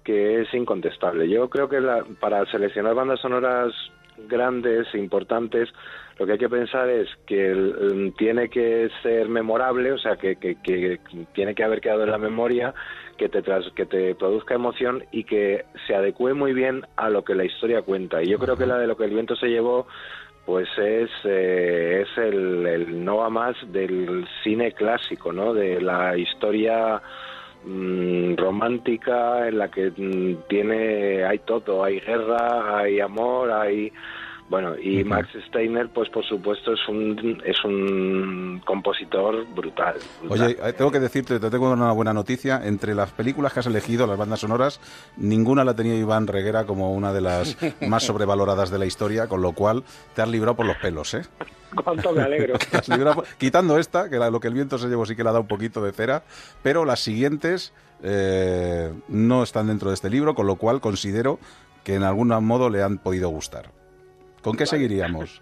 [0.04, 1.28] que es incontestable.
[1.30, 3.74] Yo creo que la- para seleccionar bandas sonoras
[4.28, 5.70] grandes, importantes,
[6.20, 10.36] lo que hay que pensar es que el- tiene que ser memorable, o sea, que,
[10.36, 11.00] que- que
[11.34, 12.74] tiene que haber quedado en la memoria,
[13.18, 17.24] que te, tras- que te produzca emoción y que se adecue muy bien a lo
[17.24, 18.22] que la historia cuenta.
[18.22, 19.88] Y yo creo que la de lo que el viento se llevó
[20.46, 25.54] pues es, eh, es el, el no a más del cine clásico, ¿no?
[25.54, 27.00] De la historia
[27.66, 33.92] mm, romántica en la que mm, tiene hay todo, hay guerra, hay amor, hay
[34.50, 39.96] Bueno, y Max Steiner, pues por supuesto es un, es un compositor brutal,
[40.28, 42.60] Oye, eh, tengo que decirte, te tengo una buena noticia.
[42.64, 44.82] Entre las películas que has elegido, las bandas sonoras,
[45.18, 49.44] ninguna la tenía Iván Reguera como una de las más sobrevaloradas de la historia, con
[49.44, 49.84] lo cual
[50.16, 51.22] te has librado por los pelos, ¿eh?
[51.84, 52.56] Cuánto me alegro.
[53.38, 55.44] quitando esta, que la, lo que el viento se llevó sí que le ha dado
[55.44, 56.24] un poquito de cera,
[56.64, 57.72] pero las siguientes
[58.02, 61.40] eh, no están dentro de este libro, con lo cual considero
[61.84, 63.79] que en algún modo le han podido gustar.
[64.42, 65.42] ¿Con qué seguiríamos?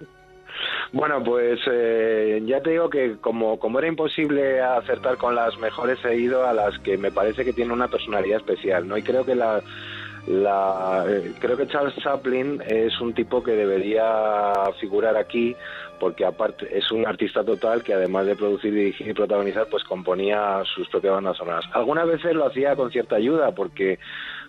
[0.92, 6.04] Bueno, pues eh, ya te digo que como, como era imposible acertar con las mejores,
[6.06, 8.98] he ido a las que me parece que tienen una personalidad especial, ¿no?
[8.98, 9.62] Y creo que la,
[10.28, 15.56] la eh, creo que Charles Chaplin es un tipo que debería figurar aquí
[16.00, 20.62] porque aparte es un artista total que además de producir, dirigir y protagonizar, pues componía
[20.76, 21.66] sus propias bandas sonoras.
[21.74, 24.00] Algunas veces lo hacía con cierta ayuda porque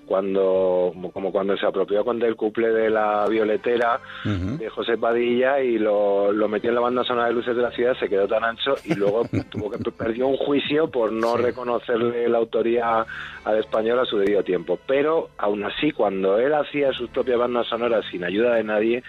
[0.08, 5.78] cuando como cuando se apropió con el couple de la violetera de José Padilla y
[5.78, 8.42] lo, lo, metió en la banda sonora de luces de la ciudad se quedó tan
[8.42, 13.04] ancho y luego tuvo que perdió un juicio por no reconocerle la autoría
[13.44, 14.78] al español a su debido tiempo.
[14.86, 19.02] Pero aún así cuando él hacía sus propias bandas sonoras sin ayuda de nadie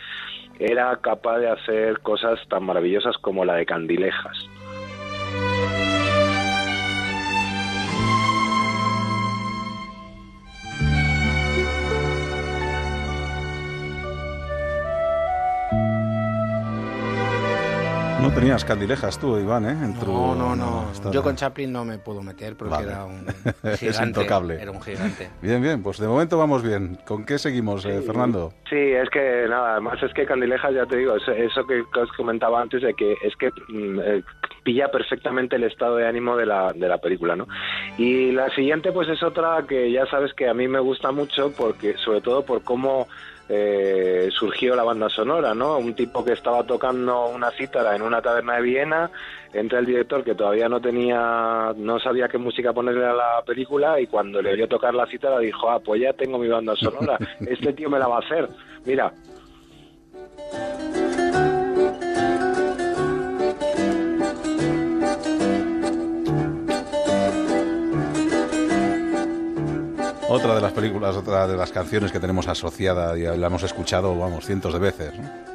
[0.60, 4.50] era capaz de hacer cosas tan maravillosas como la de Candilejas
[18.30, 19.76] No tenías candilejas tú, Iván, ¿eh?
[20.06, 21.12] no, no, no.
[21.12, 23.26] Yo con Chaplin no me puedo meter porque era un
[23.76, 23.88] gigante.
[23.88, 24.62] es intocable.
[24.62, 25.32] Era un gigante.
[25.42, 25.82] Bien, bien.
[25.82, 27.00] Pues de momento vamos bien.
[27.08, 28.54] ¿Con qué seguimos, eh, Fernando?
[28.70, 32.62] Sí, es que nada, además es que Candilejas, ya te digo, eso que os comentaba
[32.62, 34.24] antes de que es que mm, eh,
[34.64, 37.48] pilla perfectamente el estado de ánimo de la, de la película, ¿no?
[37.98, 41.52] Y la siguiente pues es otra que ya sabes que a mí me gusta mucho
[41.58, 43.08] porque sobre todo por cómo
[43.50, 45.80] eh, surgió la banda sonora, ¿no?
[45.80, 49.12] Un tipo que estaba tocando una cítara en una taberna de Viena,
[49.52, 54.00] entra el director que todavía no tenía, no sabía qué música ponerle a la película
[54.00, 57.18] y cuando le oyó tocar la cítara dijo, ah, pues ya tengo mi banda sonora,
[57.48, 58.48] este tío me la va a hacer,
[58.86, 59.12] mira.
[70.32, 74.16] Otra de las películas, otra de las canciones que tenemos asociada y la hemos escuchado,
[74.16, 75.18] vamos, cientos de veces.
[75.18, 75.49] ¿no?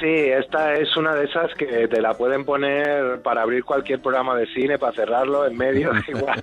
[0.00, 4.36] Sí, esta es una de esas que te la pueden poner para abrir cualquier programa
[4.36, 6.42] de cine, para cerrarlo en medio, igual.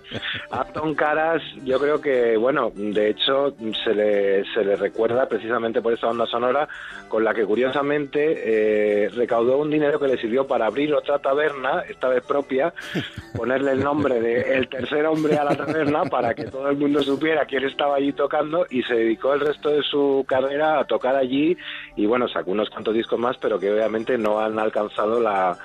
[0.73, 5.93] Tom Caras, yo creo que, bueno, de hecho se le, se le recuerda precisamente por
[5.93, 6.67] esta banda sonora,
[7.07, 11.81] con la que curiosamente eh, recaudó un dinero que le sirvió para abrir otra taberna,
[11.89, 12.73] esta vez propia,
[13.35, 17.01] ponerle el nombre de El tercer hombre a la taberna para que todo el mundo
[17.01, 21.15] supiera quién estaba allí tocando y se dedicó el resto de su carrera a tocar
[21.15, 21.57] allí
[21.95, 25.57] y bueno, sacó unos cuantos discos más, pero que obviamente no han alcanzado la,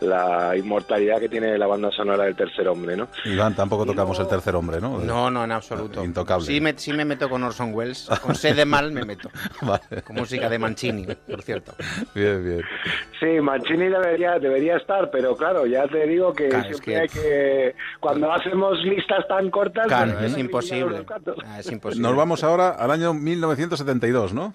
[0.00, 3.08] la inmortalidad que tiene la banda sonora del Tercer Hombre, ¿no?
[3.24, 4.98] Iván, tampoco tocamos el Tercer Hombre, ¿no?
[4.98, 6.04] No, no, en absoluto.
[6.04, 6.46] Intocable.
[6.46, 9.30] Sí me, sí me meto con Orson Welles, con sed de mal me meto.
[10.04, 11.72] Con música de Mancini, por cierto.
[12.14, 12.62] Bien, bien.
[13.18, 17.74] Sí, Mancini debería, debería estar, pero claro, ya te digo que siempre hay que...
[18.00, 19.86] Cuando hacemos listas tan cortas...
[19.86, 21.04] Claro, es imposible.
[21.44, 22.02] Ah, es imposible.
[22.02, 24.54] Nos vamos ahora al año 1972, ¿no?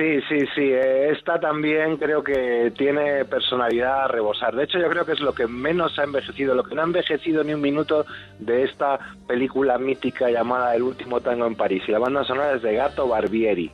[0.00, 0.62] Sí, sí, sí.
[0.62, 4.56] Eh, esta también creo que tiene personalidad a rebosar.
[4.56, 6.84] De hecho, yo creo que es lo que menos ha envejecido, lo que no ha
[6.86, 8.06] envejecido ni un minuto
[8.38, 11.82] de esta película mítica llamada El último tango en París.
[11.86, 13.72] Y la banda sonora es de Gato Barbieri.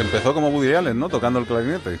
[0.00, 1.08] Empezó como Woody Allen, ¿no?
[1.08, 1.98] Tocando el clarinete.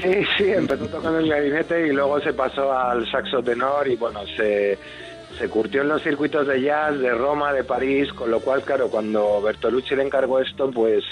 [0.00, 4.20] Sí, sí, empezó tocando el clarinete y luego se pasó al saxo tenor y bueno,
[4.36, 4.78] se,
[5.38, 8.88] se curtió en los circuitos de jazz de Roma, de París, con lo cual, claro,
[8.88, 11.04] cuando Bertolucci le encargó esto, pues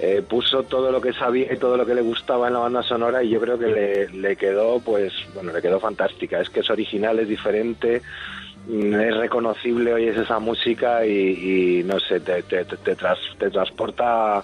[0.00, 2.82] eh, puso todo lo que sabía y todo lo que le gustaba en la banda
[2.82, 6.40] sonora y yo creo que le, le quedó, pues, bueno, le quedó fantástica.
[6.40, 8.02] Es que es original, es diferente,
[8.66, 14.42] mm, es reconocible, oyes esa música y, no sé, te, te, te, te transporta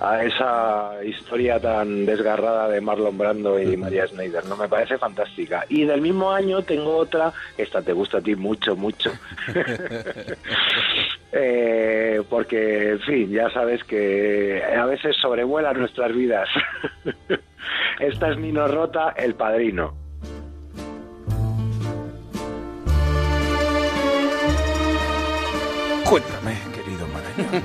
[0.00, 4.56] esa historia tan desgarrada de Marlon Brando y María Schneider, ¿no?
[4.56, 5.66] Me parece fantástica.
[5.68, 9.12] Y del mismo año tengo otra, esta te gusta a ti mucho, mucho,
[11.32, 16.48] eh, porque, en fin, ya sabes que a veces sobrevuelan nuestras vidas.
[18.00, 19.94] esta es Nino Rota, El Padrino.
[26.08, 27.62] Cuéntame, querido Marañón,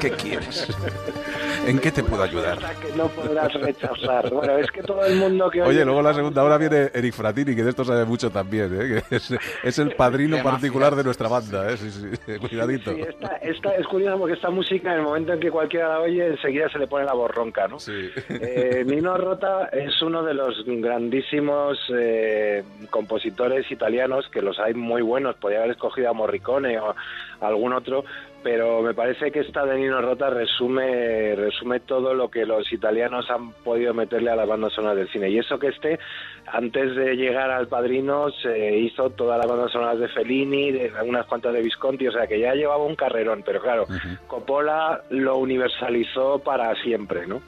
[0.00, 0.66] ¿qué quieres?
[1.66, 2.58] ¿En qué te puedo ayudar?
[2.58, 4.30] Que no podrás rechazar.
[4.30, 7.54] Bueno, es que todo el mundo que Oye, luego la segunda hora viene Eric Fratini,
[7.54, 9.02] que de esto sabe mucho también, ¿eh?
[9.08, 9.32] que es,
[9.62, 11.70] es el padrino particular de nuestra banda.
[11.70, 11.76] ¿eh?
[11.76, 12.92] Sí, sí, cuidadito.
[12.92, 16.00] Sí, esta, esta es curioso porque esta música, en el momento en que cualquiera la
[16.00, 17.78] oye, enseguida se le pone la borronca, ¿no?
[17.78, 18.10] Sí.
[18.28, 25.02] Eh, Nino Rota es uno de los grandísimos eh, compositores italianos, que los hay muy
[25.02, 26.94] buenos, podría haber escogido a Morricone o
[27.42, 28.04] algún otro,
[28.42, 33.30] pero me parece que esta de Nino Rota resume, resume todo lo que los italianos
[33.30, 35.30] han podido meterle a las bandas sonoras del cine.
[35.30, 35.98] Y eso que este,
[36.46, 41.26] antes de llegar al Padrino, se hizo todas las bandas sonoras de Fellini, de unas
[41.26, 43.86] cuantas de Visconti, o sea que ya llevaba un carrerón, pero claro,
[44.26, 47.42] Coppola lo universalizó para siempre, ¿no?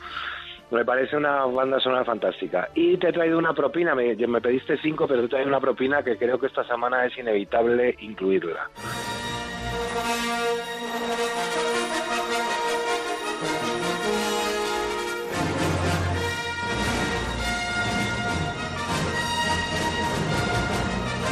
[0.71, 2.69] Me parece una banda sonora fantástica.
[2.75, 5.61] Y te he traído una propina, me, me pediste cinco, pero te he traído una
[5.61, 8.71] propina que creo que esta semana es inevitable incluirla.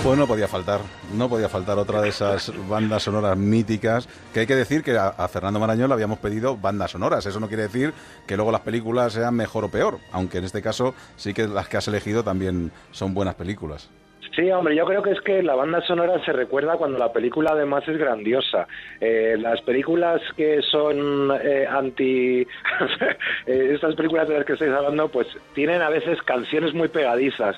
[0.03, 0.80] Pues no podía faltar,
[1.14, 5.07] no podía faltar otra de esas bandas sonoras míticas, que hay que decir que a,
[5.07, 7.95] a, Fernando Marañón le habíamos pedido bandas sonoras, eso no quiere decir
[8.26, 11.68] que luego las películas sean mejor o peor, aunque en este caso sí que las
[11.68, 13.88] que has elegido también son buenas películas.
[14.35, 17.51] Sí, hombre, yo creo que es que la banda sonora se recuerda cuando la película
[17.53, 18.66] además es grandiosa.
[18.99, 22.41] Eh, las películas que son eh, anti...
[23.47, 27.57] eh, estas películas de las que estáis hablando, pues tienen a veces canciones muy pegadizas,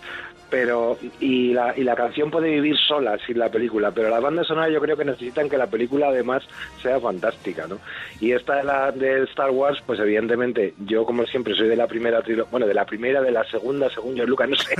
[0.50, 4.44] pero y la, y la canción puede vivir sola sin la película, pero la banda
[4.44, 6.42] sonora yo creo que necesitan que la película además
[6.82, 7.78] sea fantástica, ¿no?
[8.20, 11.86] Y esta de, la, de Star Wars, pues evidentemente yo como siempre soy de la
[11.86, 14.74] primera trilogía, bueno, de la primera, de la segunda, según yo, Lucas, no sé.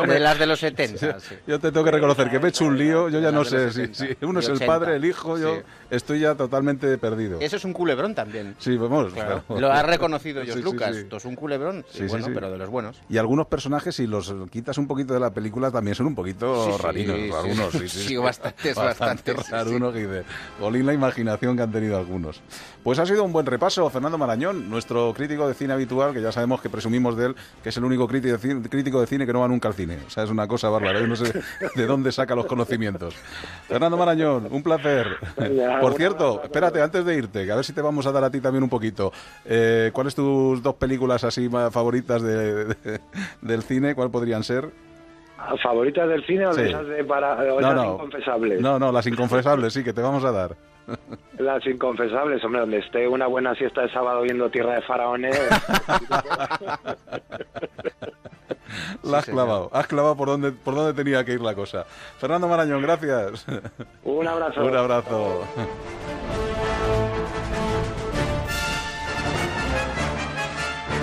[0.06, 1.20] de las de los 70.
[1.20, 1.34] Sí.
[1.46, 3.70] Yo te tengo que reconocer que me he hecho un lío, yo ya no sé
[3.72, 7.40] si, si uno es el padre, el hijo, yo estoy ya totalmente perdido.
[7.40, 8.54] Eso es un culebrón también.
[8.58, 9.12] Sí, vamos.
[9.12, 9.44] Claro.
[9.48, 10.96] Lo ha reconocido yo, Lucas.
[10.96, 13.00] Esto es un culebrón, sí, bueno, pero de los buenos.
[13.08, 16.78] Y algunos personajes, si los quitas un poquito de la película, también son un poquito
[16.78, 17.72] rarinos, algunos.
[17.72, 19.50] Sí, sí, sí, bastantes, bastantes.
[19.50, 20.24] Rarunos que dice,
[20.60, 22.40] Olín la imaginación que han tenido algunos.
[22.82, 26.32] Pues ha sido un buen repaso, Fernando Marañón, nuestro crítico de cine habitual, que ya
[26.32, 29.26] sabemos que presumimos de él, que es el único crítico de cine, crítico de cine
[29.26, 29.98] que no va nunca al cine.
[30.06, 31.00] O sea, es una cosa bárbara.
[31.00, 31.32] Yo no sé
[31.74, 33.14] de dónde saca los conocimientos.
[33.68, 35.16] Fernando Marañón, un placer.
[35.54, 38.24] Ya, Por cierto, espérate, antes de irte, que a ver si te vamos a dar
[38.24, 39.12] a ti también un poquito.
[39.44, 43.00] Eh, ¿Cuáles tus dos películas así más favoritas de, de,
[43.40, 43.94] del cine?
[43.94, 44.70] ¿Cuál podrían ser?
[45.62, 46.62] ¿Favoritas del cine o Sí.
[46.62, 47.94] de esas de para, o No, no.
[47.94, 48.60] inconfesables?
[48.60, 50.56] No, no, las inconfesables, sí, que te vamos a dar.
[51.38, 55.34] Las inconfesables, hombre, donde esté una buena siesta de sábado viendo Tierra de Faraones.
[59.02, 61.84] La has clavado, has clavado por donde, por donde tenía que ir la cosa.
[62.18, 63.46] Fernando Marañón, gracias.
[64.04, 64.64] Un abrazo.
[64.64, 65.44] Un abrazo.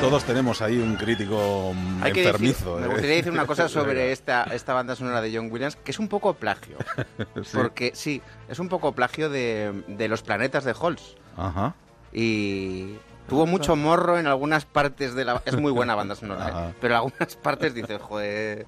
[0.02, 2.76] Todos tenemos ahí un crítico mm, Hay que enfermizo.
[2.78, 2.90] decir- me ¿eh?
[2.90, 6.08] gustaría decir una cosa sobre esta, esta banda sonora de John Williams, que es un
[6.08, 6.78] poco plagio.
[7.44, 7.52] Sí.
[7.58, 11.16] Porque sí, es un poco plagio de, de los planetas de Halls.
[11.38, 11.76] Ajá.
[12.14, 12.96] Y
[13.30, 15.42] tuvo mucho morro en algunas partes de la...
[15.46, 16.74] Es muy buena banda sonora, ¿eh?
[16.82, 18.66] Pero en algunas partes dices, joder...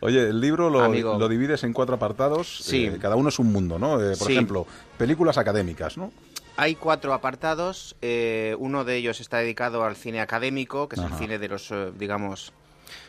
[0.00, 1.16] Oye, el libro lo, Amigo.
[1.18, 2.58] lo divides en cuatro apartados.
[2.62, 2.86] Sí.
[2.86, 4.00] eh, cada uno es un mundo, ¿no?
[4.00, 4.32] Eh, por Sí.
[4.34, 4.66] ejemplo,
[4.98, 6.12] películas académicas, ¿no?
[6.56, 7.96] Hay cuatro apartados.
[8.02, 11.14] eh, uno de ellos está dedicado al cine académico, que es Ajá.
[11.14, 12.52] el cine de los, eh, digamos,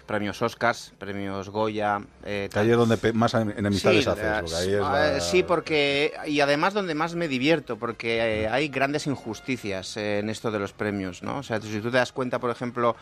[0.06, 2.02] premios Oscars, premios Goya.
[2.26, 4.40] eh, ahí es donde más en- enemistades Sí, haces.
[4.42, 8.70] porque ahí es la- sí, porque y además donde más me divierto, porque eh, hay
[8.70, 11.40] grandes injusticias eh, en esto de los premios, ¿no?
[11.40, 12.96] O sea, si tú te das cuenta, por ejemplo,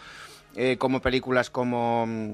[0.80, 2.32] como películas como mm,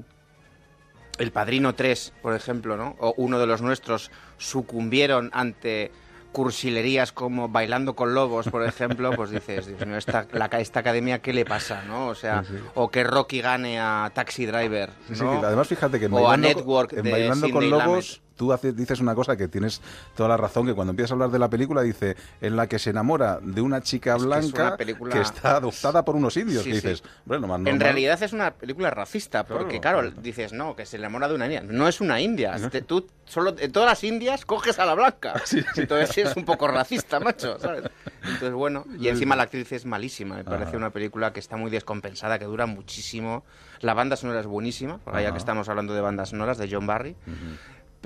[1.18, 2.96] El Padrino 3, por ejemplo, ¿no?
[3.00, 5.90] O uno de los nuestros sucumbieron ante
[6.38, 11.18] cursilerías como Bailando con Lobos, por ejemplo, pues dices, Dios mío, esta, la, esta academia,
[11.20, 12.06] ¿qué le pasa, no?
[12.06, 12.62] O sea, Sí, sí.
[12.76, 16.92] o que Rocky gane a Taxi Driver, Sí, además fíjate que en o a Network
[16.92, 18.22] en de Bailando con Lobos.
[18.38, 19.82] Tú haces, dices una cosa que tienes
[20.16, 22.78] toda la razón, que cuando empiezas a hablar de la película dice en la que
[22.78, 26.16] se enamora de una chica Es que es blanca una película- que está adoptada por
[26.16, 26.86] unos indios, Sí, que sí.
[26.88, 27.80] dices, bueno, más En normal.
[27.80, 30.00] realidad es una película racista, porque Claro.
[30.00, 31.62] claro, dices, no, que se enamora de una india.
[31.62, 32.56] No es una india.
[32.70, 35.34] Te- tú solo de todas las indias coges a la blanca.
[35.76, 37.82] Entonces es un poco racista, macho, ¿sabes?
[38.22, 40.36] Entonces, bueno, y encima la actriz es malísima.
[40.36, 40.76] Me parece Ajá.
[40.76, 43.44] una película que está muy descompensada, que dura muchísimo.
[43.80, 47.16] La banda sonora es buenísima, ya que estamos hablando de bandas sonoras, de John Barry.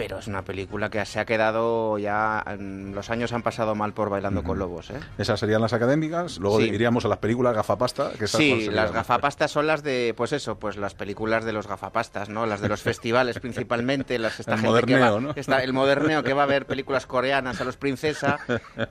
[0.02, 2.42] Pero es una película que se ha quedado ya.
[2.58, 4.90] Los años han pasado mal por Bailando con Lobos.
[4.90, 4.98] ¿eh?
[5.16, 6.38] Esas serían las académicas.
[6.38, 8.10] Luego iríamos a las películas gafapasta.
[8.18, 10.12] Que sí, las gafapastas son las de.
[10.16, 12.46] Pues eso, pues las películas de los gafapastas, ¿no?
[12.46, 14.18] Las de los festivales principalmente.
[14.18, 15.34] Las, esta el moderneo, ¿no?
[15.36, 18.40] el moderneo que va a ver películas coreanas a los princesa.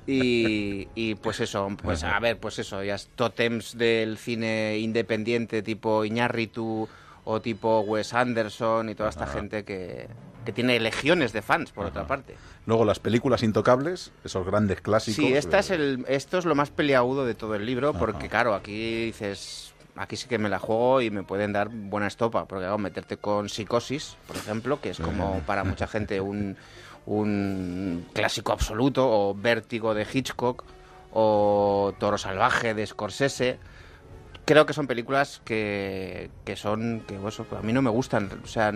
[0.07, 6.05] Y, y pues eso, pues a ver, pues eso, ya tótems del cine independiente tipo
[6.05, 6.87] Iñárritu
[7.23, 10.07] o tipo Wes Anderson y toda esta gente que,
[10.45, 12.35] que tiene legiones de fans, por otra parte.
[12.65, 15.23] Luego las películas intocables, esos grandes clásicos.
[15.23, 18.53] Sí, esta es el, esto es lo más peleagudo de todo el libro, porque claro,
[18.53, 22.65] aquí dices, aquí sí que me la juego y me pueden dar buena estopa, porque
[22.65, 26.57] hago meterte con Psicosis, por ejemplo, que es como para mucha gente un,
[27.05, 30.63] un clásico absoluto, o Vértigo de Hitchcock,
[31.13, 33.59] o Toro Salvaje de Scorsese
[34.45, 38.47] creo que son películas que, que son que bueno, a mí no me gustan o
[38.47, 38.73] sea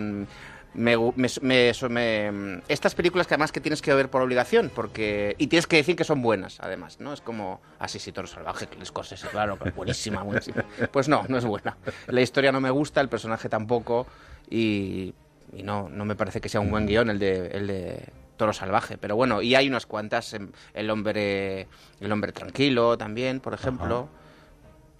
[0.74, 0.96] me,
[1.40, 5.76] me, estas películas que además que tienes que ver por obligación porque y tienes que
[5.76, 9.24] decir que son buenas además no es como así sí toro salvaje que les coses
[9.24, 10.64] claro buenísima buenísima.
[10.90, 11.76] Pues no no es buena.
[12.08, 14.06] La historia no me gusta el personaje tampoco
[14.50, 15.14] y,
[15.52, 18.52] y no no me parece que sea un buen guion el de el de toro
[18.52, 18.98] salvaje.
[18.98, 20.36] Pero bueno y hay unas cuantas
[20.74, 21.68] el hombre
[22.00, 24.08] el hombre tranquilo también por ejemplo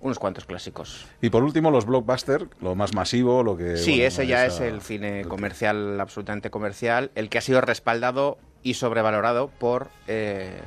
[0.00, 1.06] unos cuantos clásicos.
[1.20, 3.76] Y por último, los blockbusters, lo más masivo, lo que...
[3.76, 8.74] Sí, ese ya es el cine comercial, absolutamente comercial, el que ha sido respaldado y
[8.74, 10.60] sobrevalorado por eh,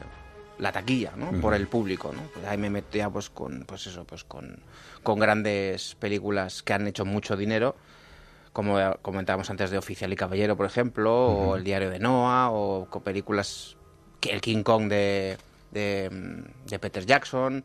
[0.57, 1.31] la taquilla, ¿no?
[1.41, 2.21] Por el público, ¿no?
[2.33, 4.59] Pues ahí me metía pues con, pues eso, pues con,
[5.03, 7.75] con grandes películas que han hecho mucho dinero,
[8.51, 12.87] como comentábamos antes de Oficial y Caballero, por ejemplo, o El Diario de Noah, o
[12.89, 13.77] con películas
[14.19, 15.37] que el King Kong de,
[15.71, 17.63] de, de Peter Jackson,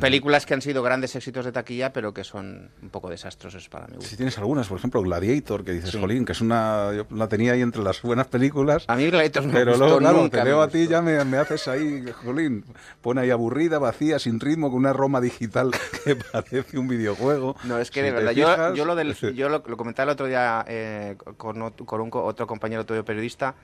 [0.00, 3.86] Películas que han sido grandes éxitos de taquilla, pero que son un poco desastrosos para
[3.86, 3.96] mí.
[4.00, 6.90] Si tienes algunas, por ejemplo, Gladiator, que dices, Jolín, que es una.
[6.96, 8.84] Yo la tenía ahí entre las buenas películas.
[8.88, 11.68] A mí Gladiator me Pero luego, claro, te veo a ti, ya me, me, haces
[11.68, 12.64] ahí, Jolín.
[13.02, 15.70] Pone ahí aburrida, vacía, sin ritmo, con una Roma digital
[16.04, 17.54] que parece un videojuego.
[17.64, 20.64] No, es que de verdad, yo, yo, lo del, yo lo, comentaba el otro día
[20.66, 23.54] eh, con, con un, otro compañero tuyo periodista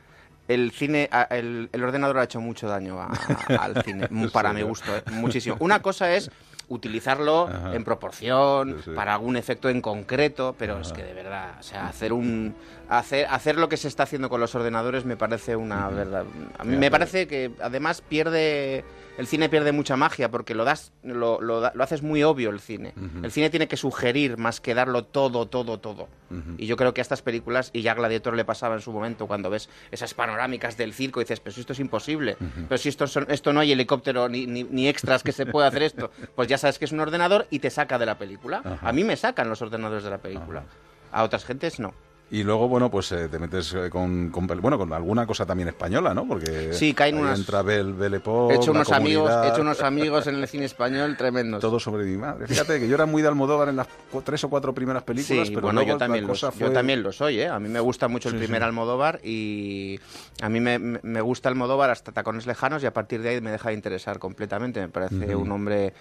[0.49, 5.03] el cine, el, el, ordenador ha hecho mucho daño al cine, para mi gusto, ¿eh?
[5.13, 5.57] muchísimo.
[5.61, 6.31] Una cosa es
[6.69, 11.89] utilizarlo en proporción, para algún efecto en concreto, pero es que de verdad, o sea,
[11.89, 12.55] hacer un
[12.91, 16.25] hacer hacer lo que se está haciendo con los ordenadores me parece una verdad.
[16.59, 18.85] A mí me parece que además pierde
[19.17, 22.95] el cine pierde mucha magia porque lo das lo, lo, haces muy obvio el cine.
[23.23, 26.09] El cine tiene que sugerir más que darlo todo, todo, todo.
[26.57, 29.27] Y yo creo que a estas películas, y ya Gladiator le pasaba en su momento,
[29.27, 32.37] cuando ves esas panorámicas del circo y dices, pero si esto es imposible,
[32.69, 36.11] pero si esto, esto no hay helicóptero ni, ni, extras que se pueda hacer esto,
[36.35, 38.63] pues ya sabes que es un ordenador y te saca de la película.
[38.81, 40.65] A mí me sacan los ordenadores de la película.
[41.13, 41.93] A otras gentes no.
[42.33, 46.15] Y luego, bueno, pues eh, te metes eh, con, bueno, con alguna cosa también española,
[46.15, 46.29] ¿no?
[46.29, 47.41] Porque sí, caen unas...
[47.41, 51.61] entra Bel, he hecho unos amigos, he hecho unos amigos en el cine español tremendos.
[51.61, 52.47] Todo sobre mi madre.
[52.47, 53.89] Fíjate que yo era muy de Almodóvar en las
[54.25, 57.49] tres o cuatro primeras películas, pero bueno, yo también, lo, yo también lo soy, ¿eh?
[57.49, 59.99] A mí me gusta mucho el primer Almodóvar y
[60.41, 63.51] a mí me, me, gusta Almodóvar hasta Tacones Lejanos y a partir de ahí me
[63.51, 64.81] deja de interesar completamente.
[64.81, 65.95] Me parece un hombre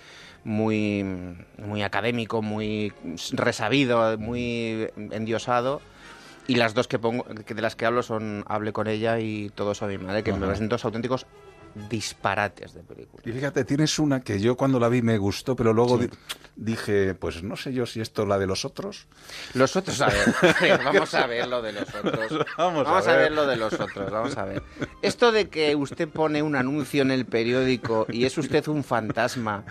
[0.44, 1.04] muy,
[1.58, 2.94] muy académico, muy
[3.32, 5.82] resabido, muy endiosado
[6.50, 9.84] y las dos que pongo, de las que hablo son Hable con ella y Todos
[9.84, 11.28] a mi madre, que me parecen dos auténticos
[11.88, 13.24] disparates de película.
[13.26, 16.00] Y fíjate, tienes una que yo cuando la vi me gustó, pero luego
[16.56, 19.08] dije, pues no sé yo si esto la de los otros.
[19.54, 22.46] Los otros, a ver, vamos a ver lo de los otros.
[22.58, 23.32] Vamos, a, ver.
[23.32, 24.62] lo de los otros, vamos a ver.
[25.02, 29.64] Esto de que usted pone un anuncio en el periódico y es usted un fantasma.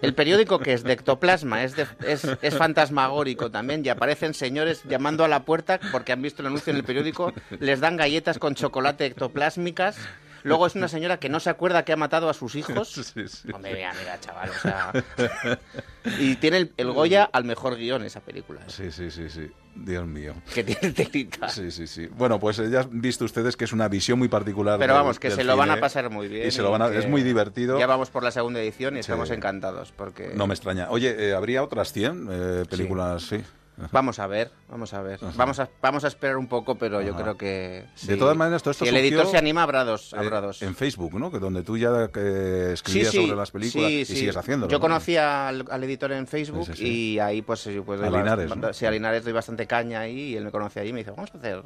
[0.00, 1.74] El periódico que es de ectoplasma, es,
[2.06, 6.46] es, es fantasmagórico también, y aparecen señores llamando a la puerta porque han visto el
[6.46, 9.96] anuncio en el periódico, les dan galletas con chocolate ectoplásmicas
[10.42, 12.90] Luego es una señora que no se acuerda que ha matado a sus hijos.
[13.10, 13.48] Sí, sí.
[13.52, 14.92] Hombre, mira, mira, chaval, o sea...
[16.18, 18.60] y tiene el, Goya al mejor guion esa película.
[18.60, 18.64] ¿eh?
[18.68, 19.50] Sí, sí, sí, sí.
[19.74, 20.34] Dios mío.
[20.54, 21.48] Que tiene técnica.
[21.48, 22.06] Sí, sí, sí.
[22.06, 24.78] Bueno, pues ya han visto ustedes que es una visión muy particular.
[24.78, 26.48] Pero vamos, que se lo van a pasar muy bien.
[26.48, 26.88] Y se lo van a...
[26.88, 27.78] Es muy divertido.
[27.78, 29.92] Ya vamos por la segunda edición y estamos encantados.
[29.92, 30.88] porque No me extraña.
[30.90, 33.22] Oye, eh, ¿habría otras 100 eh, películas?
[33.22, 33.42] sí.
[33.92, 35.18] Vamos a ver, vamos a ver.
[35.36, 37.86] Vamos a, vamos a esperar un poco, pero yo creo que...
[38.02, 40.14] De todas maneras, todo esto Si el editor se anima, habrá dos.
[40.14, 40.62] Habrá dos.
[40.62, 41.30] En Facebook, ¿no?
[41.30, 44.68] Que donde tú ya eh, escribías sobre las películas y sigues haciendo.
[44.68, 47.68] Yo conocí al, editor en Facebook y ahí pues...
[47.84, 50.90] pues a Linares, Sí, a Linares doy bastante caña ahí y él me conoce allí
[50.90, 51.62] y me dice, vamos a hacer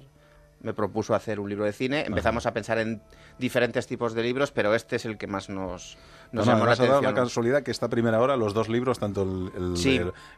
[0.65, 2.05] me propuso hacer un libro de cine.
[2.07, 3.03] Empezamos a pensar en
[3.39, 5.99] diferentes tipos de libros, pero este es el que más nos,
[6.33, 7.05] nos llamó la atención.
[7.05, 9.75] la casualidad que esta primera hora, los dos libros, tanto el,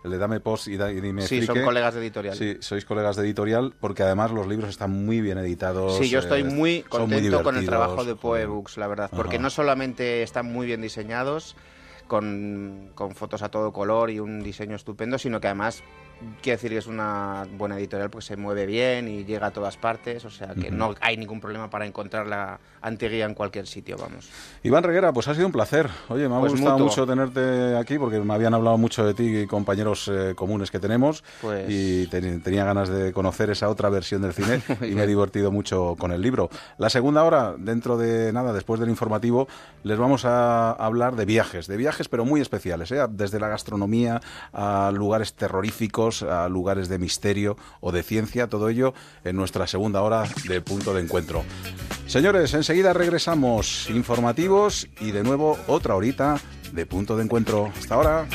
[0.04, 2.36] el, de Dame Post y, y Dime Sí, son colegas de editorial.
[2.36, 5.96] Sí, sois colegas de editorial, porque además los libros están muy bien editados.
[5.96, 9.48] Sí, yo estoy eh, muy contento con el trabajo de Poebooks, la verdad, porque no
[9.48, 11.56] solamente están muy bien diseñados,
[12.08, 15.82] con, con fotos a todo color y un diseño estupendo, sino que además
[16.42, 19.76] quiero decir que es una buena editorial porque se mueve bien y llega a todas
[19.76, 23.96] partes, o sea que no hay ningún problema para encontrar la antiguía en cualquier sitio,
[23.98, 24.28] vamos.
[24.62, 25.90] Iván Reguera, pues ha sido un placer.
[26.08, 29.40] Oye, me ha pues gustado mucho tenerte aquí porque me habían hablado mucho de ti
[29.40, 34.22] y compañeros eh, comunes que tenemos pues y tenía ganas de conocer esa otra versión
[34.22, 36.48] del cine y me he divertido mucho con el libro.
[36.78, 39.48] La segunda hora, dentro de nada, después del informativo,
[39.82, 43.04] les vamos a hablar de viajes, de viajes pero muy especiales, ¿eh?
[43.10, 44.20] desde la gastronomía
[44.52, 48.94] a lugares terroríficos a lugares de misterio o de ciencia, todo ello
[49.24, 51.44] en nuestra segunda hora de punto de encuentro.
[52.06, 56.38] Señores, enseguida regresamos informativos y de nuevo otra horita
[56.72, 57.72] de punto de encuentro.
[57.76, 58.26] Hasta ahora.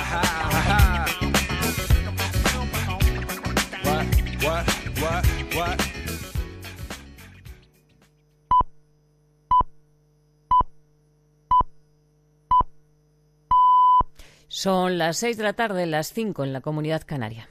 [14.47, 17.50] Son las 6 de la tarde, las 5 en la comunidad canaria.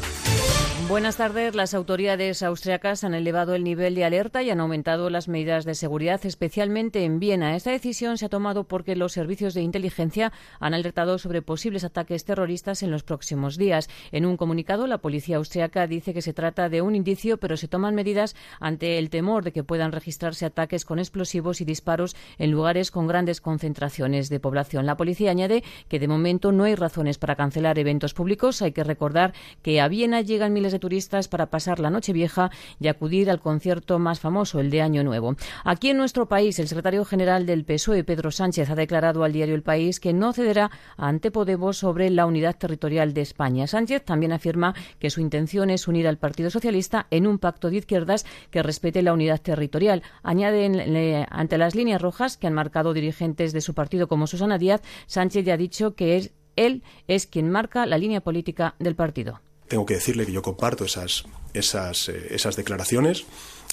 [0.91, 1.55] Buenas tardes.
[1.55, 5.73] Las autoridades austriacas han elevado el nivel de alerta y han aumentado las medidas de
[5.73, 7.55] seguridad, especialmente en Viena.
[7.55, 12.25] Esta decisión se ha tomado porque los servicios de inteligencia han alertado sobre posibles ataques
[12.25, 13.89] terroristas en los próximos días.
[14.11, 17.69] En un comunicado, la policía austriaca dice que se trata de un indicio, pero se
[17.69, 22.51] toman medidas ante el temor de que puedan registrarse ataques con explosivos y disparos en
[22.51, 24.85] lugares con grandes concentraciones de población.
[24.85, 28.61] La policía añade que de momento no hay razones para cancelar eventos públicos.
[28.61, 32.51] Hay que recordar que a Viena llegan miles de turistas para pasar la noche vieja
[32.81, 35.37] y acudir al concierto más famoso, el de Año Nuevo.
[35.63, 39.55] Aquí en nuestro país, el secretario general del PSOE, Pedro Sánchez, ha declarado al diario
[39.55, 43.67] El País que no cederá ante Podemos sobre la unidad territorial de España.
[43.67, 47.77] Sánchez también afirma que su intención es unir al Partido Socialista en un pacto de
[47.77, 50.03] izquierdas que respete la unidad territorial.
[50.23, 54.81] Añade ante las líneas rojas que han marcado dirigentes de su partido como Susana Díaz,
[55.05, 59.41] Sánchez ya ha dicho que es, él es quien marca la línea política del partido
[59.71, 63.23] tengo que decirle que yo comparto esas, esas, eh, esas declaraciones,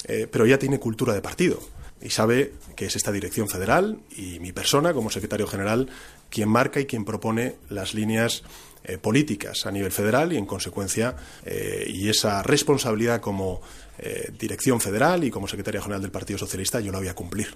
[0.05, 1.59] eh, pero ya tiene cultura de partido
[2.01, 5.89] y sabe que es esta dirección federal y mi persona como secretario general
[6.29, 8.43] quien marca y quien propone las líneas
[8.85, 11.17] eh, políticas a nivel federal y en consecuencia
[11.85, 13.61] y esa responsabilidad como
[14.39, 17.49] dirección federal y como secretario general del Partido Socialista yo la voy a cumplir.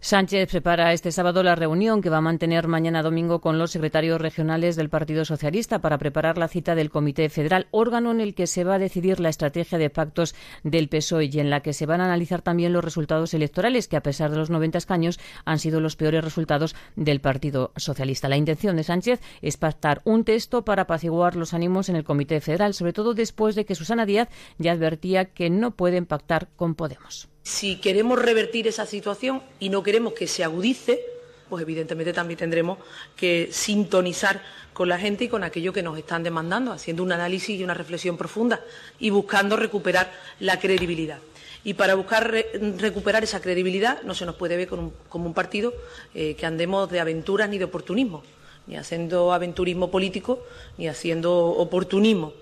[0.00, 4.20] Sánchez prepara este sábado la reunión que va a mantener mañana domingo con los secretarios
[4.20, 8.46] regionales del Partido Socialista para preparar la cita del Comité Federal, órgano en el que
[8.46, 11.86] se va a decidir la estrategia de pactos del PSOE y en la que se
[11.86, 15.58] van a analizar también los resultados electorales, que a pesar de los 90 escaños han
[15.58, 18.28] sido los peores resultados del Partido Socialista.
[18.28, 22.40] La intención de Sánchez es pactar un texto para apaciguar los ánimos en el Comité
[22.40, 26.74] Federal, sobre todo después de que Susana Díaz ya advertía que no pueden pactar con
[26.74, 27.28] Podemos.
[27.48, 31.02] Si queremos revertir esa situación y no queremos que se agudice,
[31.48, 32.76] pues evidentemente también tendremos
[33.16, 34.42] que sintonizar
[34.74, 37.72] con la gente y con aquello que nos están demandando, haciendo un análisis y una
[37.72, 38.60] reflexión profunda
[38.98, 41.20] y buscando recuperar la credibilidad.
[41.64, 42.30] Y para buscar
[42.76, 44.92] recuperar esa credibilidad no se nos puede ver como
[45.26, 45.72] un, partido
[46.14, 48.24] eh, que andemos de aventuras ni de oportunismo,
[48.66, 50.44] ni haciendo aventurismo político
[50.76, 52.34] ni haciendo oportunismo.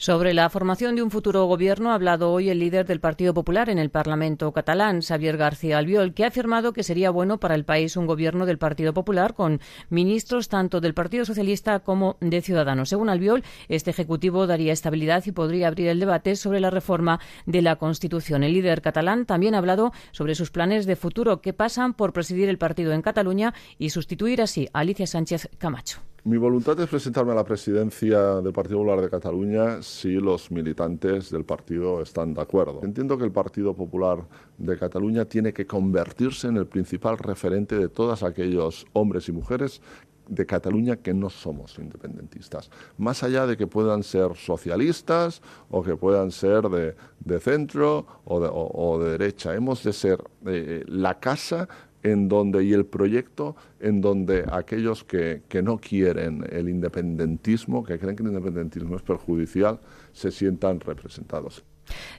[0.00, 3.68] Sobre la formación de un futuro gobierno ha hablado hoy el líder del Partido Popular
[3.68, 7.66] en el Parlamento catalán, Xavier García Albiol, que ha afirmado que sería bueno para el
[7.66, 12.88] país un gobierno del Partido Popular con ministros tanto del Partido Socialista como de Ciudadanos.
[12.88, 17.60] Según Albiol, este ejecutivo daría estabilidad y podría abrir el debate sobre la reforma de
[17.60, 18.42] la Constitución.
[18.42, 22.48] El líder catalán también ha hablado sobre sus planes de futuro que pasan por presidir
[22.48, 26.00] el partido en Cataluña y sustituir así a Alicia Sánchez Camacho.
[26.22, 31.30] Mi voluntad es presentarme a la presidencia del Partido Popular de Cataluña si los militantes
[31.30, 32.80] del partido están de acuerdo.
[32.82, 34.26] Entiendo que el Partido Popular
[34.58, 39.80] de Cataluña tiene que convertirse en el principal referente de todos aquellos hombres y mujeres
[40.28, 42.70] de Cataluña que no somos independentistas.
[42.98, 45.40] Más allá de que puedan ser socialistas
[45.70, 51.66] o que puedan ser de, centro o de, derecha, hemos de ser eh, la casa
[52.02, 57.98] en donde y el proyecto en donde aquellos que, que, no quieren el independentismo, que
[57.98, 59.80] creen que el independentismo es perjudicial,
[60.12, 61.64] se sientan representados.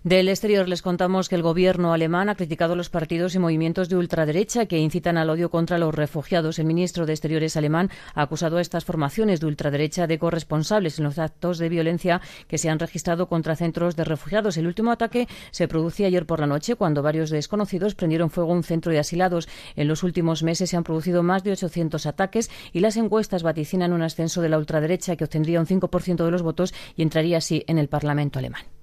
[0.03, 3.97] Del exterior les contamos que el gobierno alemán ha criticado los partidos y movimientos de
[3.97, 6.57] ultraderecha que incitan al odio contra los refugiados.
[6.57, 11.05] El ministro de Exteriores alemán ha acusado a estas formaciones de ultraderecha de corresponsables en
[11.05, 14.57] los actos de violencia que se han registrado contra centros de refugiados.
[14.57, 18.55] El último ataque se produjo ayer por la noche cuando varios desconocidos prendieron fuego a
[18.55, 19.49] un centro de asilados.
[19.75, 23.93] En los últimos meses se han producido más de 800 ataques y las encuestas vaticinan
[23.93, 27.63] un ascenso de la ultraderecha que obtendría un 5% de los votos y entraría así
[27.67, 28.80] en el Parlamento alemán.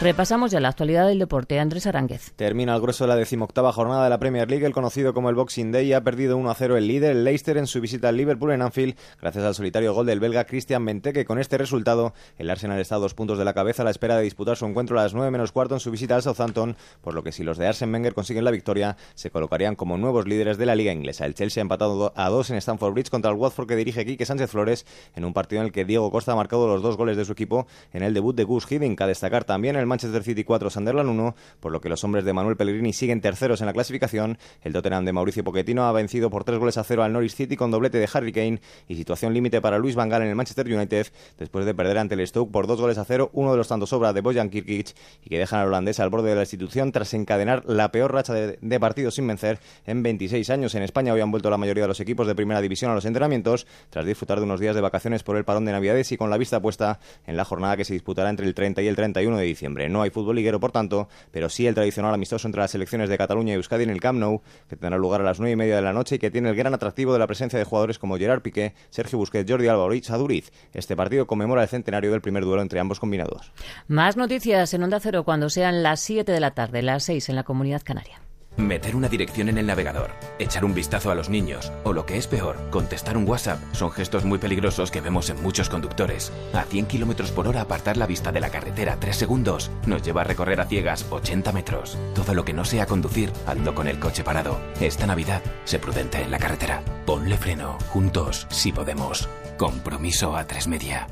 [0.00, 1.60] Repasamos ya la actualidad del deporte.
[1.60, 2.32] Andrés Aránguez.
[2.34, 5.36] Termina el grueso de la decimoctava jornada de la Premier League, el conocido como el
[5.36, 8.62] Boxing Day, ha perdido 1-0 el líder, el Leicester, en su visita al Liverpool en
[8.62, 11.24] Anfield, gracias al solitario gol del belga Christian Benteke.
[11.24, 14.16] Con este resultado, el Arsenal está a dos puntos de la cabeza a la espera
[14.16, 17.14] de disputar su encuentro a las 9 menos cuarto en su visita al Southampton, por
[17.14, 20.58] lo que si los de Arsene Wenger consiguen la victoria, se colocarían como nuevos líderes
[20.58, 21.24] de la liga inglesa.
[21.24, 24.26] El Chelsea ha empatado a dos en Stamford Bridge contra el Watford que dirige Quique
[24.26, 27.16] Sánchez Flores, en un partido en el que Diego Costa ha marcado los dos goles
[27.16, 29.00] de su equipo en el debut de Gus Hiddink.
[29.00, 32.32] A destacar también el Manchester City 4 Sunderland 1, por lo que los hombres de
[32.32, 34.38] Manuel Pellegrini siguen terceros en la clasificación.
[34.62, 37.56] El Tottenham de Mauricio Pochettino ha vencido por tres goles a cero al Norwich City
[37.56, 40.66] con doblete de Harry Kane y situación límite para Luis Van Gaal en el Manchester
[40.66, 41.06] United
[41.38, 43.90] después de perder ante el Stoke por dos goles a cero, uno de los tantos
[43.90, 47.14] sobra de Bojan Kirkic y que dejan al holandés al borde de la institución tras
[47.14, 50.74] encadenar la peor racha de, de partidos sin vencer en 26 años.
[50.74, 53.04] En España hoy han vuelto la mayoría de los equipos de primera división a los
[53.04, 56.30] entrenamientos tras disfrutar de unos días de vacaciones por el parón de Navidades y con
[56.30, 59.36] la vista puesta en la jornada que se disputará entre el 30 y el 31
[59.36, 59.73] de diciembre.
[59.74, 63.18] No hay fútbol liguero, por tanto, pero sí el tradicional amistoso entre las selecciones de
[63.18, 65.76] Cataluña y Euskadi en el Camp Nou, que tendrá lugar a las nueve y media
[65.76, 68.16] de la noche y que tiene el gran atractivo de la presencia de jugadores como
[68.16, 70.52] Gerard Piqué, Sergio Busquets, Jordi Alba o Aduriz.
[70.72, 73.52] Este partido conmemora el centenario del primer duelo entre ambos combinados.
[73.88, 77.36] Más noticias en Onda Cero cuando sean las 7 de la tarde, las 6 en
[77.36, 78.23] la Comunidad Canaria.
[78.56, 82.16] Meter una dirección en el navegador, echar un vistazo a los niños o lo que
[82.16, 86.32] es peor, contestar un WhatsApp son gestos muy peligrosos que vemos en muchos conductores.
[86.52, 90.20] A 100 km por hora apartar la vista de la carretera 3 segundos nos lleva
[90.20, 91.98] a recorrer a ciegas 80 metros.
[92.14, 94.60] Todo lo que no sea conducir, ando con el coche parado.
[94.80, 96.82] Esta Navidad, sé prudente en la carretera.
[97.06, 99.28] Ponle freno, juntos, si podemos.
[99.58, 101.08] Compromiso a tres media.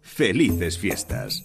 [0.00, 1.44] Felices fiestas.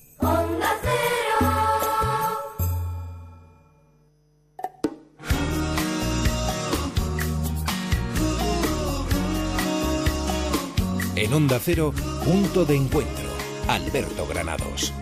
[11.23, 11.93] En Onda Cero,
[12.25, 13.29] punto de encuentro.
[13.69, 14.93] Alberto Granados.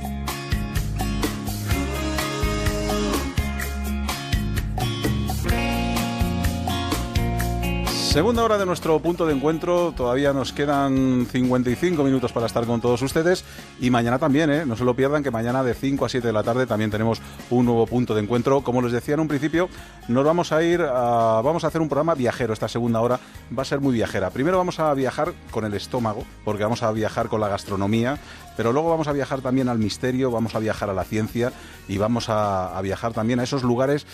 [8.12, 12.82] Segunda hora de nuestro punto de encuentro, todavía nos quedan 55 minutos para estar con
[12.82, 13.46] todos ustedes
[13.80, 14.66] y mañana también, ¿eh?
[14.66, 17.22] no se lo pierdan que mañana de 5 a 7 de la tarde también tenemos
[17.50, 18.64] un nuevo punto de encuentro.
[18.64, 19.70] Como les decía en un principio,
[20.10, 23.18] nos vamos a ir, a, vamos a hacer un programa viajero, esta segunda hora
[23.58, 24.30] va a ser muy viajera.
[24.30, 28.20] Primero vamos a viajar con el estómago, porque vamos a viajar con la gastronomía,
[28.58, 31.54] pero luego vamos a viajar también al misterio, vamos a viajar a la ciencia
[31.88, 34.06] y vamos a, a viajar también a esos lugares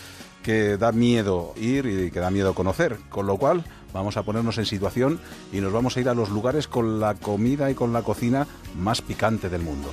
[0.43, 3.65] que da miedo ir y que da miedo conocer, con lo cual
[3.97, 5.19] vamos a ponernos en situación
[5.51, 8.47] y nos vamos a ir a los lugares con la comida y con la cocina
[8.77, 9.89] más picante del mundo.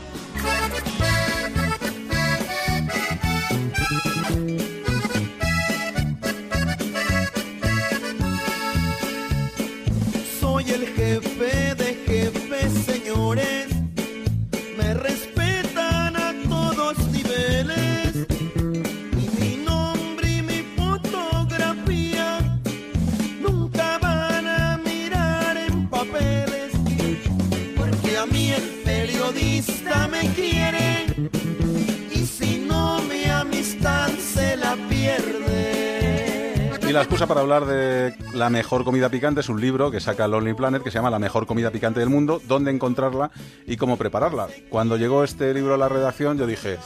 [37.04, 40.82] Excusa para hablar de la mejor comida picante es un libro que saca Lonely Planet
[40.82, 43.30] que se llama La mejor comida picante del mundo, dónde encontrarla
[43.66, 44.48] y cómo prepararla.
[44.70, 46.78] Cuando llegó este libro a la redacción yo dije,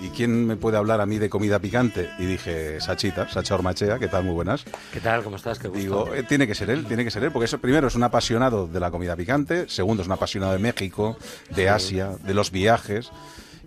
[0.00, 2.08] ¿y quién me puede hablar a mí de comida picante?
[2.18, 4.24] Y dije, Sachita, Sacha Ormachea, ¿qué tal?
[4.24, 4.64] Muy buenas.
[4.90, 5.22] ¿Qué tal?
[5.22, 5.58] ¿Cómo estás?
[5.58, 5.82] Qué gusto.
[5.82, 8.04] Digo, eh, tiene que ser él, tiene que ser él, porque eso, primero es un
[8.04, 11.18] apasionado de la comida picante, segundo es un apasionado de México,
[11.54, 13.10] de Asia, de los viajes.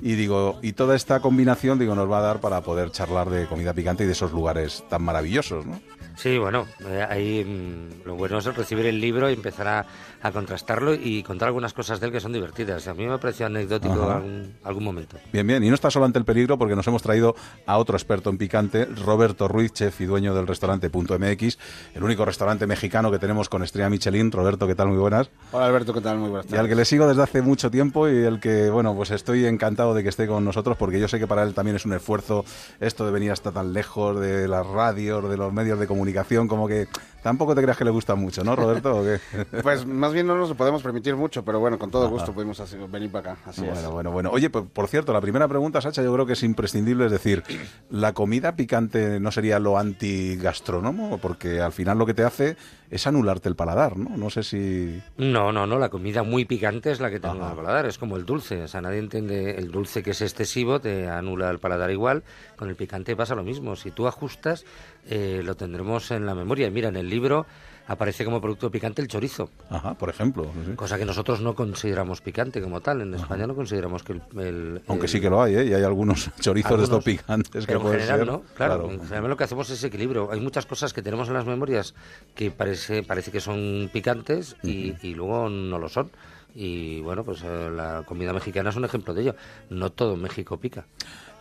[0.01, 3.45] Y digo, y toda esta combinación, digo, nos va a dar para poder charlar de
[3.45, 5.79] comida picante y de esos lugares tan maravillosos, ¿no?
[6.17, 9.85] Sí, bueno, eh, ahí mm, lo bueno es recibir el libro y empezar a,
[10.21, 12.87] a contrastarlo y contar algunas cosas de él que son divertidas.
[12.87, 15.17] A mí me ha parecido anecdótico algún, algún momento.
[15.31, 15.63] Bien, bien.
[15.63, 18.37] Y no está solo ante el peligro porque nos hemos traído a otro experto en
[18.37, 21.57] picante, Roberto Ruiz, chef y dueño del restaurante Punto MX,
[21.95, 24.31] el único restaurante mexicano que tenemos con estrella Michelin.
[24.31, 24.89] Roberto, ¿qué tal?
[24.89, 25.29] Muy buenas.
[25.51, 26.17] Hola Alberto, ¿qué tal?
[26.17, 28.93] Muy buenas Y al que le sigo desde hace mucho tiempo y el que, bueno,
[28.95, 31.77] pues estoy encantado de que esté con nosotros porque yo sé que para él también
[31.77, 32.45] es un esfuerzo
[32.79, 36.47] esto de venir hasta tan lejos de las radios, de los medios de comunicación comunicación,
[36.47, 36.87] como que
[37.21, 38.97] tampoco te creas que le gusta mucho, ¿no, Roberto?
[38.97, 39.19] ¿o qué?
[39.61, 42.61] Pues más bien no nos lo podemos permitir mucho, pero bueno, con todo gusto pudimos
[42.89, 43.41] venir para acá.
[43.49, 43.89] Así bueno, es.
[43.89, 44.29] bueno, bueno.
[44.31, 47.43] Oye, por, por cierto, la primera pregunta, Sacha, yo creo que es imprescindible, es decir,
[47.89, 51.17] ¿la comida picante no sería lo antigastrónomo?
[51.17, 52.57] Porque al final lo que te hace
[52.89, 54.17] es anularte el paladar, ¿no?
[54.17, 55.01] No sé si...
[55.17, 57.97] No, no, no, la comida muy picante es la que te anula el paladar, es
[57.97, 61.59] como el dulce, o sea, nadie entiende el dulce que es excesivo, te anula el
[61.59, 62.23] paladar igual,
[62.57, 64.65] con el picante pasa lo mismo, si tú ajustas,
[65.07, 66.67] eh, lo tendremos en la memoria.
[66.67, 67.45] Y mira, en el libro
[67.91, 69.49] aparece como producto picante el chorizo.
[69.69, 70.51] Ajá, por ejemplo.
[70.65, 70.73] sí.
[70.75, 73.01] Cosa que nosotros no consideramos picante como tal.
[73.01, 74.21] En España no consideramos que el...
[74.39, 75.65] el- Aunque el- sí que lo hay, ¿eh?
[75.65, 78.27] Y hay algunos chorizos de estos Algunos, picantes que pero en pueden general ser.
[78.27, 80.31] no, claro, En general lo que hacemos es equilibrio.
[80.31, 81.93] Hay muchas cosas que tenemos en las memorias
[82.35, 86.09] que parece, parece que son picantes y, y luego no lo son.
[86.53, 89.35] Y bueno, pues eh, la comida mexicana es un ejemplo de ello.
[89.69, 90.85] No todo México pica.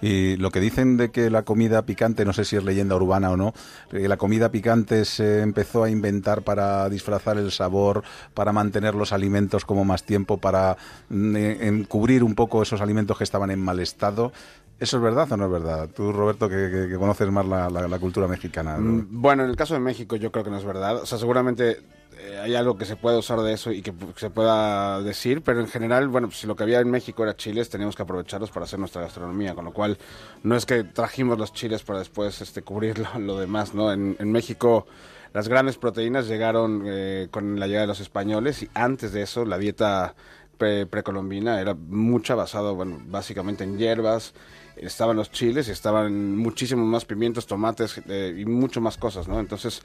[0.03, 3.30] Y lo que dicen de que la comida picante, no sé si es leyenda urbana
[3.30, 3.53] o no,
[3.90, 8.03] que la comida picante se empezó a inventar para disfrazar el sabor,
[8.34, 10.76] para mantener los alimentos como más tiempo, para
[11.11, 14.32] mm, eh, encubrir un poco esos alimentos que estaban en mal estado.
[14.78, 15.90] ¿Eso es verdad o no es verdad?
[15.94, 18.78] Tú, Roberto, que, que- conoces más la, cultura mexicana.
[18.78, 20.96] Mm, Bueno, en el caso de México yo creo que no es verdad.
[20.96, 21.82] O sea, seguramente
[22.21, 25.43] eh, hay algo que se puede usar de eso y que p- se pueda decir,
[25.43, 28.03] pero en general, bueno, pues, si lo que había en México era chiles, teníamos que
[28.03, 29.99] aprovecharlos para hacer nuestra gastronomía, con lo cual
[30.43, 33.93] no es que trajimos los chiles para después este, cubrir lo, lo demás, ¿no?
[33.93, 34.87] En, en México
[35.33, 39.45] las grandes proteínas llegaron eh, con la llegada de los españoles y antes de eso
[39.45, 40.14] la dieta
[40.59, 44.35] pre- precolombina era mucha basada, bueno, básicamente en hierbas,
[44.87, 49.41] estaban los chiles y estaban muchísimos más pimientos, tomates eh, y mucho más cosas, ¿no?
[49.41, 49.83] Entonces,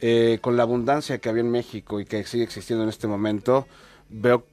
[0.00, 3.66] eh, con la abundancia que había en México y que sigue existiendo en este momento,
[4.08, 4.46] veo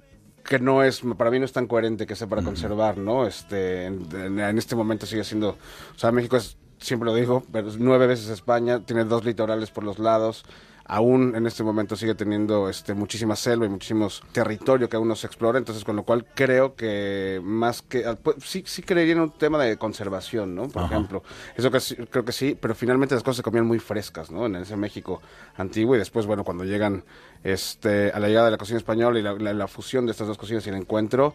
[0.43, 3.25] que no es, para mí no es tan coherente que sea para conservar, ¿no?
[3.27, 5.49] Este, en, en- este momento sigue siendo,
[5.95, 9.71] o sea, México es, siempre lo digo, pero es nueve veces España, tiene dos litorales
[9.71, 10.43] por los lados,
[10.85, 15.15] aún en este momento sigue teniendo este muchísima selva y muchísimos territorio que aún no
[15.15, 19.13] se explora, entonces con lo cual creo que más que ah, pues, sí sí creería
[19.13, 20.67] en un tema de conservación, ¿no?
[20.67, 20.93] Por Ajá.
[20.95, 21.23] ejemplo,
[21.55, 24.45] eso que creo que sí, pero finalmente las cosas se comían muy frescas, ¿no?
[24.45, 25.21] En ese México
[25.55, 27.03] antiguo y después bueno, cuando llegan
[27.43, 30.27] este a la llegada de la cocina española y la, la- la fusión de estas
[30.27, 31.33] dos cocinas y el encuentro,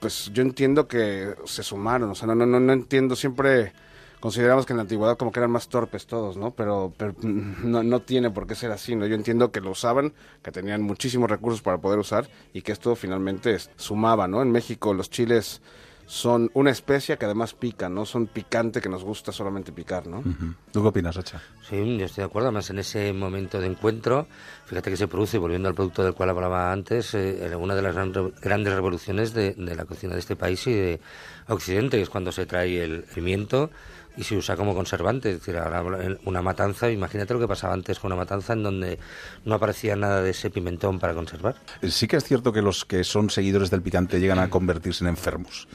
[0.00, 3.72] pues yo entiendo que se sumaron, o sea, no no no, no entiendo siempre
[4.20, 6.52] consideramos que en la antigüedad como que eran más torpes todos, ¿no?
[6.52, 9.06] Pero, pero no, no tiene por qué ser así, ¿no?
[9.06, 10.12] Yo entiendo que lo usaban,
[10.42, 14.42] que tenían muchísimos recursos para poder usar y que esto finalmente es- sumaba, ¿no?
[14.42, 15.60] En México los chiles
[16.06, 18.06] son una especia que además pica, ¿no?
[18.06, 20.20] Son picante que nos gusta solamente picar, ¿no?
[20.20, 20.54] Ujú.
[20.72, 21.42] ¿Tú qué opinas, Sacha?
[21.68, 22.48] Sí, yo estoy de acuerdo.
[22.48, 24.26] Además, en ese momento de encuentro,
[24.64, 27.94] fíjate que se produce, volviendo al producto del cual hablaba antes, eh, una de las
[27.94, 31.00] gran- grandes revoluciones de, de la cocina de este país y de
[31.48, 33.68] Occidente, que es cuando se trae el pimiento
[34.18, 35.30] y se usa como conservante.
[35.30, 35.84] Es decir, ahora
[36.24, 38.98] una matanza, imagínate lo que pasaba antes con una matanza en donde
[39.44, 41.54] no aparecía nada de ese pimentón para conservar.
[41.88, 45.08] Sí que es cierto que los que son seguidores del picante llegan a convertirse en
[45.08, 45.68] enfermos.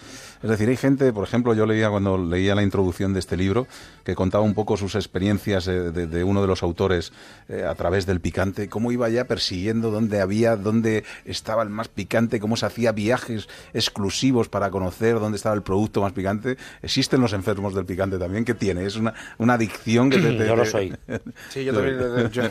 [0.44, 3.66] Es decir, hay gente, por ejemplo, yo leía cuando leía la introducción de este libro,
[4.04, 7.14] que contaba un poco sus experiencias eh, de, de uno de los autores
[7.48, 11.88] eh, a través del picante, cómo iba ya persiguiendo dónde había, dónde estaba el más
[11.88, 16.58] picante, cómo se hacía viajes exclusivos para conocer dónde estaba el producto más picante.
[16.82, 18.86] Existen los enfermos del picante también, ¿qué tiene?
[18.86, 20.34] Es una, una adicción que te...
[20.34, 20.94] te- Yo lo soy.
[21.50, 21.98] Sí, yo también,
[22.32, 22.50] yo- yo-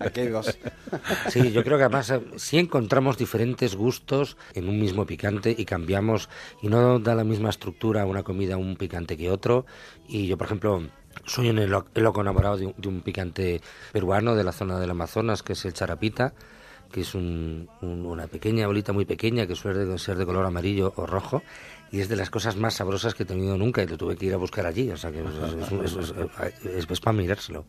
[0.00, 0.58] aquí hay dos.
[1.28, 5.64] Sí, yo creo que además eh, sí encontramos diferentes gustos en un mismo picante y
[5.64, 6.28] cambiamos
[6.62, 9.66] y no da la misma estructura una comida un picante que otro.
[10.08, 10.82] Y yo, por ejemplo,
[11.26, 13.60] soy un loco enamorado de un, de un picante
[13.92, 16.32] peruano de la zona del Amazonas, que es el charapita,
[16.90, 20.92] que es un- un- una pequeña bolita muy pequeña que suele ser de color amarillo
[20.96, 21.42] o rojo.
[21.92, 24.26] Y es de las cosas más sabrosas que he tenido nunca y lo tuve que
[24.26, 24.88] ir a buscar allí.
[24.90, 26.14] O sea que es- es-
[26.64, 27.64] es- es para mirárselo.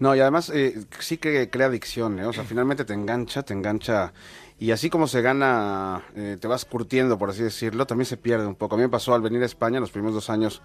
[0.00, 2.26] No, y además eh, sí que crea adicción, ¿eh?
[2.26, 4.12] O sea, finalmente te engancha, te engancha.
[4.62, 8.46] Y así como se gana, eh, te vas curtiendo, por así decirlo, también se pierde
[8.46, 8.74] un poco.
[8.74, 10.60] A mí me pasó al venir a España los primeros dos años,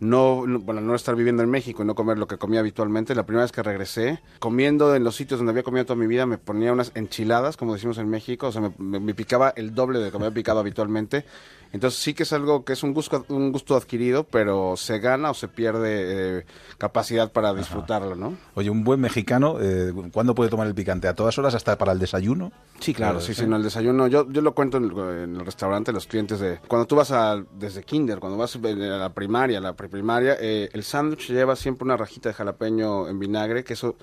[0.00, 3.14] no, no- bueno, no estar viviendo en México y no comer lo que comía habitualmente.
[3.14, 6.26] La primera vez que regresé, comiendo en los sitios donde había comido toda mi vida,
[6.26, 8.48] me ponía unas enchiladas, como decimos en México.
[8.48, 11.24] O sea, me- me picaba el doble de lo que me había picado habitualmente.
[11.72, 15.30] Entonces sí que es algo que es un gusto, un gusto adquirido, pero se gana
[15.30, 16.46] o se pierde eh,
[16.78, 18.36] capacidad para disfrutarlo, ¿no?
[18.54, 21.08] Oye, un buen mexicano, eh, ¿cuándo puede tomar el picante?
[21.08, 22.52] ¿A todas horas hasta para el desayuno?
[22.80, 24.06] Sí, claro, Eh, sí, sí, en el desayuno.
[24.06, 26.58] Yo, yo lo cuento en el, en el restaurante, los clientes de...
[26.68, 30.82] Cuando tú vas a, desde kinder, cuando vas a la primaria, la preprimaria, eh, el
[30.84, 33.96] sándwich lleva siempre una rajita de jalapeño en vinagre, que eso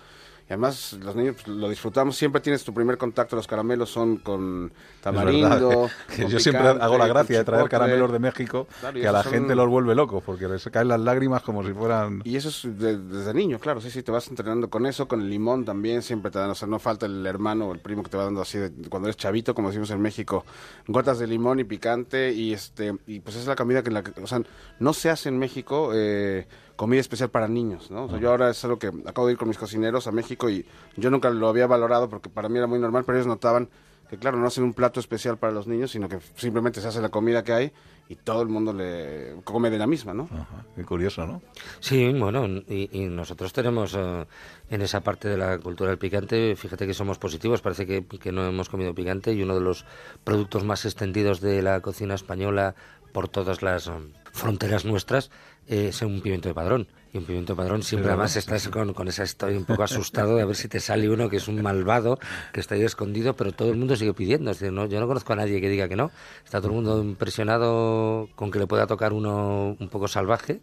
[0.47, 4.17] Y además los niños pues, lo disfrutamos, siempre tienes tu primer contacto, los caramelos son
[4.17, 4.71] con
[5.01, 5.89] tamarindo.
[6.29, 9.67] yo siempre hago la gracia de traer caramelos de México, que a la gente los
[9.67, 12.21] vuelve locos, porque les caen las lágrimas como si fueran...
[12.25, 15.31] Y eso es desde niño, claro, sí, sí, te vas entrenando con eso, con el
[15.31, 18.11] limón también, siempre te dan, o sea, no falta el hermano o el primo que
[18.11, 20.45] te va dando así, de, cuando eres chavito, como decimos en México,
[20.85, 24.27] gotas de limón y picante, y este y pues es la comida que, la, o
[24.27, 24.41] sea,
[24.79, 25.89] no se hace en México...
[25.95, 26.45] Eh,
[26.76, 28.05] comida especial para niños, ¿no?
[28.05, 30.49] O sea, yo ahora es algo que acabo de ir con mis cocineros a México
[30.49, 30.65] y
[30.97, 33.69] yo nunca lo había valorado porque para mí era muy normal, pero ellos notaban
[34.09, 37.01] que claro, no hacen un plato especial para los niños, sino que simplemente se hace
[37.01, 37.71] la comida que hay
[38.07, 40.30] y todo el mundo le come de la misma, ¿no?
[40.76, 41.41] Qué curioso, ¿no?
[41.80, 44.26] Sí, bueno, y, nosotros tenemos eh,
[44.69, 48.32] en esa parte de la cultura del picante, fíjate que somos positivos, parece que, que
[48.32, 49.86] no hemos comido picante y uno de los
[50.23, 52.76] productos más extendidos de la cocina española
[53.11, 55.31] por todas las um, fronteras nuestras
[55.67, 56.87] es un pimiento de padrón.
[57.13, 60.35] Y un pimiento de padrón siempre además estás con, con esa estoy un poco asustado
[60.35, 62.19] de a ver si te sale uno que es un malvado,
[62.51, 64.51] que está ahí escondido, pero todo el mundo sigue pidiendo.
[64.51, 66.11] Es decir, no, yo no conozco a nadie que diga que no.
[66.43, 70.59] Está todo el mundo impresionado con que le pueda tocar uno un poco salvaje.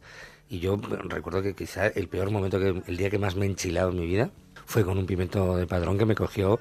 [0.51, 3.49] Y yo recuerdo que quizá el peor momento, que el día que más me he
[3.49, 4.31] enchilado en mi vida,
[4.67, 6.61] fue con un pimiento de padrón que me cogió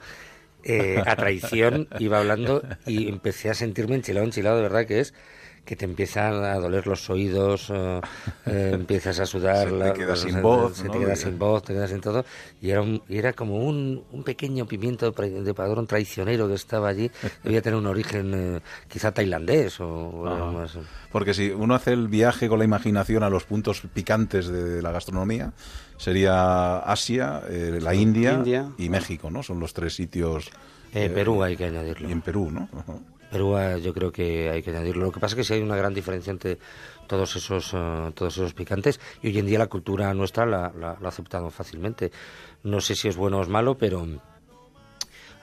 [0.63, 5.13] eh, a traición, iba hablando y empecé a sentirme enchilado, enchilado de verdad que es
[5.65, 8.01] que te empiezan a doler los oídos, eh,
[8.45, 11.73] eh, empiezas a sudar, se te queda sin voz, se te queda sin voz, te
[11.73, 12.25] quedas sin todo,
[12.61, 17.11] y era, y era como un, un pequeño pimiento de padrón traicionero que estaba allí,
[17.43, 20.77] debía tener un origen eh, quizá tailandés o algo más.
[21.11, 24.91] Porque si uno hace el viaje con la imaginación a los puntos picantes de la
[24.91, 25.53] gastronomía,
[25.97, 28.43] sería Asia, la India,
[28.77, 29.43] y México, ¿no?
[29.43, 30.49] Son los tres sitios.
[30.91, 32.09] Perú hay que añadirlo.
[32.09, 32.67] Y en Perú, ¿no?
[33.31, 35.05] Perú yo creo que hay que añadirlo.
[35.05, 36.59] Lo que pasa es que sí hay una gran diferencia entre
[37.07, 40.97] todos esos, eh, todos esos picantes y hoy en día la cultura nuestra la, la,
[40.99, 42.11] la ha aceptado fácilmente.
[42.63, 44.05] No sé si es bueno o es malo, pero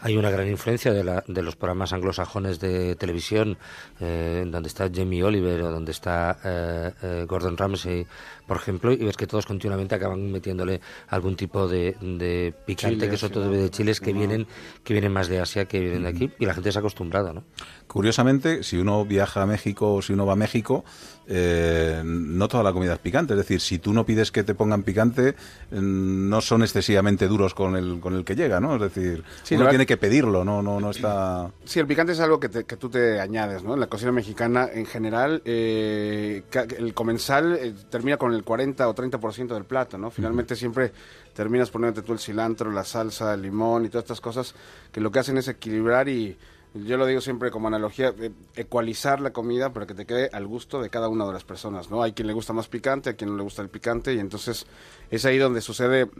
[0.01, 3.59] hay una gran influencia de, la, de los programas anglosajones de televisión,
[4.01, 8.06] eh, donde está Jamie Oliver o donde está eh, eh, Gordon Ramsay,
[8.47, 13.16] por ejemplo, y ves que todos continuamente acaban metiéndole algún tipo de, de picante, que
[13.16, 14.47] son todo de chiles que vienen,
[14.85, 17.32] que vienen más de Asia, que vienen de aquí, y la gente se ha acostumbrado,
[17.32, 17.44] ¿no?
[17.89, 20.85] Curiosamente, si uno viaja a México o si uno va a México,
[21.27, 23.32] eh, no toda la comida es picante.
[23.32, 25.35] Es decir, si tú no pides que te pongan picante,
[25.70, 28.74] mm, no son excesivamente duros con el, con el que llega, ¿no?
[28.77, 31.51] Es decir, uno tiene que pedirlo, no, no, no está...
[31.65, 33.73] Sí, el picante es algo que, que tú te añades, ¿no?
[33.73, 36.43] En la cocina mexicana, en general, eh,
[36.77, 40.10] el comensal eh, termina con el 40 o 30% del plato, ¿no?
[40.10, 40.93] Finalmente siempre
[41.35, 44.55] terminas poniéndote tú el cilantro, la salsa, el limón y todas estas cosas
[44.93, 46.36] que lo que hacen es equilibrar y
[46.74, 50.47] yo lo digo siempre como analogía, eh, ecualizar la comida para que te quede al
[50.47, 52.03] gusto de cada una de las personas, ¿no?
[52.03, 54.66] Hay quien le gusta más picante, a quien no le gusta el picante, y entonces
[55.11, 56.11] es ahí donde sucede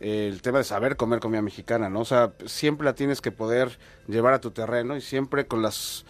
[0.00, 2.00] eh, el tema de saber comer comida mexicana, ¿no?
[2.00, 3.78] O sea, siempre la tienes que poder
[4.08, 6.06] llevar a tu terreno y siempre con las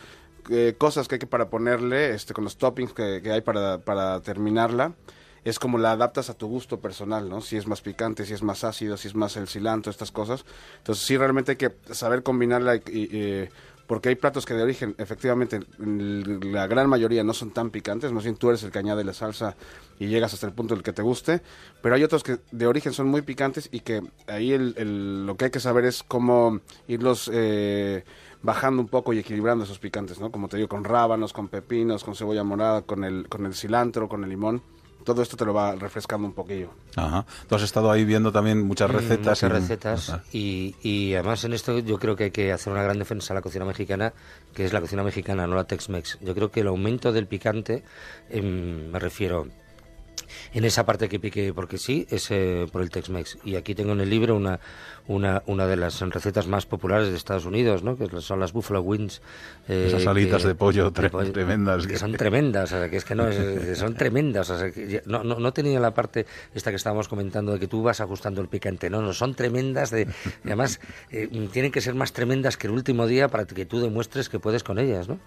[0.49, 4.21] eh, cosas que hay que para ponerle, este, con los toppings que, hay para, para
[4.21, 4.95] terminarla,
[5.43, 7.41] es como la adaptas a tu gusto personal, ¿no?
[7.41, 10.45] Si es más picante, si es más ácido, si es más el cilantro, estas cosas.
[10.79, 13.49] Entonces sí, realmente hay que saber combinarla y
[13.91, 18.23] porque hay platos que de origen, efectivamente, la gran mayoría no son tan picantes, más
[18.23, 19.57] bien tú eres el que añade la salsa
[19.99, 21.43] y llegas hasta el punto del que te guste,
[21.83, 25.47] pero hay otros que de origen son muy picantes y que ahí el, lo que
[25.47, 28.05] hay que saber es cómo irlos eh,
[28.43, 30.31] bajando un poco y equilibrando esos picantes, ¿no?
[30.31, 34.09] Como te digo, con rábanos, con pepinos, con cebolla morada, con el, con el cilantro,
[34.09, 34.63] con el limón
[35.05, 36.71] todo esto te lo va refrescando un poquillo.
[36.97, 37.25] Ajá.
[37.49, 39.43] Tú has estado ahí viendo también muchas mm, recetas.
[39.43, 40.17] muchas recetas.
[40.33, 43.37] Y, y, además en esto yo creo que hay que hacer una gran defensa a
[43.37, 44.13] la cocina mexicana,
[44.55, 46.19] que es la cocina mexicana, no la Tex-Mex.
[46.21, 47.83] Yo creo que el aumento del picante,
[48.29, 49.47] em, me refiero
[50.53, 53.39] en esa parte que pique porque sí es eh, por el Tex-Mex.
[53.45, 54.61] Y aquí tengo en el libro una,
[55.07, 57.97] una, una de las recetas más populares de Estados Unidos, ¿no?
[57.97, 59.21] que son las Buffalo Wings.
[59.69, 61.87] Eh, Esas alitas de, pollo tremendas.
[61.87, 63.25] Que son tremendas, o sea, que es que no,
[63.75, 64.51] son tremendas.
[64.51, 67.67] O sea, que no, no, no, tenía la parte esta que estábamos comentando de que
[67.67, 69.91] tú vas ajustando el picante, no, no, son tremendas.
[69.91, 70.07] De,
[70.45, 70.81] además,
[71.11, 74.39] eh, tienen que ser más tremendas que el último día para que tú demuestres que
[74.39, 75.19] puedes con ellas, ¿no?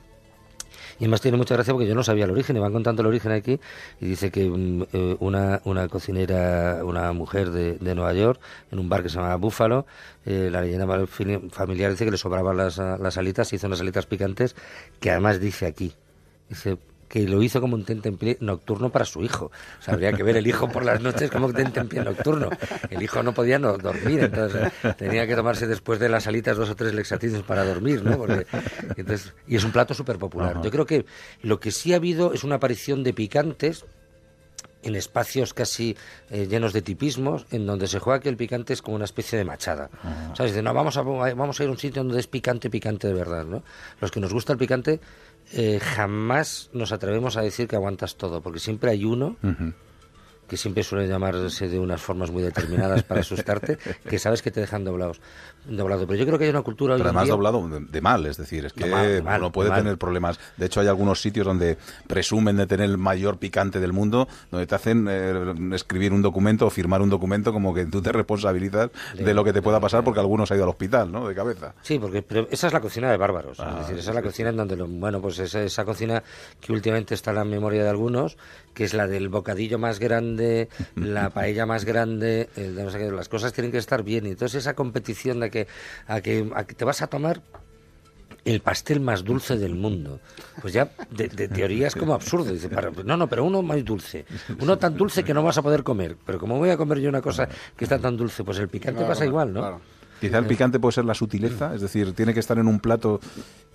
[1.00, 3.08] Y además tiene mucha gracia porque yo no sabía el origen, y van contando el
[3.08, 3.60] origen aquí,
[4.00, 8.40] y dice que mm, eh, una, una cocinera, una mujer de, de, Nueva York,
[8.72, 9.86] en un bar que se llama Búfalo,
[10.26, 10.88] eh, la leyenda
[11.52, 14.56] familiar dice que le sobraban las, las alitas, hizo unas alitas picantes,
[15.00, 15.94] que además dice aquí,
[16.50, 16.78] dice,
[17.14, 19.52] que lo hizo como un tentempié nocturno para su hijo.
[19.80, 22.50] O sea, habría que ver el hijo por las noches como un tentempié nocturno.
[22.90, 26.72] El hijo no podía no dormir, entonces tenía que tomarse después de las salitas dos
[26.72, 28.18] o tres lexatinos para dormir, ¿no?
[28.18, 28.48] Porque,
[28.98, 30.60] entonces, y es un plato súper popular.
[30.64, 31.06] Yo creo que
[31.44, 33.86] lo que sí ha habido es una aparición de picantes
[34.82, 35.96] en espacios casi
[36.32, 39.38] eh, llenos de tipismos, en donde se juega que el picante es como una especie
[39.38, 39.90] de machada.
[40.34, 40.62] ¿Sabes?
[40.62, 43.46] No, vamos a, vamos a ir a un sitio donde es picante, picante de verdad,
[43.46, 43.64] ¿no?
[44.02, 45.00] Los que nos gusta el picante
[45.56, 49.38] eh, jamás nos atrevemos a decir que aguantas todo, porque siempre hay uno
[50.48, 53.78] que siempre suele llamarse de unas formas muy determinadas para asustarte,
[54.10, 55.22] que sabes que te dejan doblados.
[55.66, 56.06] Doblado.
[56.06, 56.96] Pero yo creo que hay una cultura...
[56.96, 60.40] Pero además doblado de, mal, es decir, es que no puede tener problemas.
[60.58, 64.68] De hecho, hay algunos sitios donde presumen de tener el mayor picante del mundo, donde
[64.68, 68.90] te hacen eh, escribir un documento o firmar un documento como que tú te responsabilizas
[69.16, 71.28] de, lo que te pueda pasar porque algunos han ido al hospital, ¿no?
[71.28, 71.74] De cabeza.
[71.82, 73.60] Sí, porque pero esa es la cocina de bárbaros.
[73.60, 76.24] es ah, decir, esa es la cocina en donde, lo, bueno, pues esa, esa cocina
[76.60, 78.38] que últimamente está en la memoria de algunos,
[78.74, 80.33] que es la del bocadillo más grande,
[80.96, 84.26] la paella más grande, las cosas tienen que estar bien.
[84.26, 85.68] Y entonces esa competición de que
[86.08, 86.44] a, que
[86.76, 87.42] te vas a tomar
[88.46, 90.20] el pastel más dulce del mundo.
[90.62, 92.52] Pues ya de, teoría es como absurdo.
[92.52, 92.70] Dice,
[93.06, 94.26] no, no, pero uno más dulce.
[94.60, 96.18] Uno tan dulce que no vas a poder comer.
[96.26, 99.04] Pero como voy a comer yo una cosa que está tan dulce, pues el picante
[99.06, 99.82] pasa igual, ¿no?
[100.20, 103.20] Quizá el picante puede ser la sutileza, es decir, tiene que estar en un plato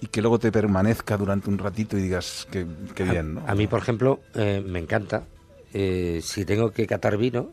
[0.01, 2.64] y que luego te permanezca durante un ratito y digas que,
[3.05, 3.43] bien, ¿no?
[3.47, 5.24] A, mí, por ejemplo, eh, me encanta,
[5.72, 7.50] eh, si tengo que catar vino,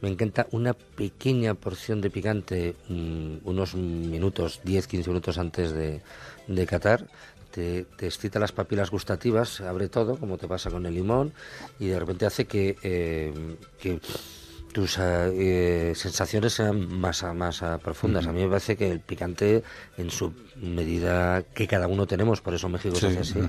[0.00, 6.00] me encanta una pequeña porción de picante, mm, unos minutos, 10, 15 minutos antes de,
[6.46, 7.06] de catar.
[7.50, 11.32] Te, te, excita las papilas gustativas, abre todo, como te pasa con el limón,
[11.80, 13.32] y de repente hace que, eh,
[13.80, 14.00] que
[14.72, 18.26] tus eh, sensaciones sean más, más profundas.
[18.26, 19.64] A mí me parece que el picante,
[19.98, 23.40] en su medida que cada uno tenemos, por eso México se hace así.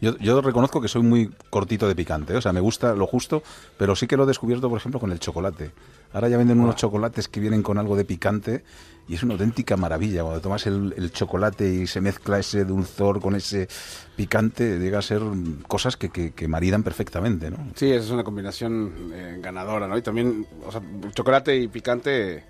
[0.00, 3.42] yo, yo, reconozco que soy muy cortito de picante, o sea, me gusta lo justo,
[3.76, 5.72] pero sí que lo he descubierto, por ejemplo, con el chocolate.
[6.12, 8.62] Ahora ya venden unos chocolates que vienen con algo de picante
[9.08, 10.22] y es una auténtica maravilla.
[10.22, 13.68] Cuando tomas el, chocolate y se mezcla ese dulzor con ese
[14.16, 15.22] picante, llega a ser
[15.66, 17.58] cosas que, que, maridan perfectamente, ¿no?
[17.74, 19.98] Sí, esa es una combinación eh, ganadora, ¿no?
[19.98, 20.80] Y también, o sea,
[21.12, 22.44] chocolate y picante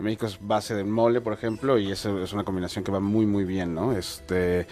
[0.00, 3.00] en México es base de mole, por ejemplo, y eso es una combinación que va
[3.00, 3.92] muy, muy bien, ¿no?
[3.92, 4.66] Este,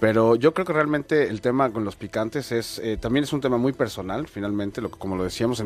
[0.00, 3.42] pero yo creo que realmente el tema con los picantes es eh, también es un
[3.42, 5.62] tema muy personal, finalmente, lo, como lo decíamos.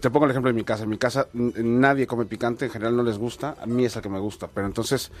[0.00, 0.84] te pongo el ejemplo de mi casa.
[0.84, 3.54] En mi casa nadie come picante, en general no les gusta.
[3.60, 4.48] A mí es la que me gusta.
[4.48, 5.12] Pero entonces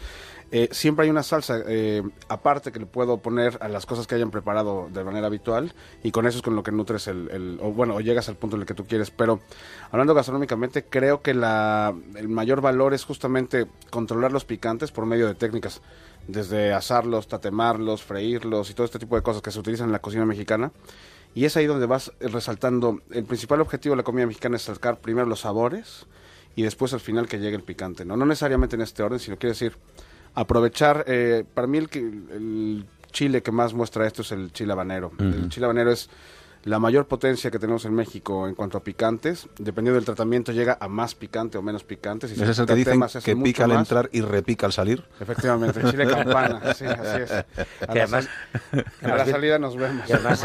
[0.50, 4.14] eh, siempre hay una salsa eh, aparte que le puedo poner a las cosas que
[4.14, 7.72] hayan preparado de manera habitual y con eso es con lo que nutres el, o
[7.72, 9.10] bueno, o llegas al punto en el que tú quieres.
[9.10, 9.40] Pero
[9.90, 15.26] hablando gastronómicamente, creo que la, el mayor valor es justamente controlar los picantes por medio
[15.26, 15.82] de técnicas
[16.28, 20.00] desde asarlos, tatemarlos, freírlos y todo este tipo de cosas que se utilizan en la
[20.00, 20.72] cocina mexicana.
[21.34, 25.00] Y es ahí donde vas resaltando, el principal objetivo de la comida mexicana es sacar
[25.00, 26.06] primero los sabores
[26.54, 28.04] y después al final que llegue el picante.
[28.04, 29.76] No, no necesariamente en este orden, sino quiere decir
[30.34, 35.10] aprovechar, eh, para mí el, el, chile que más muestra esto es el chile habanero.
[35.18, 36.10] El chile habanero es
[36.66, 40.76] la mayor potencia que tenemos en México en cuanto a picantes, dependiendo del tratamiento, llega
[40.80, 42.26] a más picante o menos picante.
[42.26, 45.04] Si es el que dicen que pica al entrar y repica al salir?
[45.20, 47.30] Efectivamente, chile campana, sí, así es.
[47.30, 47.46] A,
[47.86, 48.28] además,
[49.00, 50.10] a la salida nos vemos.
[50.10, 50.44] Y además,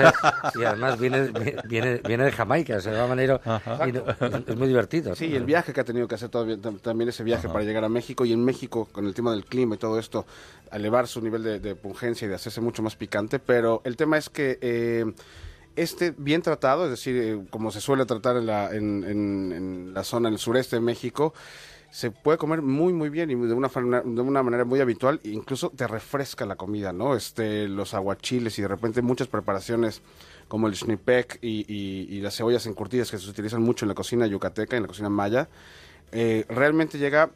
[0.54, 1.32] y además viene,
[1.68, 3.42] viene, viene de Jamaica, se va manera
[4.46, 5.16] es muy divertido.
[5.16, 7.90] Sí, el viaje que ha tenido que hacer todavía, también ese viaje para llegar a
[7.90, 10.28] México, y en México, con el tema del clima y todo esto,
[10.72, 14.20] elevar su nivel de, de pungencia y de hacerse mucho más picante, pero el tema
[14.20, 14.60] es que...
[14.62, 15.12] Eh,
[15.76, 20.28] este bien tratado, es decir, eh, como se suele tratar en la, en, la zona,
[20.28, 21.34] en el sureste de México,
[21.90, 25.88] se puede comer muy muy bien y de una, manera muy habitual e incluso te
[25.88, 27.16] refresca la comida, ¿no?
[27.16, 30.02] Este, los aguachiles y de repente muchas preparaciones
[30.48, 34.28] como el schnipek y, y, las cebollas encurtidas que se utilizan mucho en la cocina
[34.28, 35.50] yucateca, en la cocina maya,
[36.14, 37.32] eh, realmente llega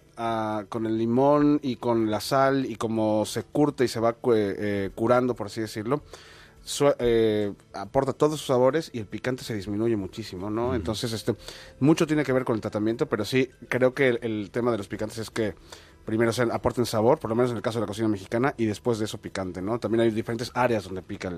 [0.70, 4.90] con el limón y con la sal y como se curte y se va eh,
[4.96, 6.02] curando, por así decirlo,
[7.00, 10.74] eh, aporta todos sus sabores y el picante se disminuye muchísimo, ¿no?
[10.74, 11.36] Entonces, este,
[11.80, 14.88] mucho tiene que ver con el tratamiento, pero sí creo que el, tema de los
[14.88, 15.54] picantes es que
[16.06, 18.66] primero se aporten sabor, por lo menos en el caso de la cocina mexicana, y
[18.66, 19.80] después de eso picante, ¿no?
[19.80, 21.32] También hay diferentes áreas donde pica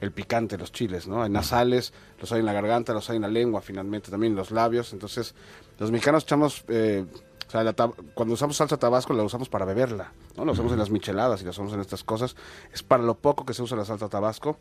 [0.00, 1.22] el, picante, los chiles, ¿no?
[1.22, 4.36] Hay nasales, los hay en la garganta, los hay en la lengua, finalmente, también en
[4.36, 4.92] los labios.
[4.92, 5.34] Entonces,
[5.78, 6.64] los mexicanos echamos...
[6.68, 7.04] Eh,
[7.50, 7.74] o sea,
[8.14, 10.44] cuando usamos salsa tabasco la usamos para beberla, ¿no?
[10.44, 12.36] La usamos en las micheladas y la usamos en estas cosas.
[12.72, 14.58] Es para lo poco que se usa la salsa tabasco.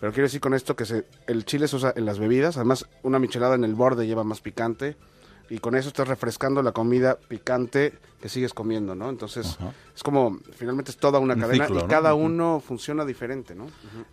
[0.00, 2.56] Pero quiero decir con esto que se, el chile se usa en las bebidas.
[2.56, 4.96] Además, una michelada en el borde lleva más picante.
[5.50, 9.08] Y con eso estás refrescando la comida picante que sigues comiendo, ¿no?
[9.08, 9.58] Entonces,
[9.94, 13.66] es como, finalmente es toda una cadena y cada uno funciona diferente, ¿no?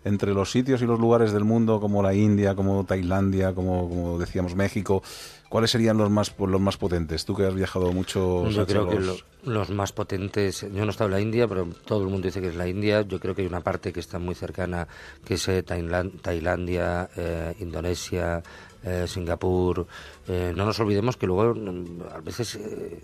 [0.03, 4.19] Entre los sitios y los lugares del mundo, como la India, como Tailandia, como, como
[4.19, 5.01] decíamos México,
[5.49, 7.25] ¿cuáles serían los más los más potentes?
[7.25, 8.47] Tú que has viajado mucho.
[8.49, 8.99] Yo creo que
[9.43, 12.41] los más potentes, yo no he estado en la India, pero todo el mundo dice
[12.41, 13.01] que es la India.
[13.01, 14.87] Yo creo que hay una parte que está muy cercana,
[15.25, 18.43] que es eh, Tailandia, eh, Indonesia,
[18.83, 19.87] eh, Singapur.
[20.27, 22.59] no nos olvidemos que luego mm, a veces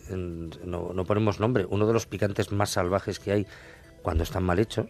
[0.10, 1.66] no, no ponemos nombre.
[1.70, 3.48] Uno de los picantes más salvajes que hay
[4.02, 4.88] cuando están mal hechos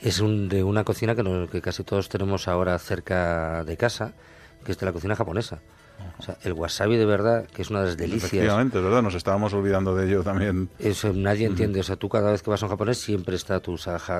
[0.00, 4.14] es un, de una cocina que, que casi todos tenemos ahora cerca de casa,
[4.64, 5.62] que es de la cocina japonesa.
[6.18, 8.24] O sea, el wasabi de verdad, que es una de las delicias.
[8.24, 10.68] Efectivamente, es verdad, nos estábamos olvidando de ello también.
[10.78, 11.80] Eso nadie entiende.
[11.80, 13.76] O sea, tú cada vez que vas a un japonés siempre está tu,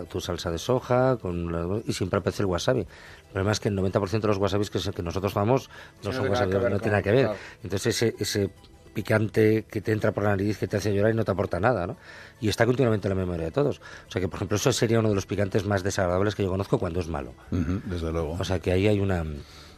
[0.09, 2.81] tu salsa de soja con y siempre aparece el wasabi.
[2.81, 2.87] El
[3.33, 5.71] problema es que el 90% de los wasabis que, que nosotros tomamos
[6.03, 7.31] no son wasabi, no tiene nada que ver.
[7.63, 8.51] Entonces ese, ese
[8.95, 11.61] picante que te entra por la nariz, que te hace llorar y no te aporta
[11.61, 11.97] nada, ¿no?
[12.41, 13.81] Y está continuamente en la memoria de todos.
[14.09, 16.51] O sea que, por ejemplo, eso sería uno de los picantes más desagradables que yo
[16.51, 17.35] conozco cuando es malo.
[17.51, 18.37] desde luego.
[18.39, 19.25] O sea que ahí hay una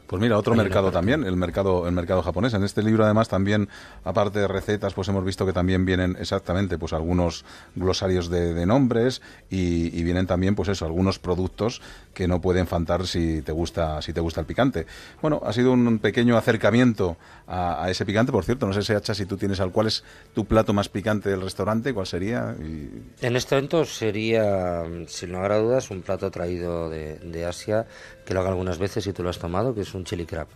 [0.07, 2.55] pues mira, otro mercado también, el mercado, el mercado japonés.
[2.55, 3.69] En este libro, además, también,
[4.05, 9.23] aparte de recetas, pues hemos visto que también vienen exactamente, pues algunos glosarios de, nombres
[9.51, 11.83] y, vienen también, pues eso, algunos productos
[12.15, 14.87] que no pueden faltar si te gusta, si te gusta el picante.
[15.21, 17.17] Bueno, ha sido un pequeño acercamiento
[17.47, 18.33] a, ese picante.
[18.33, 20.05] Por cierto, no sé, Hacha, si tú tienes al cuál es
[20.35, 22.55] tu plato más picante del restaurante, ¿cuál sería?
[22.59, 27.87] En este evento sería, sin lugar a dudas, un plato traído de, de Asia
[28.27, 30.49] que lo haga algunas veces y tú lo has tomado, que es un chili crab.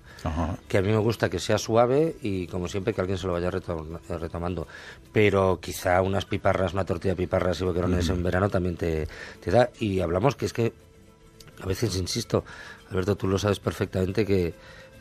[0.69, 3.33] Que a mí me gusta que sea suave y, como siempre, que alguien se lo
[3.33, 4.67] vaya retomando.
[5.13, 9.07] Pero quizá unas piparras, una tortilla de piparras y boquerones en verano también te,
[9.41, 9.71] te da.
[9.79, 10.73] Y hablamos que es que,
[11.63, 12.45] a veces insisto,
[12.91, 14.53] Alberto, tú lo sabes perfectamente que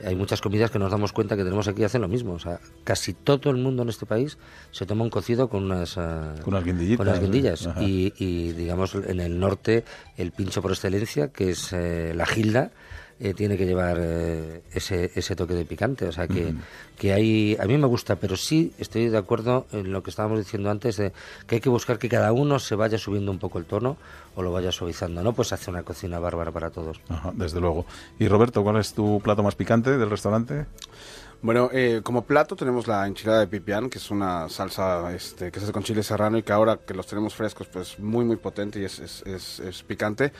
[0.05, 2.33] hay muchas comidas que nos damos cuenta que tenemos aquí y hacen lo mismo.
[2.33, 4.37] O sea, casi todo el mundo en este país
[4.71, 6.97] se toma un cocido con unas, uh, con unas guindillas.
[6.97, 7.69] Con guindillas.
[7.79, 9.83] Y, y, digamos, en el norte,
[10.17, 12.71] el pincho por excelencia, que es eh, la gilda,
[13.19, 16.05] eh, tiene que llevar eh, ese, ese toque de picante.
[16.05, 16.53] O sea que,
[16.97, 20.39] que hay, a mí me gusta, pero sí estoy de acuerdo en lo que estábamos
[20.39, 21.11] diciendo antes, de
[21.45, 23.97] que hay que buscar que cada uno se vaya subiendo un poco el tono
[24.35, 25.21] o lo vaya suavizando.
[25.21, 27.01] No pues hace una cocina bárbara para todos.
[27.33, 27.85] desde luego.
[28.19, 30.65] Y Roberto, ¿cuál es tu plato más picante del restaurante?
[31.41, 35.59] Bueno, eh, como plato tenemos la enchilada de pipián, que es una salsa este, que
[35.59, 38.35] se hace con chile serrano y que ahora que los tenemos frescos, pues muy, muy
[38.35, 40.33] potente y es, es, es, es picante.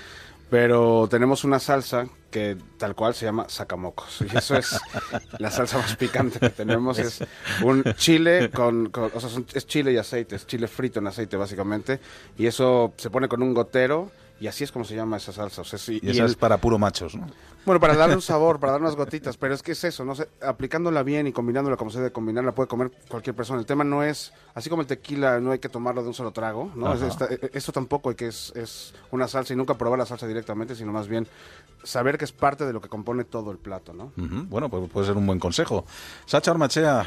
[0.50, 4.22] Pero tenemos una salsa que tal cual se llama sacamocos.
[4.22, 4.80] Y eso es
[5.40, 6.98] la salsa más picante que tenemos.
[6.98, 7.24] Es
[7.64, 12.00] un chile con, o sea, es chile y aceite, es chile frito en aceite básicamente.
[12.38, 15.62] Y eso se pone con un gotero y así es como se llama esa salsa.
[15.62, 17.28] O sea, sí, y, esa es para puro machos, ¿no?
[17.70, 20.16] Bueno, para darle un sabor, para dar unas gotitas, pero es que es eso, no
[20.16, 23.60] sé, aplicándola bien y combinándola como se debe combinarla puede comer cualquier persona.
[23.60, 26.32] El tema no es, así como el tequila no hay que tomarlo de un solo
[26.32, 26.92] trago, ¿no?
[26.96, 30.26] Es, e, esto tampoco hay que es, es una salsa y nunca probar la salsa
[30.26, 31.28] directamente, sino más bien
[31.84, 34.14] saber que es parte de lo que compone todo el plato, ¿no?
[34.16, 35.86] Bueno, pues puede ser un buen consejo.
[36.26, 37.06] Sacha Ormachea,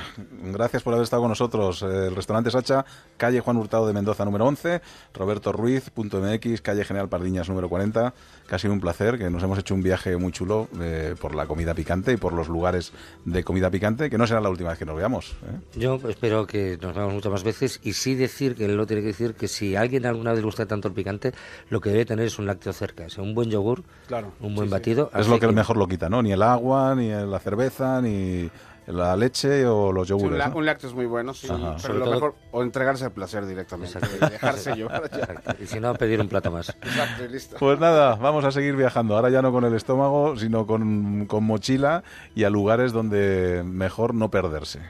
[0.53, 1.83] gracias por haber estado con nosotros.
[1.83, 2.85] Eh, el restaurante Sacha,
[3.17, 4.81] calle Juan Hurtado de Mendoza número 11,
[5.13, 8.15] Roberto Ruiz, punto MX, calle General Pardiñas número 40.
[8.49, 11.35] Que ha sido un placer, que nos hemos hecho un viaje muy chulo eh, por
[11.35, 12.93] la comida picante y por los lugares
[13.25, 15.33] de comida picante, que no será la última vez que nos veamos.
[15.43, 15.79] ¿eh?
[15.79, 19.03] Yo espero que nos veamos muchas más veces y sí decir, que él lo tiene
[19.03, 21.33] que decir, que si alguien alguna vez le gusta tanto el picante,
[21.71, 24.33] lo que debe tener es un lácteo cerca, sea, un buen yogur, claro.
[24.41, 25.11] un buen batido.
[25.15, 26.23] Es lo que, mejor lo quita, ¿no?
[26.23, 28.51] Ni el agua, ni la cerveza, ni
[28.87, 30.45] la leche o los yogures.
[30.55, 31.49] un, lácteo es muy bueno, sí,
[31.83, 33.99] pero lo mejor o entregarse al placer directamente,
[34.31, 35.11] dejarse llevar.
[35.61, 36.71] Y si no, pedir un plato más.
[36.71, 37.57] Exacto, listo.
[37.59, 39.17] Pues nada, vamos a seguir viajando.
[39.17, 42.03] Ahora ya no con el estómago, sino con, con mochila
[42.35, 44.81] y a lugares donde mejor no perderse.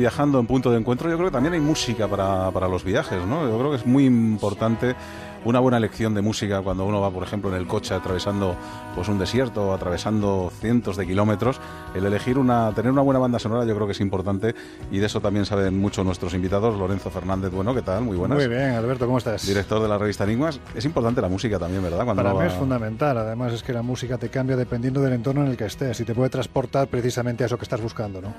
[0.00, 1.08] Viajando en punto de encuentro.
[1.08, 3.48] Yo creo que también hay música para, para los viajes, ¿no?
[3.48, 4.96] Yo creo que es muy importante
[5.44, 8.56] una buena lección de música cuando uno va, por ejemplo, en el coche atravesando
[8.94, 11.60] pues un desierto atravesando cientos de kilómetros.
[11.94, 14.54] El elegir una, tener una buena banda sonora yo creo que es importante
[14.90, 16.78] y de eso también saben mucho nuestros invitados.
[16.78, 18.02] Lorenzo Fernández, bueno, ¿qué tal?
[18.02, 18.38] Muy buenas.
[18.38, 19.46] Muy bien, Alberto, ¿cómo estás?
[19.46, 20.60] Director de la revista Enigmas.
[20.74, 22.04] Es importante la música también, ¿verdad?
[22.04, 23.16] Cuando Para mí es fundamental.
[23.18, 26.04] Además es que la música te cambia dependiendo del entorno en el que estés y
[26.04, 28.34] te puede transportar precisamente a eso que estás buscando, ¿no?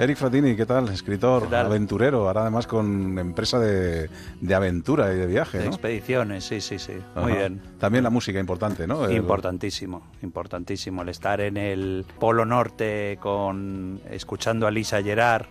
[0.00, 0.88] Eric Fratini, ¿qué tal?
[0.88, 4.08] Escritor, aventurero, ahora además con empresa de,
[4.50, 6.94] aventura y de viaje, de expediciones, sí, sí, sí.
[7.16, 7.60] Muy bien.
[7.78, 9.10] También la música importante, ¿no?
[9.10, 11.02] Importantísimo, importantísimo.
[11.02, 15.44] El estar en el Polo Norte con escuchando a Lisa Gerard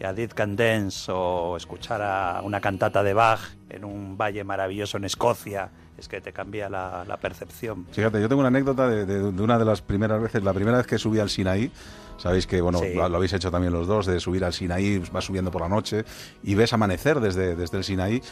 [0.00, 3.38] y a Edith Candence o escuchar a una cantata de Bach
[3.70, 7.86] en un valle maravilloso en Escocia es que te cambia la, percepción.
[7.92, 10.88] Fíjate, yo tengo una anécdota de, de, una de las primeras veces, la primera vez
[10.88, 11.70] que subí al Sinaí,
[12.18, 15.50] Sabéis que, bueno, lo, habéis hecho también los dos, de subir al Sinaí, vas subiendo
[15.50, 16.04] por la noche
[16.42, 18.22] y ves amanecer desde, desde el Sinaí.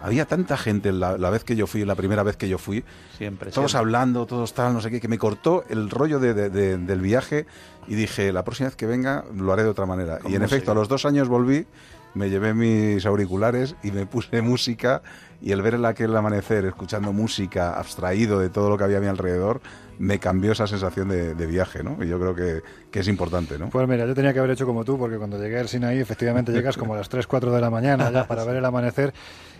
[0.00, 2.84] Había tanta gente la, vez que yo fui, la primera vez que yo fui,
[3.16, 7.00] siempre, todos hablando, todos tal, no sé qué, que me cortó el rollo de, del
[7.00, 7.46] viaje
[7.86, 10.18] y dije, la próxima vez que venga lo haré de otra manera.
[10.28, 11.66] Y en efecto, a los dos años volví,
[12.14, 15.02] me llevé mis auriculares y me puse música
[15.40, 19.00] y el ver el aquel amanecer escuchando música abstraído de todo lo que había a
[19.00, 19.60] mi alrededor
[19.98, 22.02] me cambió esa sensación de, viaje, ¿no?
[22.02, 23.68] Y yo creo que, que, es importante, ¿no?
[23.68, 26.52] Pues mira, yo tenía que haber hecho como tú, porque cuando llegué al Sinaí, efectivamente
[26.52, 29.12] llegas como a las 3, 4 de la mañana ya para ver el amanecer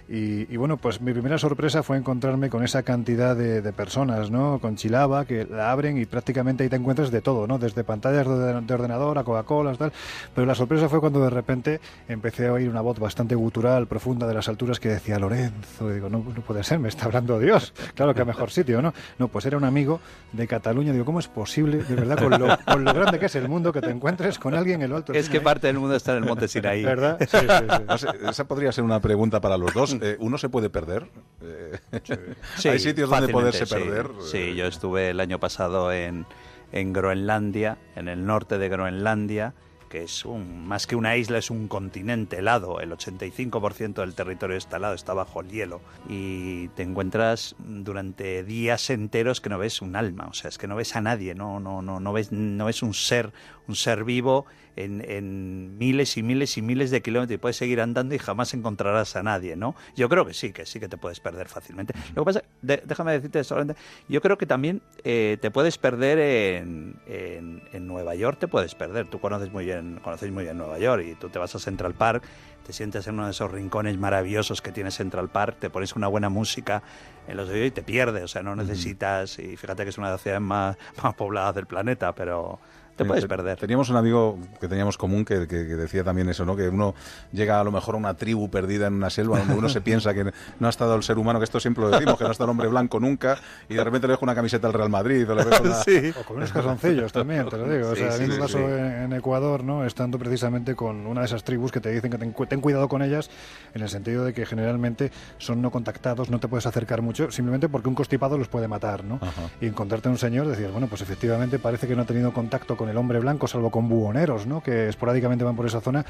[0.07, 4.59] y, bueno, pues mi primera sorpresa fue encontrarme con esa cantidad de, personas, ¿no?
[4.61, 7.59] Con Chilaba, que la abren y prácticamente ahí te encuentras de todo, ¿no?
[7.59, 9.93] Desde pantallas de, ordenador a Coca-Cola, tal.
[10.35, 14.27] Pero la sorpresa fue cuando de repente empecé a oír una voz bastante gutural, profunda
[14.27, 15.91] de las alturas que decía Lorenzo.
[15.91, 17.73] Y digo, no, no puede ser, me está hablando Dios.
[17.95, 18.93] Claro que mejor sitio, ¿no?
[19.19, 20.01] No, pues era un amigo
[20.33, 20.93] de Cataluña.
[20.93, 23.73] Digo, ¿cómo es posible, de verdad, con lo, con lo grande que es el mundo,
[23.73, 25.13] que te encuentres con alguien en lo alto?
[25.13, 26.85] Es que parte del mundo está en el monte Sinaí.
[26.85, 27.19] ¿Verdad?
[27.21, 29.94] Sí, sí, esa podría ser una pregunta para los dos.
[30.03, 31.07] Eh, ¿Uno se puede perder?
[31.43, 31.79] Eh,
[32.65, 34.11] ¿Hay sitios donde poderse perder?
[34.31, 36.27] Sí, yo estuve el año pasado en,
[36.73, 39.55] en Groenlandia, en el norte de Groenlandia,
[39.95, 42.81] que es un, más que una isla, es un continente helado.
[42.81, 45.81] El 85% del territorio está helado, está bajo el hielo.
[46.09, 50.67] Y te encuentras durante días enteros que no ves un alma, o sea, es que
[50.67, 53.33] no ves a nadie, no, no, no, no ves, no ves un ser,
[53.69, 58.15] un ser vivo en, miles y miles y miles de kilómetros y puedes seguir andando
[58.15, 59.75] y jamás encontrarás a nadie, ¿no?
[59.97, 61.95] Yo creo que sí, que sí que te puedes perder fácilmente.
[62.15, 66.97] Lo que pasa, déjame decirte solamente, yo creo que también eh, te puedes perder en,
[67.07, 69.09] en, Nueva York, te puedes perder.
[69.09, 71.95] Tú conoces muy bien, conoces muy bien Nueva York y tú te vas a Central
[71.95, 72.25] Park
[72.65, 76.09] te sientes en uno de esos rincones maravillosos que tiene Central Park, te pones una
[76.09, 76.83] buena música
[77.29, 80.09] en los oídos y te pierdes, o sea, no necesitas, y fíjate que es una
[80.09, 82.59] de las ciudades más, más pobladas del planeta, pero
[82.97, 83.59] te puedes perder.
[83.59, 86.57] Teníamos un amigo que teníamos común que, decía también eso, ¿no?
[86.57, 86.95] Que uno
[87.33, 90.15] llega a lo mejor a una tribu perdida en una selva donde uno se piensa
[90.15, 92.33] que no ha estado el ser humano, que esto siempre lo decimos, que no ha
[92.33, 93.39] estado el hombre blanco nunca,
[93.69, 95.45] y de repente le dejo una camiseta al Real Madrid o le
[96.21, 97.91] O con unos calzoncillos también, te lo digo.
[97.91, 99.85] o sea, a mí me pasó en, Ecuador, ¿no?
[99.85, 103.03] Estando precisamente con una de esas tribus que te dicen que ten, ten, cuidado con
[103.03, 103.31] ellas,
[103.75, 107.69] en el sentido de que generalmente son no contactados, no te puedes acercar mucho, simplemente
[107.69, 109.21] porque un constipado los puede matar, ¿no?
[109.61, 112.77] Y encontrarte a un señor, decir, bueno, pues efectivamente parece que no ha tenido contacto
[112.77, 114.63] con el hombre blanco, salvo con buhoneros, ¿no?
[114.63, 116.05] que esporádicamente van por esa zona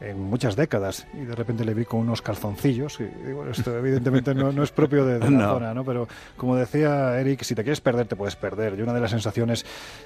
[0.00, 1.06] en muchas décadas.
[1.14, 3.00] Y de repente le vi con unos calzoncillos.
[3.00, 5.84] Y digo, esto evidentemente no, es propio de, la zona, ¿no?
[5.84, 8.78] pero como decía Eric, si te quieres perder, te puedes perder.
[8.78, 9.64] Y una de las sensaciones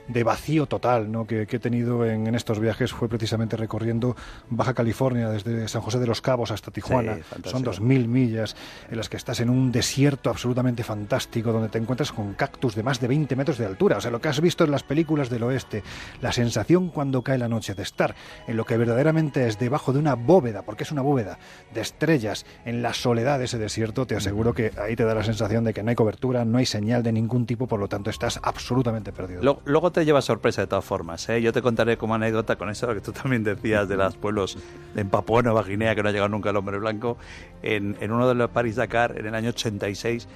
[0.09, 1.27] de vacío total ¿no?
[1.27, 4.17] que, he tenido en, estos viajes fue precisamente recorriendo
[4.49, 7.19] Baja California, desde San José de los Cabos hasta Tijuana.
[7.45, 8.57] Son dos mil millas
[8.91, 12.83] en las que estás en un desierto absolutamente fantástico, donde te encuentras con cactus de
[12.83, 13.99] más de 20 metros de altura.
[13.99, 15.83] O sea, lo que has visto en las películas del oeste,
[16.21, 18.15] las sensación cuando cae la noche de estar
[18.49, 21.39] en lo que verdaderamente es debajo de una bóveda, porque es una bóveda
[21.73, 25.23] de estrellas en la soledad de ese desierto, te aseguro que ahí te da la
[25.23, 28.11] sensación de que no hay cobertura, no hay señal de ningún tipo, por lo tanto
[28.11, 29.41] estás absolutamente perdido.
[29.65, 31.29] Luego, te lleva sorpresa de todas formas.
[31.29, 31.41] ¿eh?
[31.41, 34.59] Yo te contaré como anécdota con eso que tú también decías de los pueblos
[34.97, 37.19] en Papua Nueva Guinea que no ha llegado nunca el hombre blanco.
[37.63, 40.27] En, en uno de los París-Dakar, en el año 86,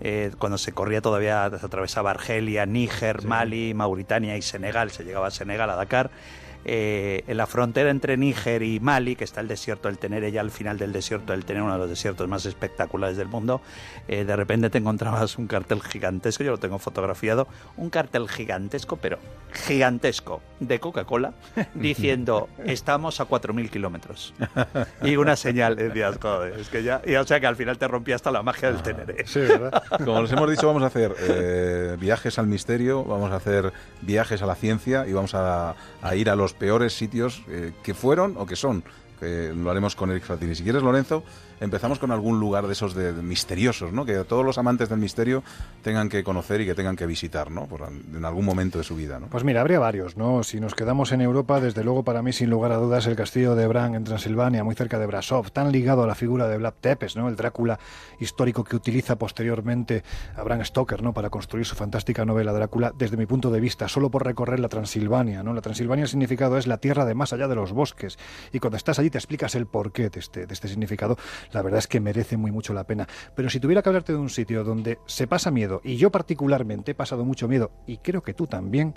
[0.00, 5.28] eh, cuando se corría todavía, se atravesaba Argelia, Níger, Mali, Mauritania y Senegal, se llegaba
[5.28, 6.10] a Senegal, a Dakar.
[6.68, 10.40] Eh, en la frontera entre Níger y Mali, que está el desierto del Tenere, ya
[10.40, 13.60] al final del desierto del Tenere, uno de los desiertos más espectaculares del mundo,
[14.08, 18.96] eh, de repente te encontrabas un cartel gigantesco, yo lo tengo fotografiado, un cartel gigantesco,
[18.96, 19.20] pero
[19.52, 21.34] gigantesco, de Coca-Cola,
[21.74, 24.34] diciendo, estamos a 4.000 kilómetros.
[25.04, 27.86] Y una señal, decías, joder, es que ya, y o sea que al final te
[27.86, 29.24] rompía hasta la magia del Tenere.
[29.24, 29.84] Sí, ¿verdad?
[30.04, 33.72] Como les hemos dicho, vamos a hacer eh, viajes al misterio, vamos a hacer
[34.02, 35.76] viajes a la ciencia y vamos a
[36.16, 38.84] ir a los peores sitios eh, que fueron o que son.
[39.20, 40.54] Lo haremos con Eric Fratini.
[40.54, 41.24] Si quieres, Lorenzo,
[41.60, 44.04] empezamos con algún lugar de esos de, misteriosos, ¿no?
[44.04, 45.42] Que todos los amantes del misterio
[45.82, 47.66] tengan que conocer y que tengan que visitar, ¿no?
[47.66, 49.20] Por, en algún momento de su vida.
[49.30, 50.42] Pues mira, habría varios, ¿no?
[50.42, 53.54] Si nos quedamos en Europa, desde luego para mí, sin lugar a dudas, el castillo
[53.54, 56.74] de Bran en Transilvania, muy cerca de Brasov, tan ligado a la figura de Vlad
[56.80, 57.28] Tepes, ¿no?
[57.28, 57.78] El Drácula
[58.20, 60.02] histórico que utiliza posteriormente
[60.36, 61.12] a Bram Stoker, ¿no?
[61.12, 64.68] Para construir su fantástica novela Drácula, desde mi punto de vista, solo por recorrer la
[64.68, 65.54] Transilvania, ¿no?
[65.54, 68.18] La Transilvania el significado es la tierra de más allá de los bosques.
[68.52, 71.16] Y cuando estás allí te explicas el porqué de este, de este significado.
[71.52, 73.06] La verdad es que merece muy mucho la pena.
[73.34, 76.92] Pero si tuviera que hablarte de un sitio donde se pasa miedo, y yo particularmente
[76.92, 78.94] he pasado mucho miedo, y creo que tú también,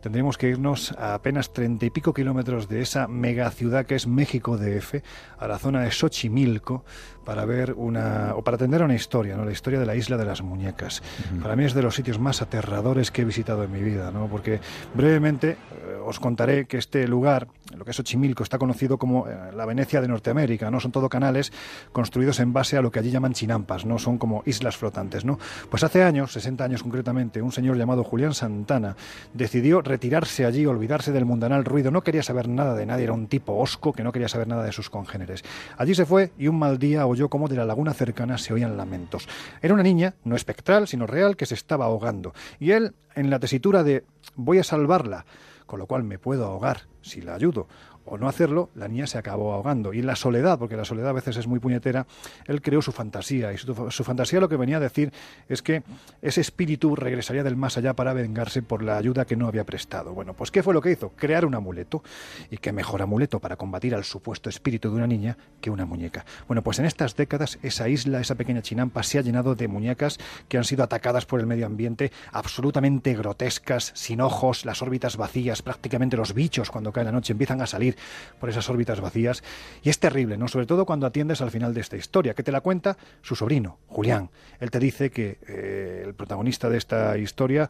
[0.00, 4.06] tendríamos que irnos a apenas treinta y pico kilómetros de esa mega ciudad que es
[4.06, 5.02] México DF,
[5.38, 6.84] a la zona de Xochimilco,
[7.24, 9.44] para ver una o para atender a una historia, ¿no?
[9.44, 11.02] La historia de la isla de las muñecas.
[11.42, 14.26] Para mí es de los sitios más aterradores que he visitado en mi vida, ¿no?
[14.26, 14.60] Porque
[14.94, 15.56] brevemente eh,
[16.04, 17.46] os contaré que este lugar,
[17.76, 20.80] lo que es Xochimilco, está conocido como eh, la Venecia de Norteamérica, ¿no?
[20.80, 21.52] Son todo canales
[21.92, 23.98] construidos en base a lo que allí llaman chinampas, ¿no?
[23.98, 25.38] Son como islas flotantes, ¿no?
[25.70, 28.96] Pues hace años, 60 años concretamente, un señor llamado Julián Santana
[29.34, 33.26] decidió retirarse allí, olvidarse del mundanal ruido, no quería saber nada de nadie, era un
[33.26, 35.42] tipo osco que no quería saber nada de sus congéneres.
[35.76, 38.76] Allí se fue y un mal día oyó como de la laguna cercana se oían
[38.76, 39.28] lamentos.
[39.60, 42.32] Era una niña, no espectral, sino real, que se estaba ahogando.
[42.58, 44.04] Y él, en la tesitura de
[44.36, 45.26] voy a salvarla,
[45.66, 47.68] con lo cual me puedo ahogar si la ayudo,
[48.04, 49.92] o no hacerlo, la niña se acabó ahogando.
[49.92, 52.06] Y la soledad, porque la soledad a veces es muy puñetera,
[52.46, 53.52] él creó su fantasía.
[53.52, 55.12] Y su, fantasía lo que venía a decir
[55.48, 55.82] es que
[56.22, 60.12] ese espíritu regresaría del más allá para vengarse por la ayuda que no había prestado.
[60.12, 61.10] Bueno, pues ¿qué fue lo que hizo?
[61.10, 62.02] Crear un amuleto.
[62.50, 66.24] ¿Y qué mejor amuleto para combatir al supuesto espíritu de una niña que una muñeca?
[66.48, 70.18] Bueno, pues en estas décadas esa isla, esa pequeña chinampa, se ha llenado de muñecas
[70.48, 75.62] que han sido atacadas por el medio ambiente, absolutamente grotescas, sin ojos, las órbitas vacías,
[75.62, 77.89] prácticamente los bichos cuando cae la noche empiezan a salir
[78.38, 79.42] por esas órbitas vacías.
[79.82, 80.48] Y es terrible, ¿no?
[80.48, 83.78] Sobre todo cuando atiendes al final de esta historia, que te la cuenta su sobrino,
[83.88, 84.30] Julián.
[84.60, 87.68] Él te dice que eh, el protagonista de esta historia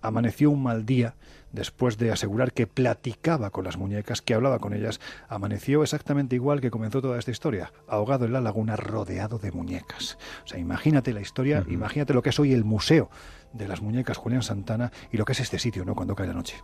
[0.00, 1.14] amaneció un mal día
[1.52, 6.60] después de asegurar que platicaba con las muñecas, que hablaba con ellas, amaneció exactamente igual
[6.60, 10.18] que comenzó toda esta historia, ahogado en la laguna, rodeado de muñecas.
[10.44, 13.10] O sea, imagínate la historia, imagínate lo que es hoy el museo
[13.52, 15.94] de las muñecas Julián Santana y lo que es este sitio, ¿no?
[15.94, 16.56] Cuando cae la noche.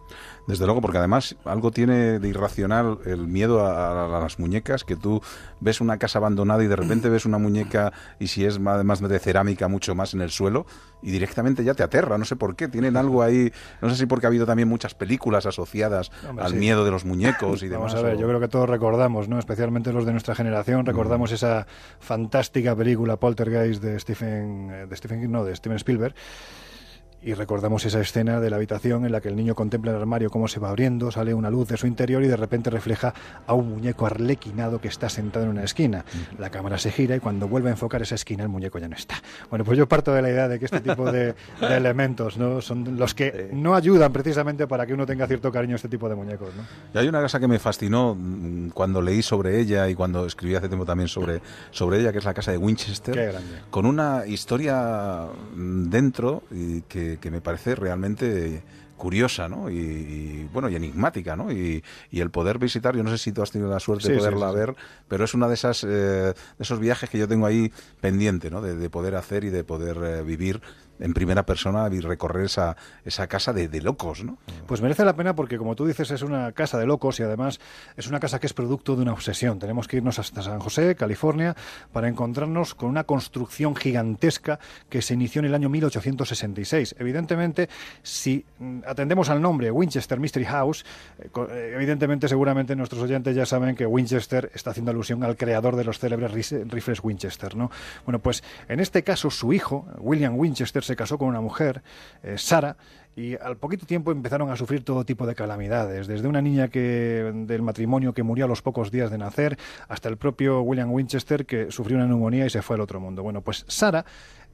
[0.46, 5.20] Desde luego, porque además algo tiene de irracional el miedo a, las muñecas, que tú
[5.60, 9.18] ves una casa abandonada y de repente ves una muñeca y si es además de
[9.18, 10.66] cerámica mucho más en el suelo
[11.02, 13.52] y directamente ya te aterra, no sé por qué, tienen algo ahí,
[13.82, 17.62] no sé si porque ha habido también muchas películas asociadas al miedo de los muñecos
[17.62, 17.92] y demás.
[17.92, 19.38] Vamos a ver, yo creo que todos recordamos, ¿no?
[19.38, 21.66] Especialmente los de nuestra generación, recordamos esa
[22.00, 26.14] fantástica película Poltergeist de Stephen, eh, de Stephen no, de Steven Spielberg
[27.24, 30.28] y recordamos esa escena de la habitación en la que el niño contempla el armario
[30.28, 33.14] cómo se va abriendo, sale una luz de su interior y de repente refleja
[33.46, 36.04] a un muñeco arlequinado que está sentado en una esquina.
[36.38, 38.96] La cámara se gira y cuando vuelve a enfocar esa esquina el muñeco ya no
[38.96, 39.22] está.
[39.48, 42.60] Bueno, pues yo parto de la idea de que este tipo de, elementos ¿no?
[42.60, 46.08] son los que no ayudan precisamente para que uno tenga cierto cariño a este tipo
[46.10, 46.50] de muñecos.
[46.54, 46.62] ¿no?
[46.92, 50.56] Y hay una casa que me fascinó mm, cuando leí sobre ella y cuando escribí
[50.56, 51.40] hace tiempo también sobre,
[51.70, 53.34] sobre ella, que es la casa de Winchester,
[53.70, 58.62] con una historia mm, dentro y que que, me parece realmente
[58.96, 59.70] curiosa, ¿no?
[59.70, 61.50] Y, bueno, y enigmática, ¿no?
[61.50, 61.82] Y,
[62.12, 64.74] el poder visitar, yo no sé si tú has tenido la suerte de poderla ver,
[65.08, 68.62] pero es una de esas eh, de esos viajes que yo tengo ahí pendiente, ¿no?
[68.62, 70.60] De, poder hacer y de poder eh, vivir
[70.98, 74.38] en primera persona y recorrer esa, esa casa de, locos, ¿no?
[74.66, 77.60] Pues merece la pena porque, como tú dices, es una casa de locos y además
[77.96, 79.58] es una casa que es producto de una obsesión.
[79.58, 81.54] Tenemos que irnos hasta San José, California,
[81.92, 84.58] para encontrarnos con una construcción gigantesca
[84.88, 86.96] que se inició en el año 1866.
[86.98, 87.68] Evidentemente,
[88.02, 88.44] si
[88.86, 90.84] atendemos al nombre Winchester Mystery House,
[91.18, 95.76] eh, eh, evidentemente, seguramente nuestros oyentes ya saben que Winchester está haciendo alusión al creador
[95.76, 97.70] de los célebres rifles Winchester, ¿no?
[98.04, 101.82] Bueno, pues en este caso su hijo, William Winchester, se casó con una mujer,
[102.22, 102.76] eh, Sara,
[103.16, 107.32] y al poquito tiempo empezaron a sufrir todo tipo de calamidades, desde una niña que
[107.46, 109.56] del matrimonio que murió a los pocos días de nacer,
[109.88, 113.22] hasta el propio William Winchester que sufrió una neumonía y se fue al otro mundo.
[113.22, 114.04] Bueno, pues Sara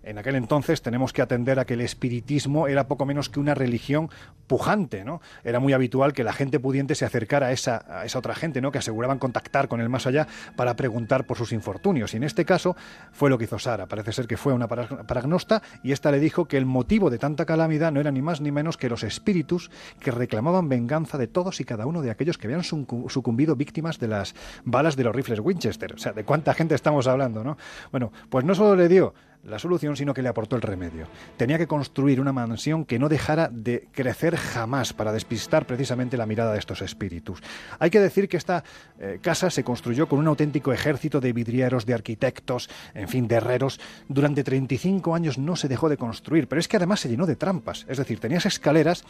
[0.02, 3.54] en aquel entonces tenemos que atender a que el espiritismo era poco menos que una
[3.54, 4.10] religión
[4.46, 5.20] pujante, ¿no?
[5.44, 8.72] Era muy habitual que la gente pudiente se acercara a esa, esa otra gente, ¿no?
[8.72, 12.14] Que aseguraban contactar con el más allá para preguntar por sus infortunios.
[12.14, 12.76] Y en este caso
[13.12, 13.86] fue lo que hizo Sara.
[13.86, 17.44] Parece ser que fue una paragnosta y esta le dijo que el motivo de tanta
[17.44, 19.70] calamidad no era ni más ni menos que los espíritus
[20.00, 24.08] que reclamaban venganza de todos y cada uno de aquellos que habían sucumbido víctimas de
[24.08, 25.94] las balas de los rifles Winchester.
[25.94, 27.56] O sea, ¿de cuánta gente estamos hablando, no?
[27.90, 29.14] Bueno, pues no solo le dio
[29.44, 31.06] la solución, sino que le aportó el remedio.
[31.36, 36.26] Tenía que construir una mansión que no dejara de crecer jamás para despistar precisamente la
[36.26, 37.42] mirada de estos espíritus.
[37.78, 38.64] Hay que decir que esta
[38.98, 43.36] eh, casa se construyó con un auténtico ejército de vidrieros, de arquitectos, en fin, de
[43.36, 43.80] herreros.
[44.08, 47.36] Durante 35 años no se dejó de construir, pero es que además se llenó de
[47.36, 47.86] trampas.
[47.88, 49.04] Es decir, tenías escaleras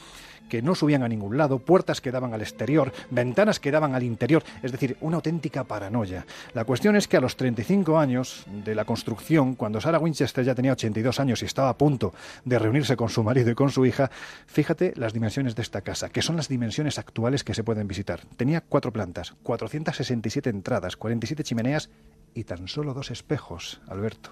[0.51, 4.03] que no subían a ningún lado, puertas que daban al exterior, ventanas que daban al
[4.03, 6.27] interior, es decir, una auténtica paranoia.
[6.53, 10.55] La cuestión es que a los 35 años de la construcción, cuando Sarah Winchester ya
[10.55, 12.13] tenía 82 años y estaba a punto
[12.45, 14.11] de reunirse con su marido y con su hija,
[14.47, 18.21] fíjate las dimensiones de esta casa, que son las dimensiones actuales que se pueden visitar.
[18.37, 21.89] Tenía cuatro plantas, 467 entradas, 47 chimeneas
[22.35, 24.31] y tan solo dos espejos, Alberto.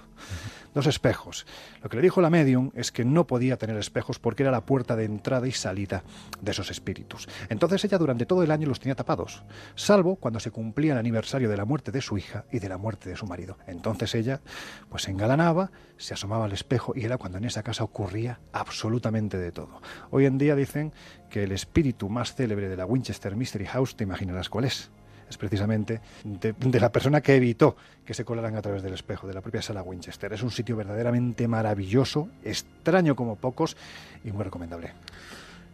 [0.74, 1.46] Dos espejos.
[1.82, 4.66] Lo que le dijo la medium es que no podía tener espejos porque era la
[4.66, 6.04] puerta de entrada y salida
[6.40, 7.28] de esos espíritus.
[7.48, 9.42] Entonces ella durante todo el año los tenía tapados,
[9.74, 12.78] salvo cuando se cumplía el aniversario de la muerte de su hija y de la
[12.78, 13.58] muerte de su marido.
[13.66, 14.40] Entonces ella
[14.88, 19.38] pues se engalanaba, se asomaba al espejo y era cuando en esa casa ocurría absolutamente
[19.38, 19.80] de todo.
[20.10, 20.92] Hoy en día dicen
[21.30, 24.90] que el espíritu más célebre de la Winchester Mystery House, te imaginarás cuál es
[25.28, 29.34] es precisamente de, la persona que evitó que se colaran a través del espejo, de
[29.34, 30.32] la propia sala Winchester.
[30.32, 33.76] Es un sitio verdaderamente maravilloso, extraño como pocos
[34.24, 34.92] y muy recomendable.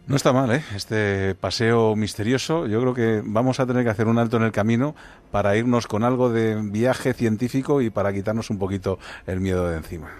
[0.07, 0.63] No está mal, ¿eh?
[0.75, 2.67] Este paseo misterioso.
[2.67, 4.95] Yo creo que vamos a tener que hacer un alto en el camino
[5.31, 9.77] para irnos con algo de viaje científico y para quitarnos un poquito el miedo de
[9.77, 10.11] encima.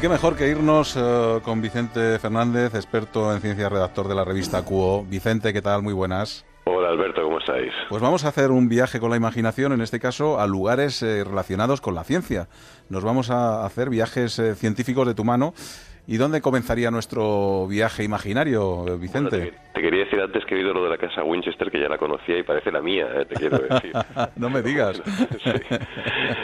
[0.00, 4.24] Y qué mejor que irnos uh, con Vicente Fernández, experto en ciencia, redactor de la
[4.24, 5.04] revista QO.
[5.04, 5.82] Vicente, ¿qué tal?
[5.82, 6.46] Muy buenas.
[6.64, 7.70] Hola Alberto, ¿cómo estáis?
[7.90, 11.22] Pues vamos a hacer un viaje con la imaginación, en este caso a lugares eh,
[11.22, 12.48] relacionados con la ciencia.
[12.88, 15.52] Nos vamos a hacer viajes eh, científicos de tu mano
[16.10, 19.36] ¿Y dónde comenzaría nuestro viaje imaginario, Vicente?
[19.36, 21.78] Bueno, te, te, quería decir antes que he oído lo de la casa Winchester, que
[21.78, 23.26] ya la conocía y parece la mía, ¿eh?
[23.26, 23.92] te quiero decir.
[24.36, 25.00] no me digas.
[25.06, 25.50] sí,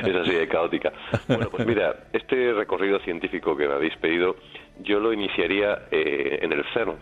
[0.05, 0.93] es así de caótica.
[1.27, 4.37] Bueno, pues mira, este recorrido científico que me habéis pedido,
[4.85, 6.95] yo lo iniciaría eh, en el CERN.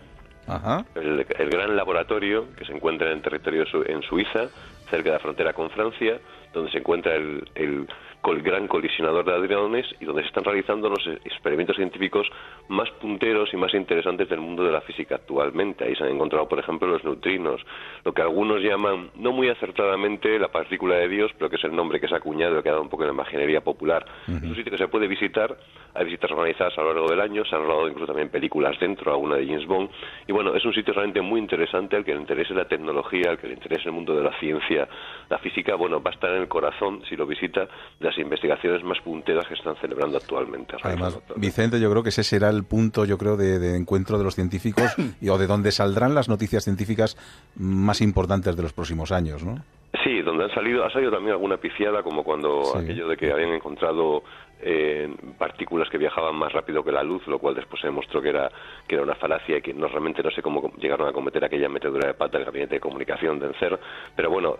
[0.47, 0.83] Ajá.
[0.95, 4.49] El, el, gran laboratorio que se encuentra en territorio su, en Suiza,
[4.89, 6.19] cerca de la frontera con Francia,
[6.51, 7.87] donde se encuentra el, el
[8.33, 12.27] el gran colisionador de hadrones y donde se están realizando los experimentos científicos
[12.67, 15.85] más punteros y más interesantes del mundo de la física actualmente.
[15.85, 17.61] Ahí se han encontrado, por ejemplo, los neutrinos,
[18.03, 21.75] lo que algunos llaman, no muy acertadamente, la partícula de Dios, pero que es el
[21.75, 24.05] nombre que se ha acuñado y que ha dado un poco en la imaginería popular.
[24.27, 24.37] Uh -huh.
[24.37, 25.55] Es un sitio que se puede visitar,
[25.93, 29.11] hay visitas organizadas a lo largo del año, se han rodado incluso también películas dentro,
[29.11, 29.89] alguna de James Bond,
[30.27, 33.37] y bueno, es un sitio realmente muy interesante al que le interese la tecnología, al
[33.37, 34.87] que le interese el mundo de la ciencia,
[35.29, 37.67] la física, bueno, va a estar en el corazón, si lo visita,
[37.99, 40.75] de las investigaciones más punteras que están celebrando actualmente.
[40.81, 44.23] Además, Vicente, yo creo que ese será el punto, yo creo, de, de encuentro de
[44.23, 47.17] los científicos y, o de donde saldrán las noticias científicas
[47.55, 49.63] más importantes de los próximos años, ¿no?
[50.03, 52.77] Sí, donde han salido, ha salido también alguna piciada, como cuando sí.
[52.79, 54.23] aquello de que habían encontrado
[54.61, 58.29] eh, partículas que viajaban más rápido que la luz, lo cual después se demostró que
[58.29, 58.51] era,
[58.87, 61.69] que era una falacia y que no realmente no sé cómo llegaron a cometer aquella
[61.69, 63.79] metedura de pata del gabinete de comunicación de ENCER,
[64.15, 64.57] pero bueno,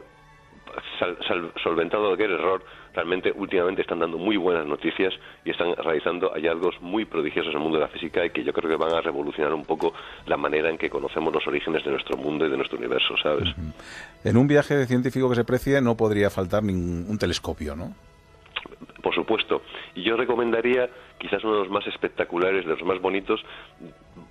[0.99, 2.63] sal, sal, solventado aquel error,
[2.93, 5.13] realmente últimamente están dando muy buenas noticias
[5.43, 8.53] y están realizando hallazgos muy prodigiosos en el mundo de la física y que yo
[8.53, 9.93] creo que van a revolucionar un poco
[10.25, 13.49] la manera en que conocemos los orígenes de nuestro mundo y de nuestro universo, ¿sabes?
[14.23, 17.93] En un viaje científico que se precie no podría faltar ningún telescopio, ¿no?
[19.01, 19.61] Por supuesto.
[19.93, 20.89] Y yo recomendaría
[21.19, 23.39] quizás uno de los más espectaculares, de los más bonitos,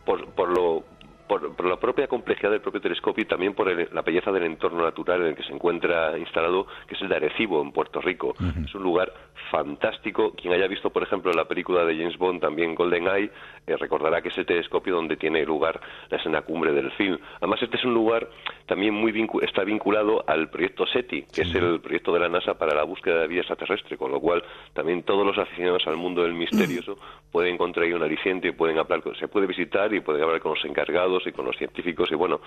[0.04, 0.84] por, por lo
[1.26, 4.44] por, por, la propia complejidad del propio telescopio y también por el, la belleza del
[4.44, 8.00] entorno natural en el que se encuentra instalado, que es el de Arecibo, en Puerto
[8.00, 8.34] Rico.
[8.38, 8.64] Uh -huh.
[8.64, 9.12] Es un lugar
[9.50, 10.32] fantástico.
[10.34, 13.30] Quien haya visto, por ejemplo, la película de James Bond, también Golden Eye,
[13.66, 15.80] eh, recordará que es el telescopio donde tiene lugar
[16.10, 17.18] la escena cumbre del film.
[17.36, 18.28] Además, este es un lugar
[18.66, 21.50] también muy vincu está vinculado al proyecto SETI, que sí.
[21.50, 24.42] es el proyecto de la NASA para la búsqueda de vida extraterrestre, con lo cual
[24.72, 26.96] también todos los aficionados al mundo del misterioso
[27.30, 30.54] pueden encontrar ahí un aliciente y pueden hablar, se puede visitar y pueden hablar con
[30.54, 32.40] los encargados y con los científicos y bueno,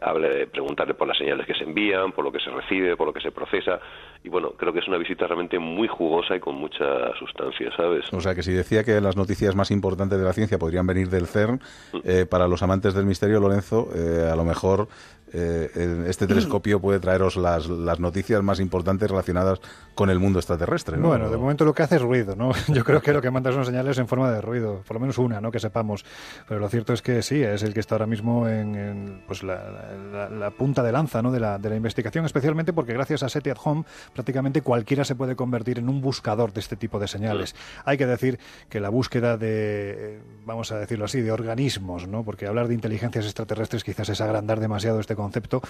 [0.00, 3.12] hable, preguntarle por las señales que se envían, por lo que se recibe, por lo
[3.12, 3.80] que se procesa
[4.24, 8.12] y bueno, creo que es una visita realmente muy jugosa y con mucha sustancia, ¿sabes?
[8.12, 11.10] O sea que si decía que las noticias más importantes de la ciencia podrían venir
[11.10, 11.60] del CERN,
[12.04, 14.86] eh, para los amantes del misterio, Lorenzo, eh, a lo mejor
[15.32, 19.60] eh, este telescopio puede traeros las, las noticias más importantes relacionadas
[19.94, 20.96] con el mundo extraterrestre.
[20.96, 21.08] ¿no?
[21.08, 22.52] Bueno, de momento lo que hace es ruido, ¿no?
[22.68, 25.18] Yo creo que lo que manda son señales en forma de ruido, por lo menos
[25.18, 25.50] una, ¿no?
[25.50, 26.04] Que sepamos.
[26.48, 30.28] Pero lo cierto es que sí, es el que está ahora mismo en, pues la,
[30.30, 31.30] la, punta de lanza, ¿no?
[31.32, 35.14] De la, de la investigación, especialmente porque gracias a SETI at Home prácticamente cualquiera se
[35.14, 37.54] puede convertir en un buscador de este tipo de señales.
[37.84, 38.38] Hay que decir
[38.68, 42.24] que la búsqueda de, vamos a decirlo así, de organismos, ¿no?
[42.24, 45.62] Porque hablar de inteligencias extraterrestres quizás es agrandar demasiado este concepto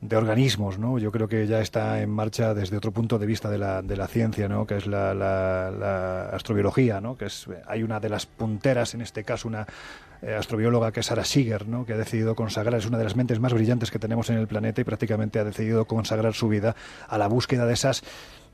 [0.00, 0.98] de organismos, ¿no?
[0.98, 3.96] Yo creo que ya está en marcha desde otro punto de vista de la, de
[3.96, 4.66] la ciencia, ¿no?
[4.66, 7.16] Que es la, la, astrobiología, ¿no?
[7.16, 9.66] Que es, hay una de las punteras, en este caso una
[10.22, 11.84] eh, astrobióloga que es Sara Siger, ¿no?
[11.84, 14.46] que ha decidido consagrar, es una de las mentes más brillantes que tenemos en el
[14.46, 16.74] planeta y prácticamente ha decidido consagrar su vida
[17.08, 18.02] a la búsqueda de esas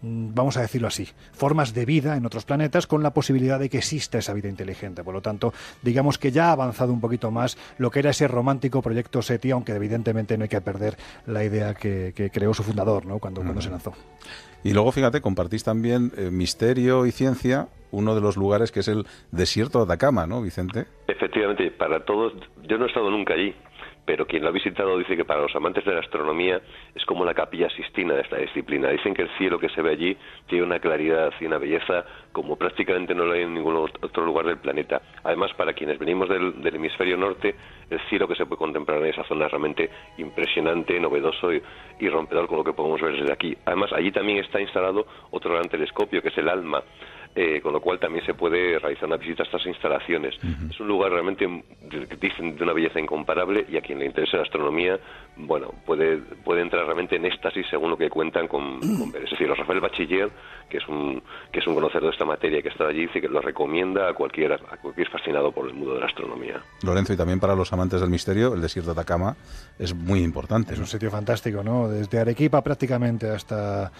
[0.00, 3.68] Mm, vamos a decirlo así, formas de vida en otros planetas con la posibilidad de
[3.68, 5.02] que exista esa vida inteligente.
[5.02, 8.28] Por lo tanto, digamos que ya ha avanzado un poquito más lo que era ese
[8.28, 10.96] romántico proyecto SETI, aunque evidentemente no hay que perder
[11.26, 13.18] la idea que, creó su fundador ¿no?
[13.18, 13.92] cuando, cuando se lanzó.
[14.64, 18.88] Y luego, fíjate, compartís también eh, misterio y ciencia, uno de los lugares que es
[18.88, 20.86] el desierto de Atacama, ¿no, Vicente?
[21.06, 22.32] Efectivamente, para todos,
[22.68, 23.54] yo no he estado nunca allí,
[24.08, 26.62] pero quien lo ha visitado dice que para los amantes de la astronomía
[26.94, 28.88] es como la capilla sistina de esta disciplina.
[28.88, 30.16] Dicen que el cielo que se ve allí
[30.46, 34.46] tiene una claridad y una belleza como prácticamente no lo hay en ningún otro lugar
[34.46, 35.02] del planeta.
[35.24, 37.54] Además, para quienes venimos del, hemisferio norte,
[37.90, 42.46] el cielo que se puede contemplar en esa zona es realmente impresionante, novedoso y, rompedor
[42.46, 43.54] con lo que podemos ver desde aquí.
[43.66, 46.82] Además, allí también está instalado otro gran telescopio que es el ALMA,
[47.40, 50.34] eh, con lo cual también se puede realizar una visita a estas instalaciones.
[50.68, 51.46] Es un lugar realmente,
[52.20, 54.98] dicen, de una belleza incomparable y a quien le interesa la astronomía,
[55.36, 58.80] bueno, puede, puede entrar realmente en éxtasis según lo que cuentan con,
[59.12, 59.22] ver.
[59.22, 60.32] Es decir, Rafael Bachiller,
[60.68, 63.28] que es un, que es un conocedor de esta materia que está allí, dice que
[63.28, 66.60] lo recomienda a cualquier, a cualquier fascinado por el mundo de la astronomía.
[66.82, 69.36] Lorenzo, y también para los amantes del misterio, el desierto de Atacama
[69.78, 70.74] es muy importante.
[70.74, 71.88] Es un sitio fantástico, ¿no?
[71.88, 73.92] Desde Arequipa prácticamente hasta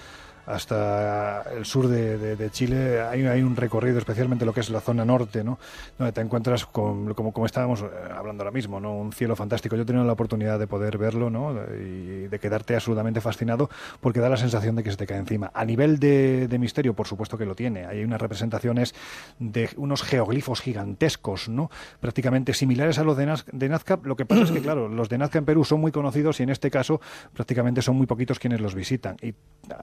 [0.49, 5.05] hasta el sur de, Chile hay, hay, un recorrido, especialmente lo que es la zona
[5.05, 5.59] norte, ¿no?
[5.99, 8.97] donde te encuentras con, como, como estábamos eh, hablando ahora mismo, ¿no?
[8.97, 9.77] un cielo fantástico.
[9.77, 11.55] Yo he tenido la oportunidad de poder verlo ¿no?
[11.75, 13.69] y de quedarte absolutamente fascinado
[14.01, 15.51] porque da la sensación de que se te cae encima.
[15.53, 17.85] A nivel de, misterio, por supuesto que lo tiene.
[17.85, 18.95] Hay unas representaciones
[19.39, 21.71] de unos geoglifos gigantescos, ¿no?
[22.01, 23.27] prácticamente similares a los de,
[23.69, 23.99] Nazca.
[24.03, 26.45] Lo que pasa es que, claro, los de Nazca en Perú son muy conocidos y
[26.45, 27.03] en este caso
[27.35, 29.17] prácticamente son muy poquitos quienes los visitan.
[29.21, 29.35] Y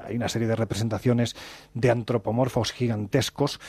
[0.05, 1.35] hay una serie de representaciones
[1.73, 3.59] de antropomorfos gigantescos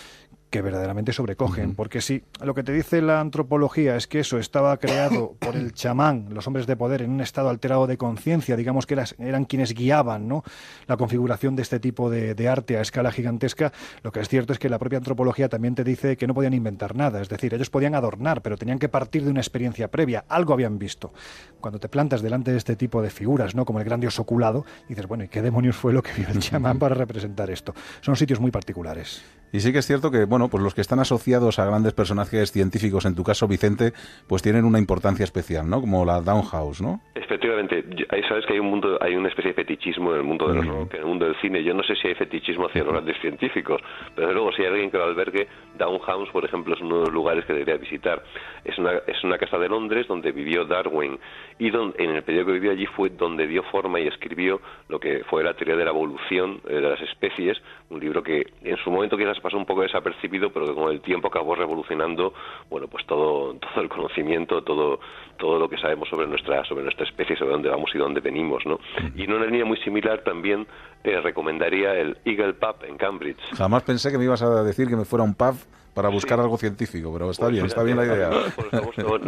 [0.51, 4.77] que verdaderamente sobrecogen, porque si lo que te dice la antropología es que eso estaba
[4.78, 8.86] creado por el chamán, los hombres de poder, en un estado alterado de conciencia, digamos
[8.86, 10.44] que eran, quienes guiaban ¿no?
[10.86, 14.59] la configuración de este tipo de, arte a escala gigantesca, lo que es cierto es
[14.60, 17.70] que la propia antropología también te dice que no podían inventar nada, es decir, ellos
[17.70, 21.12] podían adornar, pero tenían que partir de una experiencia previa, algo habían visto.
[21.60, 23.64] Cuando te plantas delante de este tipo de figuras, ¿no?
[23.64, 26.39] como el gran dios oculado, dices, bueno, ¿y qué demonios fue lo que vio el
[26.40, 27.74] chamán para representar esto?
[28.01, 29.24] Son sitios muy particulares.
[29.52, 32.52] Y sí que es cierto que, bueno, pues los que están asociados a grandes personajes
[32.52, 33.92] científicos, en tu caso, Vicente,
[34.28, 35.80] pues tienen una importancia especial, ¿no?
[35.80, 37.00] Como la Downhouse, ¿no?
[37.14, 40.48] Efectivamente, ahí sabes que hay un mundo, hay una especie de fetichismo en el mundo
[40.48, 41.62] del rock, en el mundo del cine.
[41.64, 43.80] Yo no sé si hay fetichismo hacia los grandes científicos,
[44.14, 47.12] pero luego si hay alguien que lo albergue, Downhouse, por ejemplo, es uno de los
[47.12, 48.22] lugares que debería visitar.
[48.64, 51.18] Es una, es una casa de Londres donde vivió Darwin
[51.58, 55.00] y donde, en el periodo que vivió allí fue donde dio forma y escribió lo
[55.00, 57.60] que fue la teoría de la evolución eh, de las especies,
[57.90, 61.00] un libro que en su momento quizás pasó un poco desapercibido, pero que con el
[61.00, 62.32] tiempo acabó revolucionando,
[62.68, 65.00] bueno, pues todo, todo el conocimiento, todo,
[65.38, 68.64] todo lo que sabemos sobre nuestra, sobre nuestra especie, sobre dónde vamos y dónde venimos,
[68.66, 68.78] ¿no?
[69.14, 70.66] Y en una línea muy similar también
[71.04, 73.40] eh, recomendaría el Eagle Pub en Cambridge.
[73.56, 75.54] Jamás pensé que me ibas a decir que me fuera un pub
[75.97, 78.28] para buscar algo científico, pero está pues bien, está bien la idea.
[78.28, 78.52] Nos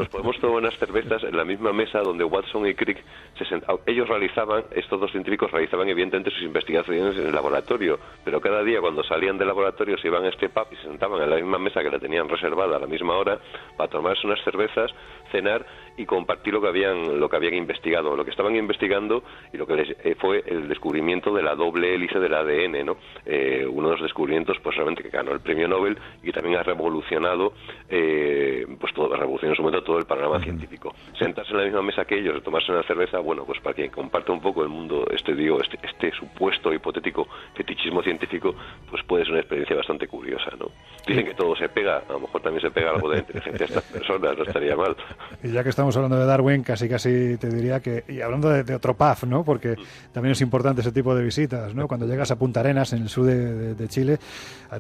[0.07, 3.03] podemos, tomar, unas cervezas en la misma mesa donde Watson y Crick
[3.39, 3.45] se.
[3.87, 8.83] Ellos realizaban, estos dos científicos realizaban evidentemente sus investigaciones en el laboratorio, pero cada día
[8.83, 11.59] cuando salían del laboratorio se iban a este pub y se sentaban en la misma
[11.59, 13.39] mesa que la tenían reservada a la misma hora
[13.79, 14.91] para tomarse unas cervezas,
[15.33, 15.65] cenar
[15.99, 19.23] y compartir lo que habían lo que habían investigado, lo que estaban investigando
[19.53, 22.97] y lo que les, eh, fue el descubrimiento de la doble hélice del ADN, ¿no?
[23.27, 26.63] Eh, uno de los descubrimientos pues realmente que ganó el premio Nobel y también ha
[26.63, 27.53] revolucionado
[27.89, 30.95] eh, pues todo revolucionó en su momento todo el panorama científico.
[31.19, 34.31] Sentarse en la misma mesa que ellos, tomarse una cerveza, bueno, pues para quien comparte
[34.31, 38.55] un poco el mundo este digo este, este supuesto hipotético fetichismo científico,
[38.89, 40.67] pues puede ser una experiencia bastante curiosa, ¿no?
[41.07, 43.69] Dicen que todo se pega, a lo mejor también se pega algo de inteligencia a
[43.69, 44.97] estas personas, no estaría mal.
[45.43, 48.51] Y ya que estamos estamos hablando de Darwin, casi casi te diría que, y hablando
[48.51, 49.43] de, otro PAF, ¿no?
[49.43, 49.75] Porque
[50.13, 51.89] también es importante ese tipo de visitas, ¿no?
[51.89, 54.19] Cuando llegas a Punta Arenas, en el sur de, Chile,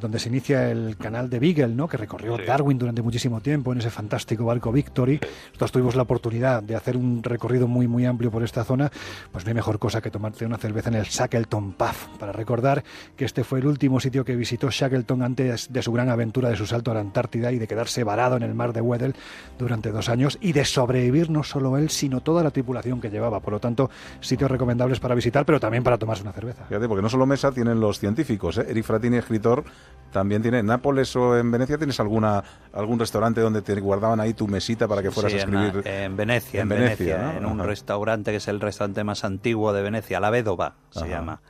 [0.00, 1.88] donde se inicia el canal de Beagle, ¿no?
[1.88, 5.18] Que recorrió Darwin durante muchísimo tiempo en ese fantástico barco Victory.
[5.46, 8.90] Nosotros tuvimos la oportunidad de hacer un recorrido muy, muy amplio por esta zona.
[9.32, 12.84] Pues no hay mejor cosa que tomarte una cerveza en el Shackleton PAF, para recordar
[13.16, 16.56] que este fue el último sitio que visitó Shackleton antes de su gran aventura de
[16.56, 19.14] su salto a la Antártida y de quedarse varado en el mar de Weddell
[19.58, 20.66] durante dos años y de
[20.98, 23.40] sobrevivir no solo él, sino toda la tripulación que llevaba.
[23.40, 26.64] Por lo tanto, sitios recomendables para visitar, pero también para tomarse una cerveza.
[26.64, 28.58] Fíjate, porque no solo mesa tienen los científicos.
[28.58, 28.66] ¿eh?
[28.68, 29.64] Eric Fratini, escritor,
[30.12, 30.58] también tiene.
[30.58, 32.42] ¿En Nápoles o en Venecia tienes alguna
[32.72, 35.82] algún restaurante donde te guardaban ahí tu mesita para que fueras a escribir?
[35.84, 40.20] En, Venecia, en, Venecia, en un restaurante que es el restaurante más antiguo de Venecia,
[40.20, 41.40] La Védova se llama.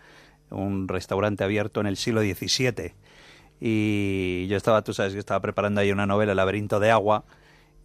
[0.51, 2.95] Un restaurante abierto en el siglo XVII.
[3.61, 7.25] Y yo estaba, tú sabes, que estaba preparando ahí una novela, El laberinto de agua,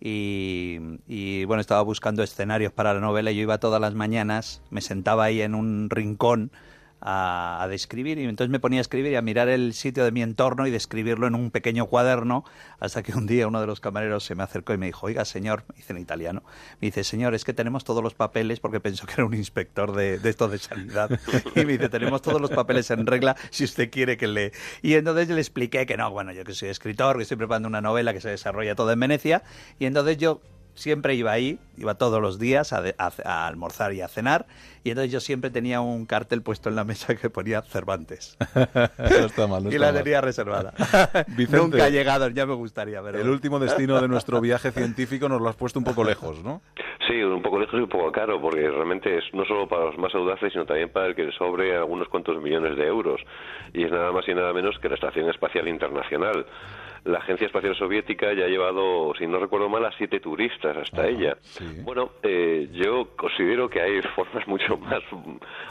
[0.05, 3.31] y, bueno, estaba buscando escenarios para la novela.
[3.31, 6.51] Y yo iba todas las mañanas, me sentaba ahí en un rincón
[7.05, 10.21] a, describir y entonces me ponía a escribir y a mirar el sitio de mi
[10.21, 12.45] entorno y describirlo en un pequeño cuaderno
[12.79, 15.25] hasta que un día uno de los camareros se me acercó y me dijo, oiga
[15.25, 16.43] señor, dice en italiano,
[16.79, 19.93] me dice, señor, es que tenemos todos los papeles porque pensó que era un inspector
[19.93, 21.09] de, de esto de sanidad
[21.55, 24.51] y me dice, tenemos todos los papeles en regla si usted quiere que lee.
[24.81, 27.81] Y entonces le expliqué que no, bueno, yo que soy escritor, que estoy preparando una
[27.81, 29.43] novela que se desarrolla todo en Venecia
[29.79, 30.41] y entonces yo
[30.73, 34.45] siempre iba ahí, iba todos los días a, almorzar y a cenar,
[34.83, 38.37] y entonces yo siempre tenía un cartel puesto en la mesa que ponía Cervantes.
[38.97, 40.73] está mal, y la tenía reservada.
[41.51, 43.15] Nunca ha llegado, ya me gustaría ver.
[43.15, 46.61] El último destino de nuestro viaje científico nos lo has puesto un poco lejos, ¿no?
[47.07, 49.97] Sí, un poco lejos y un poco caro, porque realmente es no solo para los
[49.97, 53.21] más audaces, sino también para el que sobre algunos cuantos millones de euros.
[53.73, 56.45] Y es nada más y nada menos que la Estación Espacial Internacional
[57.05, 61.07] la Agencia Espacial Soviética ya ha llevado, si no recuerdo mal, a siete turistas hasta
[61.07, 61.37] ella.
[61.83, 65.01] Bueno, eh, yo considero que hay formas mucho más,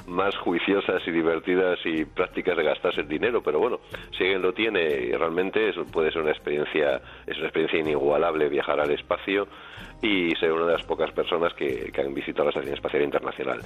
[0.07, 3.81] más juiciosas y divertidas y prácticas de gastarse el dinero, pero bueno,
[4.17, 8.81] si alguien lo tiene, realmente eso puede ser una experiencia, es una experiencia inigualable viajar
[8.81, 9.49] al espacio
[10.03, 13.61] y ser una de las pocas personas que, han visitado la Estación Espacial Internacional.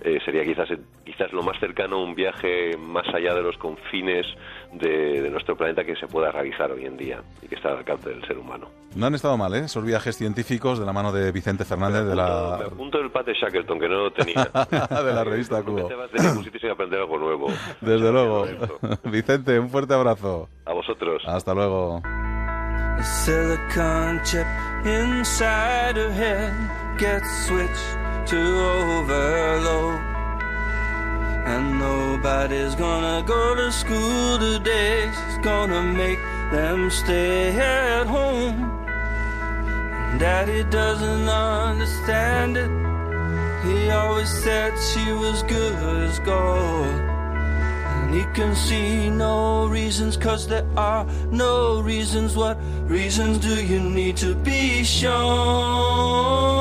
[0.00, 0.68] Eh, sería quizás,
[1.04, 4.24] quizás lo más cercano a un viaje más allá de los confines
[4.72, 8.08] de, nuestro planeta que se pueda realizar hoy en día y que está al alcance
[8.08, 8.68] del ser humano.
[8.94, 9.64] No han estado mal, ¿eh?
[9.64, 12.56] Esos viajes científicos de la mano de Vicente Fernández de la...
[12.60, 14.44] Me apunto el Pat de Shackleton, que no lo tenía.
[14.70, 15.88] de la revista Cubo.
[15.88, 17.48] De ningún sitio sin aprender algo nuevo.
[17.80, 18.46] Desde luego.
[19.04, 20.48] Vicente, un fuerte abrazo.
[20.66, 21.22] A vosotros.
[21.26, 22.00] Hasta luego.
[23.02, 26.52] silicon chip inside her head
[26.98, 27.90] gets switched
[28.30, 30.00] to overload.
[31.46, 35.10] And nobody's gonna go to school today.
[35.10, 36.20] She's gonna make
[36.50, 38.86] them stay at home.
[40.18, 42.70] Daddy doesn't understand it.
[43.64, 47.09] He always said she was good as gold.
[48.10, 52.34] And he can see no reasons, cause there are no reasons.
[52.34, 52.58] What
[52.90, 56.59] reasons do you need to be shown?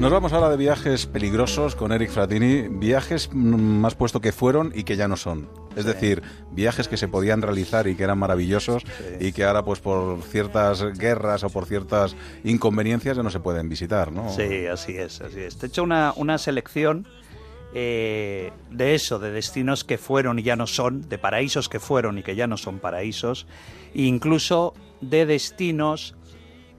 [0.00, 4.84] Nos vamos ahora de viajes peligrosos con Eric Fratini, viajes más puesto que fueron y
[4.84, 5.48] que ya no son.
[5.76, 8.84] Es decir, viajes que se podían realizar y que eran maravillosos
[9.20, 13.68] y que ahora pues por ciertas guerras o por ciertas inconveniencias ya no se pueden
[13.68, 14.30] visitar, ¿no?
[14.30, 15.58] Sí, así es, así es.
[15.58, 17.06] Te he hecho una, una selección
[17.72, 22.18] eh, de eso, de destinos que fueron y ya no son, de paraísos que fueron
[22.18, 23.46] y que ya no son paraísos,
[23.94, 26.16] e incluso de destinos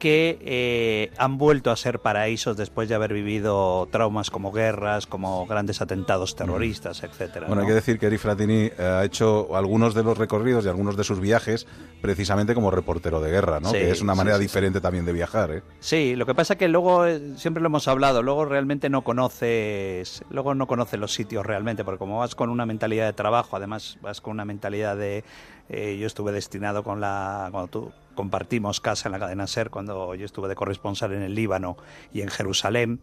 [0.01, 5.45] que eh, han vuelto a ser paraísos después de haber vivido traumas como guerras, como
[5.45, 7.45] grandes atentados terroristas, etcétera.
[7.45, 7.61] Bueno, ¿no?
[7.61, 10.97] hay que decir que Eric Fratini eh, ha hecho algunos de los recorridos y algunos
[10.97, 11.67] de sus viajes
[12.01, 13.69] precisamente como reportero de guerra, ¿no?
[13.69, 15.61] Sí, que es una manera sí, diferente también de viajar, ¿eh?
[15.79, 20.23] Sí, lo que pasa que luego eh, siempre lo hemos hablado, luego realmente no conoces,
[20.31, 23.99] luego no conoces los sitios realmente, porque como vas con una mentalidad de trabajo, además
[24.01, 25.23] vas con una mentalidad de
[25.71, 30.13] eh, yo estuve destinado con la cuando tú compartimos casa en la cadena Ser cuando
[30.13, 31.77] yo estuve de corresponsal en el Líbano
[32.13, 32.99] y en Jerusalén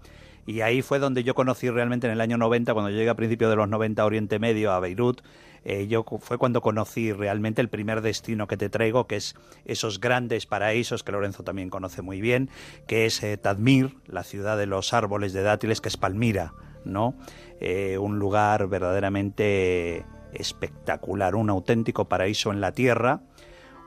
[0.46, 3.50] y ahí fue donde yo conocí realmente en el año 90 cuando llegué a principios
[3.50, 5.22] de los 90 a Oriente Medio a Beirut
[5.64, 9.34] eh, yo fue cuando conocí realmente el primer destino que te traigo, que es
[9.64, 12.48] esos grandes paraísos que Lorenzo también conoce muy bien,
[12.86, 16.54] que es eh, Tadmir, la ciudad de los árboles de dátiles, que es Palmira,
[16.84, 17.14] ¿no?
[17.60, 20.04] Eh, un lugar verdaderamente
[20.38, 23.20] espectacular, un auténtico paraíso en la tierra,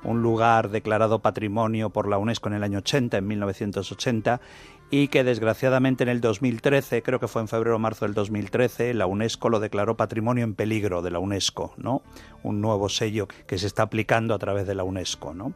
[0.04, 4.42] un lugar declarado patrimonio por la UNESCO en el año 80, en 1980,
[4.94, 8.94] y que desgraciadamente en el 2013, creo que fue en febrero o marzo del 2013,
[8.94, 12.02] la UNESCO lo declaró patrimonio en peligro de la UNESCO, ¿no?
[12.44, 15.54] Un nuevo sello que se está aplicando a través de la UNESCO, ¿no?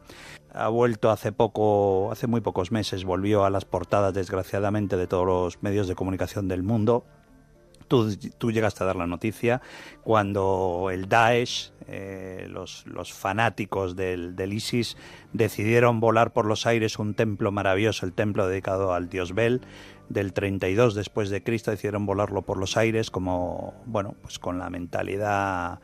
[0.54, 5.26] Ha vuelto hace poco, hace muy pocos meses, volvió a las portadas desgraciadamente de todos
[5.26, 7.04] los medios de comunicación del mundo
[7.88, 9.60] Tú, tú, llegaste a dar la noticia
[10.02, 14.96] cuando el Daesh, eh, los, los, fanáticos del, del, ISIS,
[15.32, 19.60] decidieron volar por los aires un templo maravilloso, el templo dedicado al dios Bel,
[20.08, 24.70] del 32 después de Cristo, decidieron volarlo por los aires como, bueno, pues con la
[24.70, 25.80] mentalidad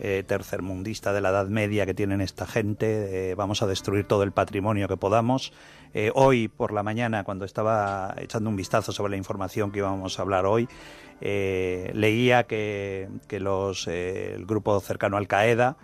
[0.00, 4.32] eh, tercermundista de la Edad Media que tienen esta gente, vamos a destruir todo el
[4.32, 5.52] patrimonio que podamos.
[5.96, 10.18] Eh, hoy por la mañana, cuando estaba echando un vistazo sobre la información que íbamos
[10.18, 10.68] a hablar hoy,
[11.20, 15.76] leía que, que los, eh, el grupo cercano Al Qaeda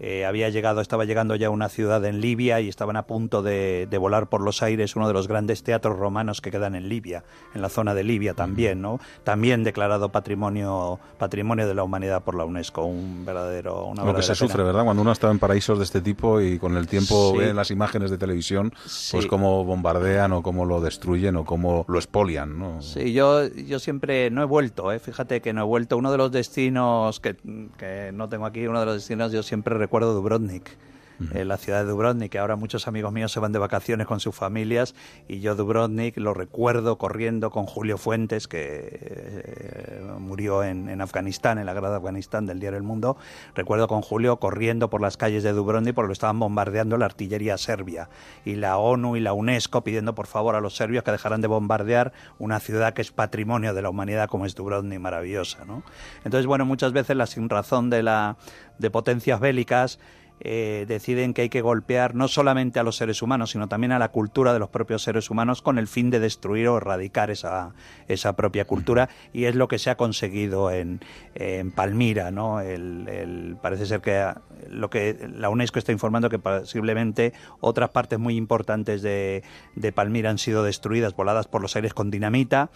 [0.00, 3.42] eh, había llegado, estaba llegando ya a una ciudad en Libia y estaban a punto
[3.42, 6.88] de, de, volar por los aires uno de los grandes teatros romanos que quedan en
[6.88, 9.00] Libia, en la zona de Libia también, ¿no?
[9.24, 14.22] También declarado patrimonio patrimonio de la humanidad por la UNESCO, un verdadero una Lo que
[14.22, 14.84] se sufre, ¿verdad?
[14.84, 17.38] Cuando uno está en paraísos de este tipo y con el tiempo sí.
[17.38, 19.16] ve las imágenes de televisión, sí.
[19.16, 22.80] pues cómo bombardean o cómo lo destruyen o cómo lo expolian, ¿no?
[22.82, 25.00] Sí, yo yo siempre no he vuelto, ¿eh?
[25.00, 25.96] Fíjate que no he vuelto.
[25.96, 27.36] Uno de los destinos que,
[27.76, 30.76] que no tengo aquí, uno de los destinos yo siempre recuerdo Dubrovnik.
[31.20, 34.20] Uh la ciudad de Dubrovnik, que ahora muchos amigos míos se van de vacaciones con
[34.20, 34.94] sus familias
[35.28, 41.58] y yo Dubrovnik lo recuerdo corriendo con Julio Fuentes, que eh, murió en, en, Afganistán,
[41.58, 43.16] en la guerra de Afganistán del diario El Mundo,
[43.54, 47.56] recuerdo con Julio corriendo por las calles de Dubrovnik porque lo estaban bombardeando la artillería
[47.56, 48.08] serbia
[48.44, 51.48] y la ONU y la UNESCO pidiendo por favor a los serbios que dejaran de
[51.48, 55.64] bombardear una ciudad que es patrimonio de la humanidad como es Dubrovnik, maravillosa.
[55.64, 55.82] ¿no?
[56.24, 58.36] Entonces, bueno, muchas veces la sin razón de, la,
[58.78, 59.98] de potencias bélicas
[60.40, 63.98] eh, deciden que hay que golpear no solamente a los seres humanos, sino también a
[63.98, 67.74] la cultura de los propios seres humanos con el fin de destruir o erradicar esa,
[68.06, 71.00] esa propia cultura y es lo que se ha conseguido en,
[71.34, 72.30] en Palmira.
[72.30, 72.60] ¿no?
[72.60, 74.32] El, el, parece ser que
[74.70, 79.42] lo que la UNESCO está informando que posiblemente otras partes muy importantes de,
[79.74, 82.70] de Palmira han sido destruidas, voladas por los aires con dinamita.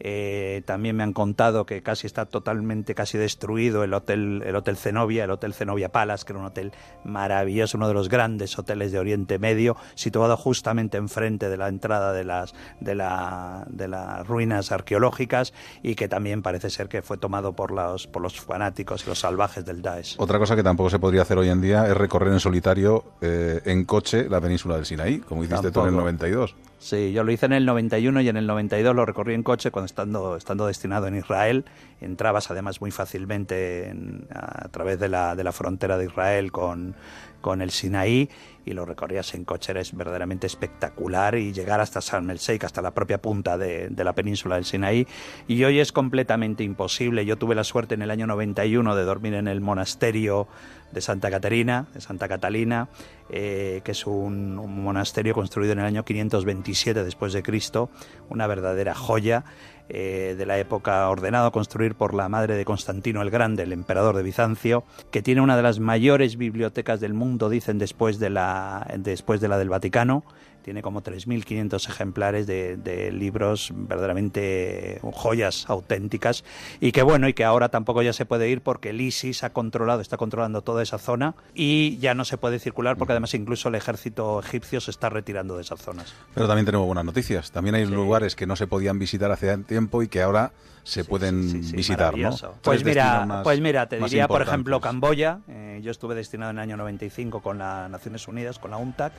[0.00, 4.76] Eh, también me han contado que casi está totalmente casi destruido el hotel el hotel
[4.76, 6.72] Zenobia, el hotel Zenobia Palace, que era un hotel
[7.04, 12.12] maravilloso, uno de los grandes hoteles de Oriente Medio, situado justamente enfrente de la entrada
[12.12, 15.52] de las de, la, de las ruinas arqueológicas
[15.82, 19.20] y que también parece ser que fue tomado por los por los fanáticos y los
[19.20, 20.16] salvajes del Daesh.
[20.18, 23.60] Otra cosa que tampoco se podría hacer hoy en día es recorrer en solitario eh,
[23.64, 25.86] en coche la península del Sinaí, como hiciste tampoco.
[25.86, 26.54] tú en el 92.
[26.84, 29.70] Sí, yo lo hice en el 91 y en el 92 lo recorrí en coche
[29.70, 31.64] cuando estando, estando destinado en Israel.
[32.02, 36.94] Entrabas además muy fácilmente en, a través de la, de la frontera de Israel con,
[37.40, 38.28] con el Sinaí
[38.66, 42.82] y lo recorrías en coche, era verdaderamente espectacular y llegar hasta Sharm el Sheikh, hasta
[42.82, 45.06] la propia punta de, de, la península del Sinaí.
[45.48, 47.24] Y hoy es completamente imposible.
[47.24, 50.48] Yo tuve la suerte en el año 91 de dormir en el monasterio
[50.94, 52.88] de Santa Caterina, de Santa Catalina,
[53.28, 57.90] eh, que es un, monasterio construido en el año 527 después de Cristo,
[58.30, 59.44] una verdadera joya
[59.88, 64.16] eh, de la época ordenado construir por la madre de Constantino el Grande, el emperador
[64.16, 68.86] de Bizancio, que tiene una de las mayores bibliotecas del mundo, dicen después de la,
[68.96, 70.24] después de la del Vaticano,
[70.64, 76.42] tiene como 3.500 ejemplares de, de, libros verdaderamente joyas auténticas
[76.80, 79.52] y que bueno, y que ahora tampoco ya se puede ir porque el ISIS ha
[79.52, 83.68] controlado, está controlando toda esa zona y ya no se puede circular porque además incluso
[83.68, 86.14] el ejército egipcio se está retirando de esas zonas.
[86.32, 87.92] Pero también tenemos buenas noticias, también hay sí.
[87.92, 91.76] lugares que no se podían visitar hace tiempo y que ahora se sí, pueden sí,
[91.76, 92.34] visitar, ¿no?
[92.62, 95.40] Pues mira, más, pues mira, te diría, por ejemplo, Camboya.
[95.48, 99.12] Eh, yo estuve destinado en el año 95 con las Naciones Unidas, con la UNTAC,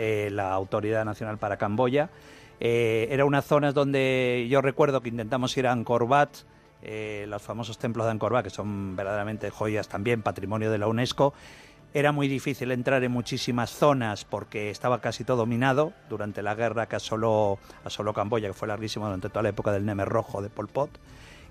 [0.00, 2.08] eh, la Autoridad Nacional para Camboya.
[2.60, 6.28] Eh, era una zona donde yo recuerdo que intentamos ir a Angkor Wat,
[6.82, 10.86] eh, los famosos templos de Angkor Wat, que son verdaderamente joyas también, patrimonio de la
[10.86, 11.34] UNESCO.
[11.94, 16.86] Era muy difícil entrar en muchísimas zonas porque estaba casi todo minado durante la guerra
[16.86, 20.48] que asoló, asoló Camboya, que fue larguísima durante toda la época del Neme Rojo de
[20.48, 20.90] Pol Pot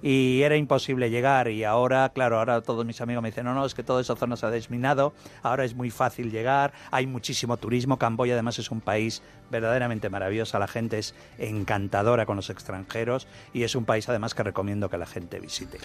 [0.01, 1.49] y era imposible llegar.
[1.49, 4.15] Y ahora, claro, ahora todos mis amigos me dicen, no, no, es que toda esa
[4.15, 5.13] zona se ha desminado,
[5.43, 10.59] ahora es muy fácil llegar, hay muchísimo turismo, Camboya además es un país verdaderamente maravilloso,
[10.59, 14.97] la gente es encantadora con los extranjeros y es un país además que recomiendo que
[14.97, 15.79] la gente visite.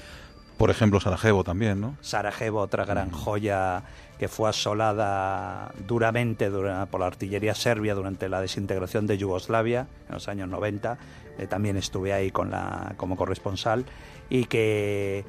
[0.56, 1.96] Por ejemplo, Sarajevo también, ¿no?
[2.00, 3.82] Sarajevo, otra gran joya
[4.18, 10.28] que fue asolada duramente por la artillería serbia durante la desintegración de Yugoslavia en los
[10.28, 10.96] años 90.
[11.38, 13.84] Eh, también estuve ahí con la, como corresponsal
[14.30, 15.24] y que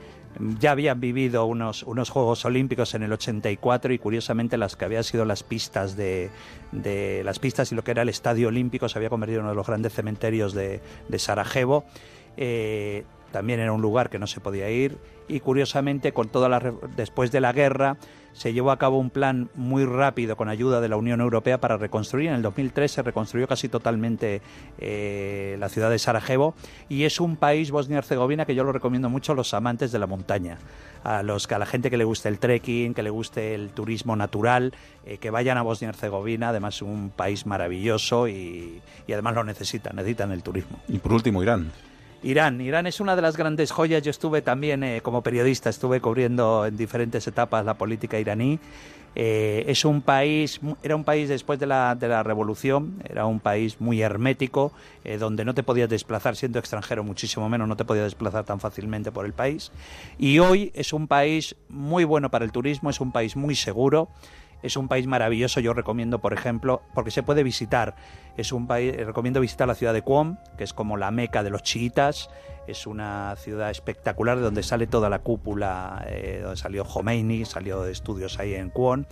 [0.60, 5.04] ya habían vivido unos, unos Juegos Olímpicos en el 84 y curiosamente las que habían
[5.04, 6.30] sido las pistas de,
[6.72, 9.52] de las pistas y lo que era el Estadio Olímpico se había convertido en uno
[9.52, 11.86] de los grandes cementerios de, de Sarajevo.
[12.38, 14.98] Eh, también era un lugar que no se podía ir
[15.28, 17.98] y curiosamente con toda la después de la guerra
[18.34, 21.78] se llevó a cabo un plan muy rápido con ayuda de la Unión Europea para
[21.78, 22.30] reconstruir.
[22.30, 24.42] En el 2003 se reconstruyó casi totalmente
[24.80, 26.56] eh, la ciudad de Sarajevo
[26.90, 30.08] y es un país, Bosnia-Herzegovina, que yo lo recomiendo mucho a los amantes de la
[30.08, 30.58] montaña,
[31.04, 34.16] a, los, a la gente que le guste el trekking, que le guste el turismo
[34.16, 34.74] natural,
[35.06, 39.96] eh, que vayan a Bosnia-Herzegovina, además es un país maravilloso y, y además lo necesitan,
[39.96, 40.80] necesitan el turismo.
[40.88, 41.72] Y por último, Irán.
[42.24, 42.62] Irán.
[42.62, 44.02] Irán es una de las grandes joyas.
[44.02, 48.60] Yo estuve también eh, como periodista, estuve cubriendo en diferentes etapas la política iraní.
[49.16, 53.40] Eh, es un país, era un país después de la, de la revolución, era un
[53.40, 54.72] país muy hermético,
[55.04, 58.60] eh, donde no te podías desplazar siendo extranjero, muchísimo menos, no te podías desplazar tan
[58.60, 59.72] fácilmente por el país.
[60.18, 64.10] Y hoy es un país muy bueno para el turismo, es un país muy seguro.
[64.64, 67.96] Es un país maravilloso, yo recomiendo, por ejemplo, porque se puede visitar.
[68.36, 71.50] Es un país, recomiendo visitar la ciudad de Qom, que es como la meca de
[71.50, 72.30] los chiitas.
[72.66, 77.84] Es una ciudad espectacular de donde sale toda la cúpula, eh, donde salió Khomeini, salió
[77.84, 79.06] de estudios ahí en Qom.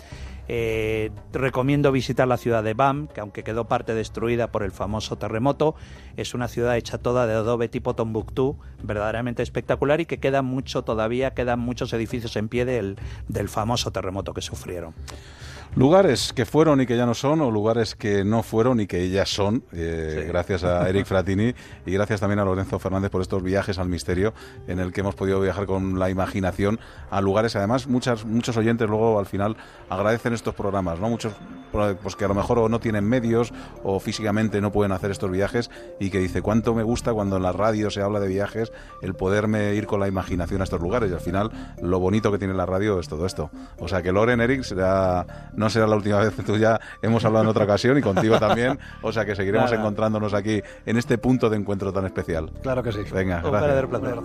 [0.47, 5.17] Eh, recomiendo visitar la ciudad de Bam, que aunque quedó parte destruida por el famoso
[5.17, 5.75] terremoto,
[6.17, 10.83] es una ciudad hecha toda de adobe tipo Tombuctú, verdaderamente espectacular y que queda mucho
[10.83, 14.93] todavía, quedan muchos edificios en pie del, del famoso terremoto que sufrieron.
[15.73, 19.09] Lugares que fueron y que ya no son, o lugares que no fueron y que
[19.09, 21.53] ya son, eh, gracias a Eric Fratini
[21.85, 24.33] y gracias también a Lorenzo Fernández por estos viajes al misterio
[24.67, 26.77] en el que hemos podido viajar con la imaginación
[27.09, 27.55] a lugares.
[27.55, 29.55] Además, muchas, muchos oyentes luego al final
[29.89, 31.07] agradecen estos programas, ¿no?
[31.07, 31.33] Muchos
[31.71, 33.53] pues que a lo mejor no tienen medios
[33.83, 35.71] o físicamente no pueden hacer estos viajes
[36.01, 39.13] y que dice cuánto me gusta cuando en la radio se habla de viajes el
[39.13, 41.49] poderme ir con la imaginación a estos lugares y al final
[41.81, 43.51] lo bonito que tiene la radio es todo esto.
[43.79, 47.43] O sea que Loren, Eric, será no será la última vez, tú ya hemos hablado
[47.45, 51.49] en otra ocasión y contigo también, o sea que seguiremos encontrándonos aquí en este punto
[51.49, 52.51] de encuentro tan especial.
[52.61, 53.01] Claro que sí.
[53.13, 53.85] Venga, Un gracias.
[53.85, 54.21] Placer.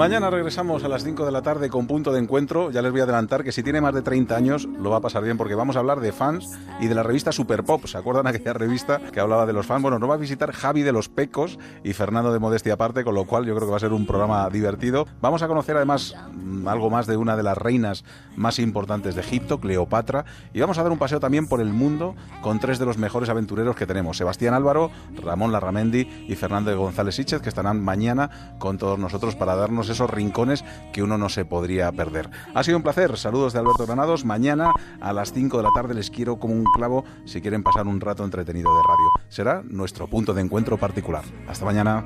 [0.00, 2.70] Mañana regresamos a las 5 de la tarde con punto de encuentro.
[2.70, 5.00] Ya les voy a adelantar que si tiene más de 30 años lo va a
[5.02, 7.84] pasar bien porque vamos a hablar de fans y de la revista Super Pop.
[7.84, 9.82] ¿Se acuerdan aquella revista que hablaba de los fans?
[9.82, 13.14] Bueno, nos va a visitar Javi de los Pecos y Fernando de Modestia aparte, con
[13.14, 15.06] lo cual yo creo que va a ser un programa divertido.
[15.20, 18.02] Vamos a conocer además mm, algo más de una de las reinas
[18.36, 20.24] más importantes de Egipto, Cleopatra,
[20.54, 23.28] y vamos a dar un paseo también por el mundo con tres de los mejores
[23.28, 24.90] aventureros que tenemos, Sebastián Álvaro,
[25.22, 29.89] Ramón Larramendi y Fernando de González Sichez, que estarán mañana con todos nosotros para darnos
[29.90, 32.30] esos rincones que uno no se podría perder.
[32.54, 33.16] Ha sido un placer.
[33.16, 34.24] Saludos de Alberto Granados.
[34.24, 37.86] Mañana a las 5 de la tarde les quiero como un clavo si quieren pasar
[37.86, 39.10] un rato entretenido de radio.
[39.28, 41.24] Será nuestro punto de encuentro particular.
[41.48, 42.04] Hasta mañana.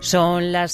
[0.00, 0.64] Son las